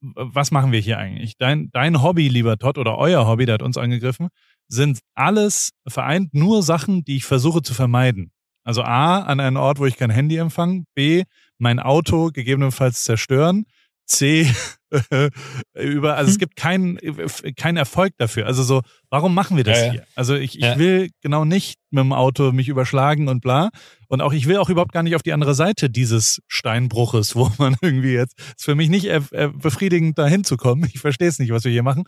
[0.02, 1.38] was machen wir hier eigentlich?
[1.38, 4.28] Dein, dein Hobby, lieber Todd, oder euer Hobby, der hat uns angegriffen,
[4.68, 8.32] sind alles vereint nur Sachen, die ich versuche zu vermeiden.
[8.66, 11.24] Also A, an einen Ort, wo ich kein Handy empfange, B,
[11.58, 13.66] mein Auto gegebenenfalls zerstören,
[14.10, 14.52] C,
[15.76, 16.98] über, also es gibt keinen
[17.56, 18.48] keinen Erfolg dafür.
[18.48, 19.92] Also so, warum machen wir das Ja, ja.
[19.92, 20.08] hier?
[20.16, 20.78] Also ich, ich Ja.
[20.80, 23.70] will genau nicht mit dem Auto mich überschlagen und bla.
[24.08, 27.52] Und auch ich will auch überhaupt gar nicht auf die andere Seite dieses Steinbruches, wo
[27.60, 29.08] man irgendwie jetzt, ist für mich nicht
[29.60, 30.90] befriedigend, da hinzukommen.
[30.92, 32.06] Ich verstehe es nicht, was wir hier machen.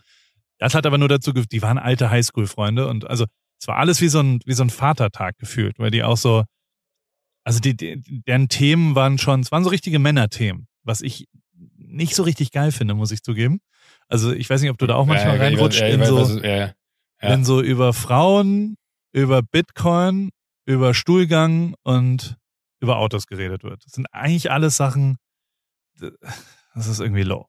[0.58, 3.26] Das hat aber nur dazu, ge- die waren alte Highschool-Freunde und also
[3.60, 6.42] es war alles wie so ein, wie so ein Vatertag gefühlt, weil die auch so,
[7.44, 11.26] also die, deren Themen waren schon, es waren so richtige Männerthemen, was ich
[11.92, 13.60] nicht so richtig geil finde, muss ich zugeben.
[14.08, 16.42] Also ich weiß nicht, ob du da auch manchmal Ja, reinrutscht ja, in weiß, so,
[16.42, 16.72] ja,
[17.20, 18.76] wenn so über Frauen,
[19.12, 20.30] über Bitcoin,
[20.66, 22.36] über Stuhlgang und
[22.80, 23.84] über Autos geredet wird.
[23.84, 25.18] Das sind eigentlich alles Sachen,
[26.74, 27.46] das ist irgendwie low.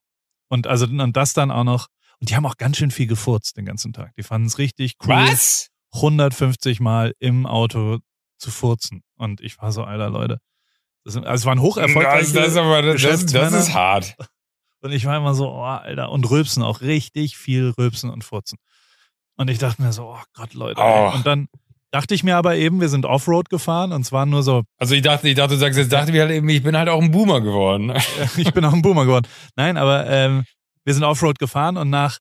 [0.50, 1.88] Und also und das dann auch noch,
[2.20, 4.14] und die haben auch ganz schön viel gefurzt den ganzen Tag.
[4.16, 5.70] Die fanden es richtig cool, Was?
[5.94, 8.00] 150 Mal im Auto
[8.38, 9.04] zu furzen.
[9.18, 10.40] Und ich war so, alter Leute.
[11.04, 14.16] Das, sind, also es waren hoch Das, das, ist aber, das, ist hart.
[14.84, 18.58] Und ich war immer so, oh, Alter, und rülpsen auch richtig viel rülpsen und furzen.
[19.36, 20.82] Und ich dachte mir so, oh Gott, Leute.
[20.82, 21.12] Oh.
[21.16, 21.48] Und dann
[21.92, 25.02] dachte ich mir aber eben, wir sind Offroad gefahren und zwar nur so, Also ich
[25.02, 27.02] dachte, ich dachte, du sagst, jetzt dachte ich mir halt eben, ich bin halt auch
[27.02, 27.94] ein Boomer geworden.
[28.38, 29.28] ich bin auch ein Boomer geworden.
[29.56, 30.44] Nein, aber ähm,
[30.84, 32.20] wir sind Offroad gefahren und nach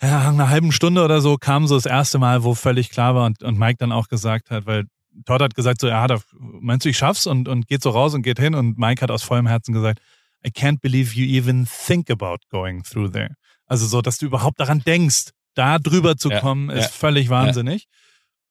[0.00, 3.26] ja, einer halben Stunde oder so kam so das erste Mal, wo völlig klar war
[3.26, 4.84] und, und Mike dann auch gesagt hat, weil
[5.24, 7.26] Todd hat gesagt so, ja, da, meinst du, ich schaff's?
[7.26, 10.00] Und, und geht so raus und geht hin und Mike hat aus vollem Herzen gesagt,
[10.46, 13.34] I can't believe you even think about going through there.
[13.66, 17.28] Also so, dass du überhaupt daran denkst, da drüber zu Ja, kommen, ist ja, völlig
[17.28, 17.86] wahnsinnig.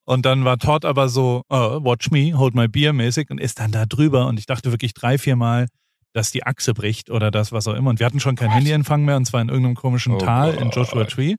[0.06, 3.60] Und dann war Todd aber so, oh, watch me, hold my beer mäßig und ist
[3.60, 4.28] dann da drüber.
[4.28, 5.68] Und ich dachte wirklich drei, vier Mal,
[6.14, 7.90] dass die Achse bricht oder das, was auch immer.
[7.90, 10.70] Und wir hatten schon keinen Handyempfang mehr und zwar in irgendeinem komischen Oh Tal in.
[10.72, 11.36] Joshua Tree.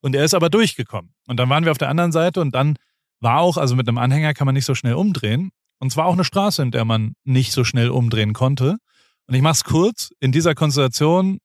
[0.00, 1.12] Und er ist aber durchgekommen.
[1.26, 2.76] Und dann waren wir auf der anderen Seite und dann
[3.20, 5.50] war auch, also mit einem Anhänger kann man nicht so schnell umdrehen.
[5.78, 8.76] Und zwar auch eine Straße, in der man nicht so schnell umdrehen konnte.
[9.28, 11.38] Und ich mach's kurz, in dieser Konstellation,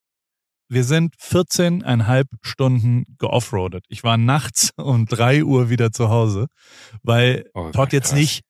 [0.70, 3.86] wir sind 14,5 Stunden geoffroadet.
[3.88, 6.48] Ich war nachts um 3 Uhr wieder zu Hause,
[7.04, 8.20] weil Oh Todd jetzt krass.
[8.20, 8.42] nicht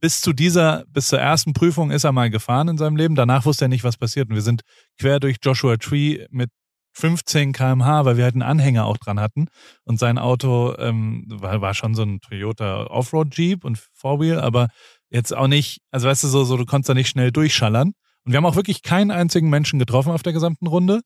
[0.00, 3.14] bis zu dieser, bis zur ersten Prüfung ist er mal gefahren in seinem Leben.
[3.14, 4.28] Danach wusste er nicht, was passiert.
[4.28, 4.62] Und wir sind
[4.98, 6.50] quer durch Joshua Tree mit
[6.96, 9.46] 15 kmh, weil wir halt einen Anhänger auch dran hatten.
[9.84, 14.68] Und sein Auto ähm, war, war schon so ein Toyota Offroad Jeep und Four-Wheel, aber
[15.10, 17.92] jetzt auch nicht, also weißt du, so, so du konntest da nicht schnell durchschallern.
[18.24, 21.00] Und wir haben auch wirklich keinen einzigen Menschen getroffen auf der gesamten Runde.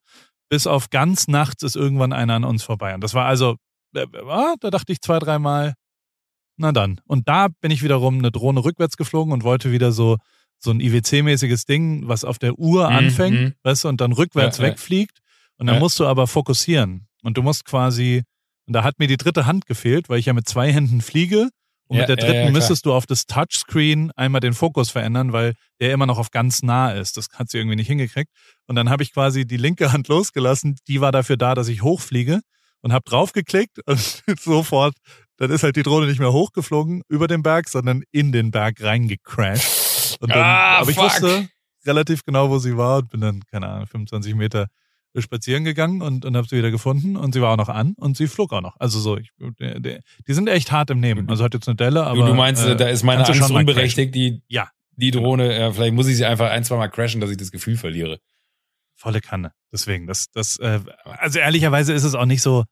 [0.48, 2.94] Bis auf ganz nachts ist irgendwann einer an uns vorbei.
[2.94, 3.56] Und das war also,
[3.94, 5.74] äh, ah, da dachte ich zwei, dreimal,
[6.56, 7.00] na dann.
[7.06, 10.16] Und da bin ich wiederum eine Drohne rückwärts geflogen und wollte wieder so,
[10.58, 13.54] so ein IWC-mäßiges Ding, was auf der Uhr Mhm, anfängt, mhm.
[13.62, 14.70] weißt du, und dann rückwärts Ja, ja.
[14.70, 15.18] wegfliegt.
[15.58, 15.80] Und dann Ja.
[15.80, 17.06] musst du aber fokussieren.
[17.22, 18.22] Und du musst quasi,
[18.66, 21.48] und da hat mir die dritte Hand gefehlt, weil ich ja mit zwei Händen fliege.
[21.88, 22.52] Und Ja, mit der ja, dritten ja, klar.
[22.52, 26.62] müsstest du auf das Touchscreen einmal den Fokus verändern, weil der immer noch auf ganz
[26.62, 27.16] nah ist.
[27.16, 28.30] Das hat sie irgendwie nicht hingekriegt.
[28.66, 30.76] Und dann habe ich quasi die linke Hand losgelassen.
[30.86, 32.40] Die war dafür da, dass ich hochfliege
[32.82, 34.94] und habe draufgeklickt und sofort,
[35.38, 38.82] dann ist halt die Drohne nicht mehr hochgeflogen über den Berg, sondern in den Berg
[38.82, 40.18] reingecrashed.
[40.20, 41.06] Und dann, Ah, aber ich fuck.
[41.06, 41.48] wusste
[41.86, 44.66] relativ genau, wo sie war und bin dann, keine Ahnung, 25 Meter
[45.22, 48.16] spazieren gegangen und, und habe sie wieder gefunden und sie war auch noch an und
[48.16, 48.76] sie flog auch noch.
[48.78, 49.30] Also so, ich,
[49.60, 49.80] der,
[50.26, 51.28] die sind echt hart im Nehmen.
[51.30, 52.20] Also hat jetzt eine Delle, aber.
[52.20, 54.68] du, du meinst, äh, da ist meine Angst unberechtigt, die, Ja.
[54.96, 57.50] die Drohne, ja, vielleicht muss ich sie einfach ein, zwei Mal crashen, dass ich das
[57.50, 58.18] Gefühl verliere.
[58.96, 59.52] volle Kanne.
[59.72, 62.64] Deswegen, das, das, äh, also ehrlicherweise ist es auch nicht so,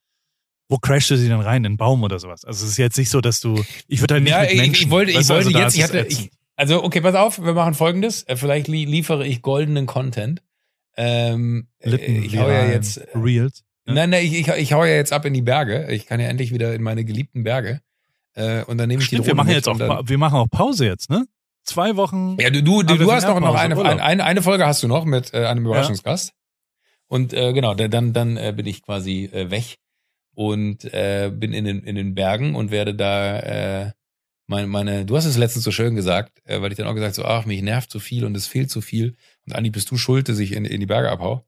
[0.68, 1.62] wo crashst du sie denn rein?
[1.62, 2.44] In einen Baum oder sowas?
[2.44, 3.62] Also es ist jetzt nicht so, dass du.
[3.86, 5.76] Ich würde halt nicht Ja, mit ich, Menschen, ich wollte, ich du, wollte also jetzt,
[5.76, 8.24] ich hatte, ich, also okay, pass auf, wir machen folgendes.
[8.24, 10.42] Äh, Vielleicht li liefere ich goldenen Content.
[10.96, 13.64] Ähm, äh, ich hau ja jetzt, Reels.
[13.86, 13.94] Ja.
[13.94, 15.88] nein, nein, ich, ich, ich hau ja jetzt ab in die Berge.
[15.92, 17.80] Ich kann ja endlich wieder in meine geliebten Berge.
[18.34, 20.48] Äh, und dann nehme ich die Stimmt, Drohne wir machen jetzt auch, wir machen auch
[20.50, 21.26] Pause jetzt, ne?
[21.64, 22.36] Zwei Wochen.
[22.40, 25.04] Ja, du, du, du, du hast noch, noch eine, eine, eine, Folge hast du noch
[25.04, 26.32] mit äh, einem Überraschungsgast.
[27.08, 29.76] Und äh, genau, da- dann, dann äh, bin ich quasi äh, weg
[30.34, 33.92] und äh, bin in den, in den Bergen und werde da äh,
[34.46, 37.14] meine, meine, du hast es letztens so schön gesagt, äh, weil ich dann auch gesagt
[37.14, 39.16] so, ach, mich nervt zu viel und es fehlt zu viel.
[39.46, 41.46] Und Andi, bist du schuld, dass ich in, in die Berge abhau?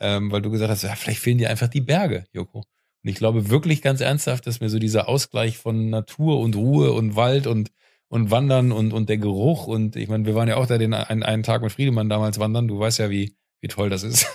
[0.00, 2.58] Ähm, weil du gesagt hast, ja, vielleicht fehlen dir einfach die Berge, Joko.
[2.58, 6.92] Und ich glaube wirklich ganz ernsthaft, dass mir so dieser Ausgleich von Natur und Ruhe
[6.92, 7.70] und Wald und
[8.08, 10.94] und Wandern und, und der Geruch und ich meine, wir waren ja auch da den
[10.94, 12.68] einen, einen Tag mit Friedemann damals wandern.
[12.68, 14.26] Du weißt ja, wie, wie toll das ist.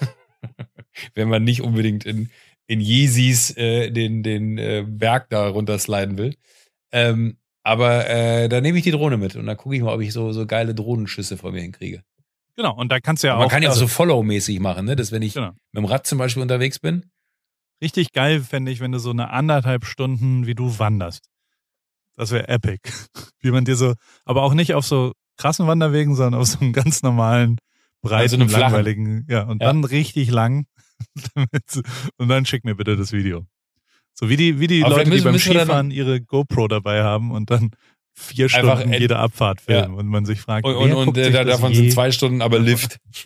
[1.15, 2.29] Wenn man nicht unbedingt in,
[2.67, 6.35] in Yeezys äh, den, den äh, Berg da runtersliden will.
[6.91, 10.01] Ähm, aber äh, da nehme ich die Drohne mit und dann gucke ich mal, ob
[10.01, 12.03] ich so, so geile Drohnenschüsse vor mir hinkriege.
[12.55, 13.49] Genau, und da kannst du ja man auch.
[13.51, 14.95] kann ja auch also, so Follow-mäßig machen, ne?
[14.95, 15.49] Dass wenn ich Genau.
[15.71, 17.05] mit dem Rad zum Beispiel unterwegs bin.
[17.81, 21.29] Richtig geil fände ich, wenn du so eine anderthalb Stunden wie du wanderst.
[22.15, 22.79] Das wäre epic.
[23.39, 26.71] Wie man dir so, aber auch nicht auf so krassen Wanderwegen, sondern auf so einem
[26.73, 27.57] ganz normalen,
[28.01, 28.61] breiten, Also einem flachen.
[28.73, 29.67] langweiligen, ja, und Ja.
[29.69, 30.65] dann richtig lang.
[32.17, 33.45] Und dann schick mir bitte das Video.
[34.13, 37.49] So wie die, wie die Aber Leute, die beim Skifahren ihre GoPro dabei haben und
[37.49, 37.71] dann
[38.15, 41.43] vier Einfach Stunden jede Abfahrt filmen und man sich fragt, Und, und, und äh, da-
[41.43, 41.77] das davon je?
[41.77, 42.99] sind zwei Stunden aber Lift.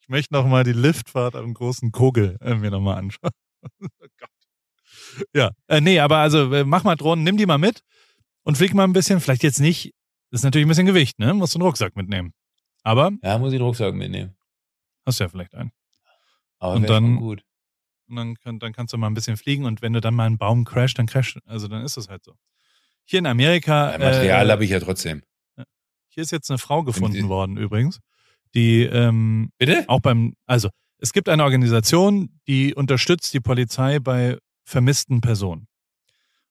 [0.00, 3.30] ich möchte noch mal die Liftfahrt am großen Kogel äh, mir noch mal anschauen.
[3.80, 3.86] oh
[4.18, 5.26] Gott.
[5.34, 7.80] Ja, äh, nee, aber also äh, mach mal Drohnen, nimm die mal mit
[8.42, 9.20] und flieg mal ein bisschen.
[9.20, 9.92] Vielleicht jetzt nicht,
[10.30, 11.34] das ist natürlich ein bisschen Gewicht, ne?
[11.34, 12.32] Musst du einen Rucksack mitnehmen.
[12.82, 14.36] Aber Ja, muss ich den Rucksack mitnehmen.
[15.06, 15.72] hast du ja vielleicht einen.
[16.58, 17.42] Aber Und dann- gut.
[18.06, 20.36] Und dann, dann kannst du mal ein bisschen fliegen und wenn du dann mal einen
[20.36, 22.34] Baum crasht, dann crasht, also dann ist es halt so.
[23.04, 25.22] Hier in Amerika, Ja, Material äh, habe ich ja trotzdem.
[26.08, 28.00] hier ist jetzt eine Frau gefunden worden übrigens,
[28.54, 29.84] die ähm, Bitte?
[29.88, 30.68] auch beim, also
[30.98, 35.66] es gibt eine Organisation, die unterstützt die Polizei bei vermissten Personen.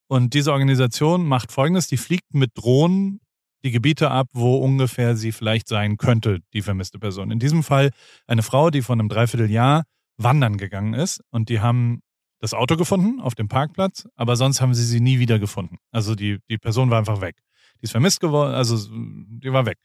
[0.07, 3.19] Und diese Organisation macht folgendes, die fliegt mit Drohnen
[3.63, 7.31] die Gebiete ab, wo ungefähr sie vielleicht sein könnte, die vermisste Person.
[7.31, 7.91] In diesem Fall
[8.27, 9.85] eine Frau, die von einem Dreivierteljahr
[10.17, 12.01] wandern gegangen ist und die haben
[12.43, 15.77] das Auto gefunden auf dem Parkplatz, aber sonst haben sie sie nie wieder gefunden.
[15.91, 17.37] Also die, die Person war einfach weg.
[17.79, 19.77] Die ist vermisst geworden, also die war weg.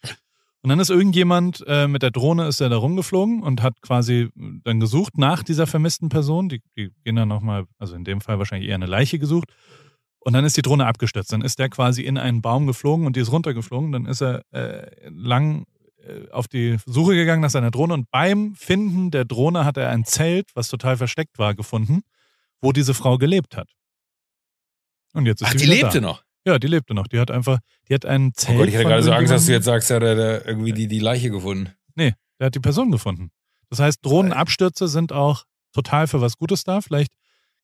[0.63, 4.31] Und dann ist irgendjemand äh, mit der Drohne ist er da rumgeflogen und hat quasi
[4.35, 6.49] dann gesucht nach dieser vermissten Person.
[6.49, 9.53] Die, die gehen dann nochmal, also in dem Fall wahrscheinlich eher eine Leiche gesucht.
[10.19, 11.33] Und dann ist die Drohne abgestürzt.
[11.33, 13.93] Dann ist der quasi in einen Baum geflogen und die ist runtergeflogen.
[13.93, 15.65] Dann ist er äh, lang
[16.03, 19.91] äh, auf die Suche gegangen nach seiner Drohne und beim Finden der Drohne hat er
[19.91, 22.03] ein Zelt, was total versteckt war, gefunden,
[22.61, 23.69] wo diese Frau gelebt hat.
[25.15, 26.07] Und jetzt ist Ach, sie die lebte da.
[26.07, 26.23] noch.
[26.47, 27.07] Ja, die lebte noch.
[27.09, 27.59] Die hat einfach,
[27.89, 28.59] die hat ein Oh Zelt.
[28.59, 30.87] Gott, ich hatte gerade so Angst, dass du jetzt sagst, ja, der, der irgendwie die,
[30.89, 31.73] die Leiche gefunden.
[32.41, 33.31] Der hat die Person gefunden.
[33.69, 36.81] Das heißt, Drohnenabstürze sind auch total für was Gutes da.
[36.81, 37.11] Vielleicht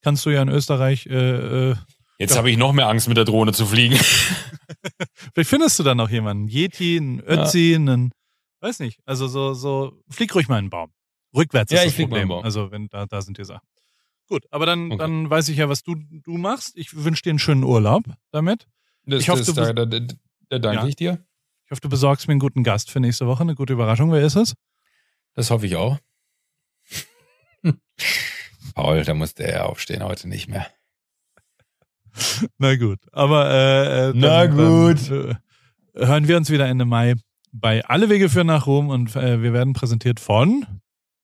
[0.03, 1.77] kannst du ja in Österreich, äh, äh,
[2.19, 2.39] Jetzt Ja.
[2.39, 3.97] habe ich noch mehr Angst, mit der Drohne zu fliegen.
[5.33, 6.45] vielleicht findest du da noch jemanden.
[6.45, 8.12] Einen Yeti, einen Ötzi, einen,
[8.61, 8.99] weiß nicht.
[9.05, 10.93] Also so, so, flieg ruhig mal in den Baum.
[11.37, 12.29] Rückwärts Ja, ist ich das flieg mal in Problem.
[12.29, 12.45] den Baum.
[12.45, 13.66] Also wenn da, da sind die Sachen.
[14.29, 14.99] Gut, aber dann, Okay.
[14.99, 16.77] dann weiß ich ja, was du, du machst.
[16.77, 18.67] Ich wünsche dir einen schönen Urlaub damit.
[19.05, 20.01] Das, Ich hoffe, das, du da, da, da,
[20.49, 20.87] da danke Ja.
[20.89, 21.25] ich dir.
[21.67, 23.43] Ich hoffe, du besorgst mir einen guten Gast für nächste Woche.
[23.43, 24.13] Eine gute Überraschung.
[24.13, 24.55] Wer ist es?
[25.35, 25.99] Das hoffe ich auch.
[28.75, 30.67] Paul, da muss der ja aufstehen heute nicht mehr.
[32.59, 35.11] Na gut, aber äh, äh, Na gut.
[35.11, 35.39] Dann,
[35.95, 37.15] äh, hören wir uns wieder Ende Mai
[37.53, 40.67] bei Alle Wege führen nach Rom und äh, wir werden präsentiert von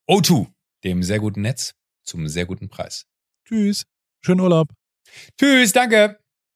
[0.09, 0.47] O2,
[0.85, 1.75] dem sehr guten Netz
[2.11, 3.07] zum sehr guten Preis.
[3.47, 3.85] Tschüss,
[4.25, 4.69] schönen Urlaub.
[5.39, 6.20] Tschüss, danke.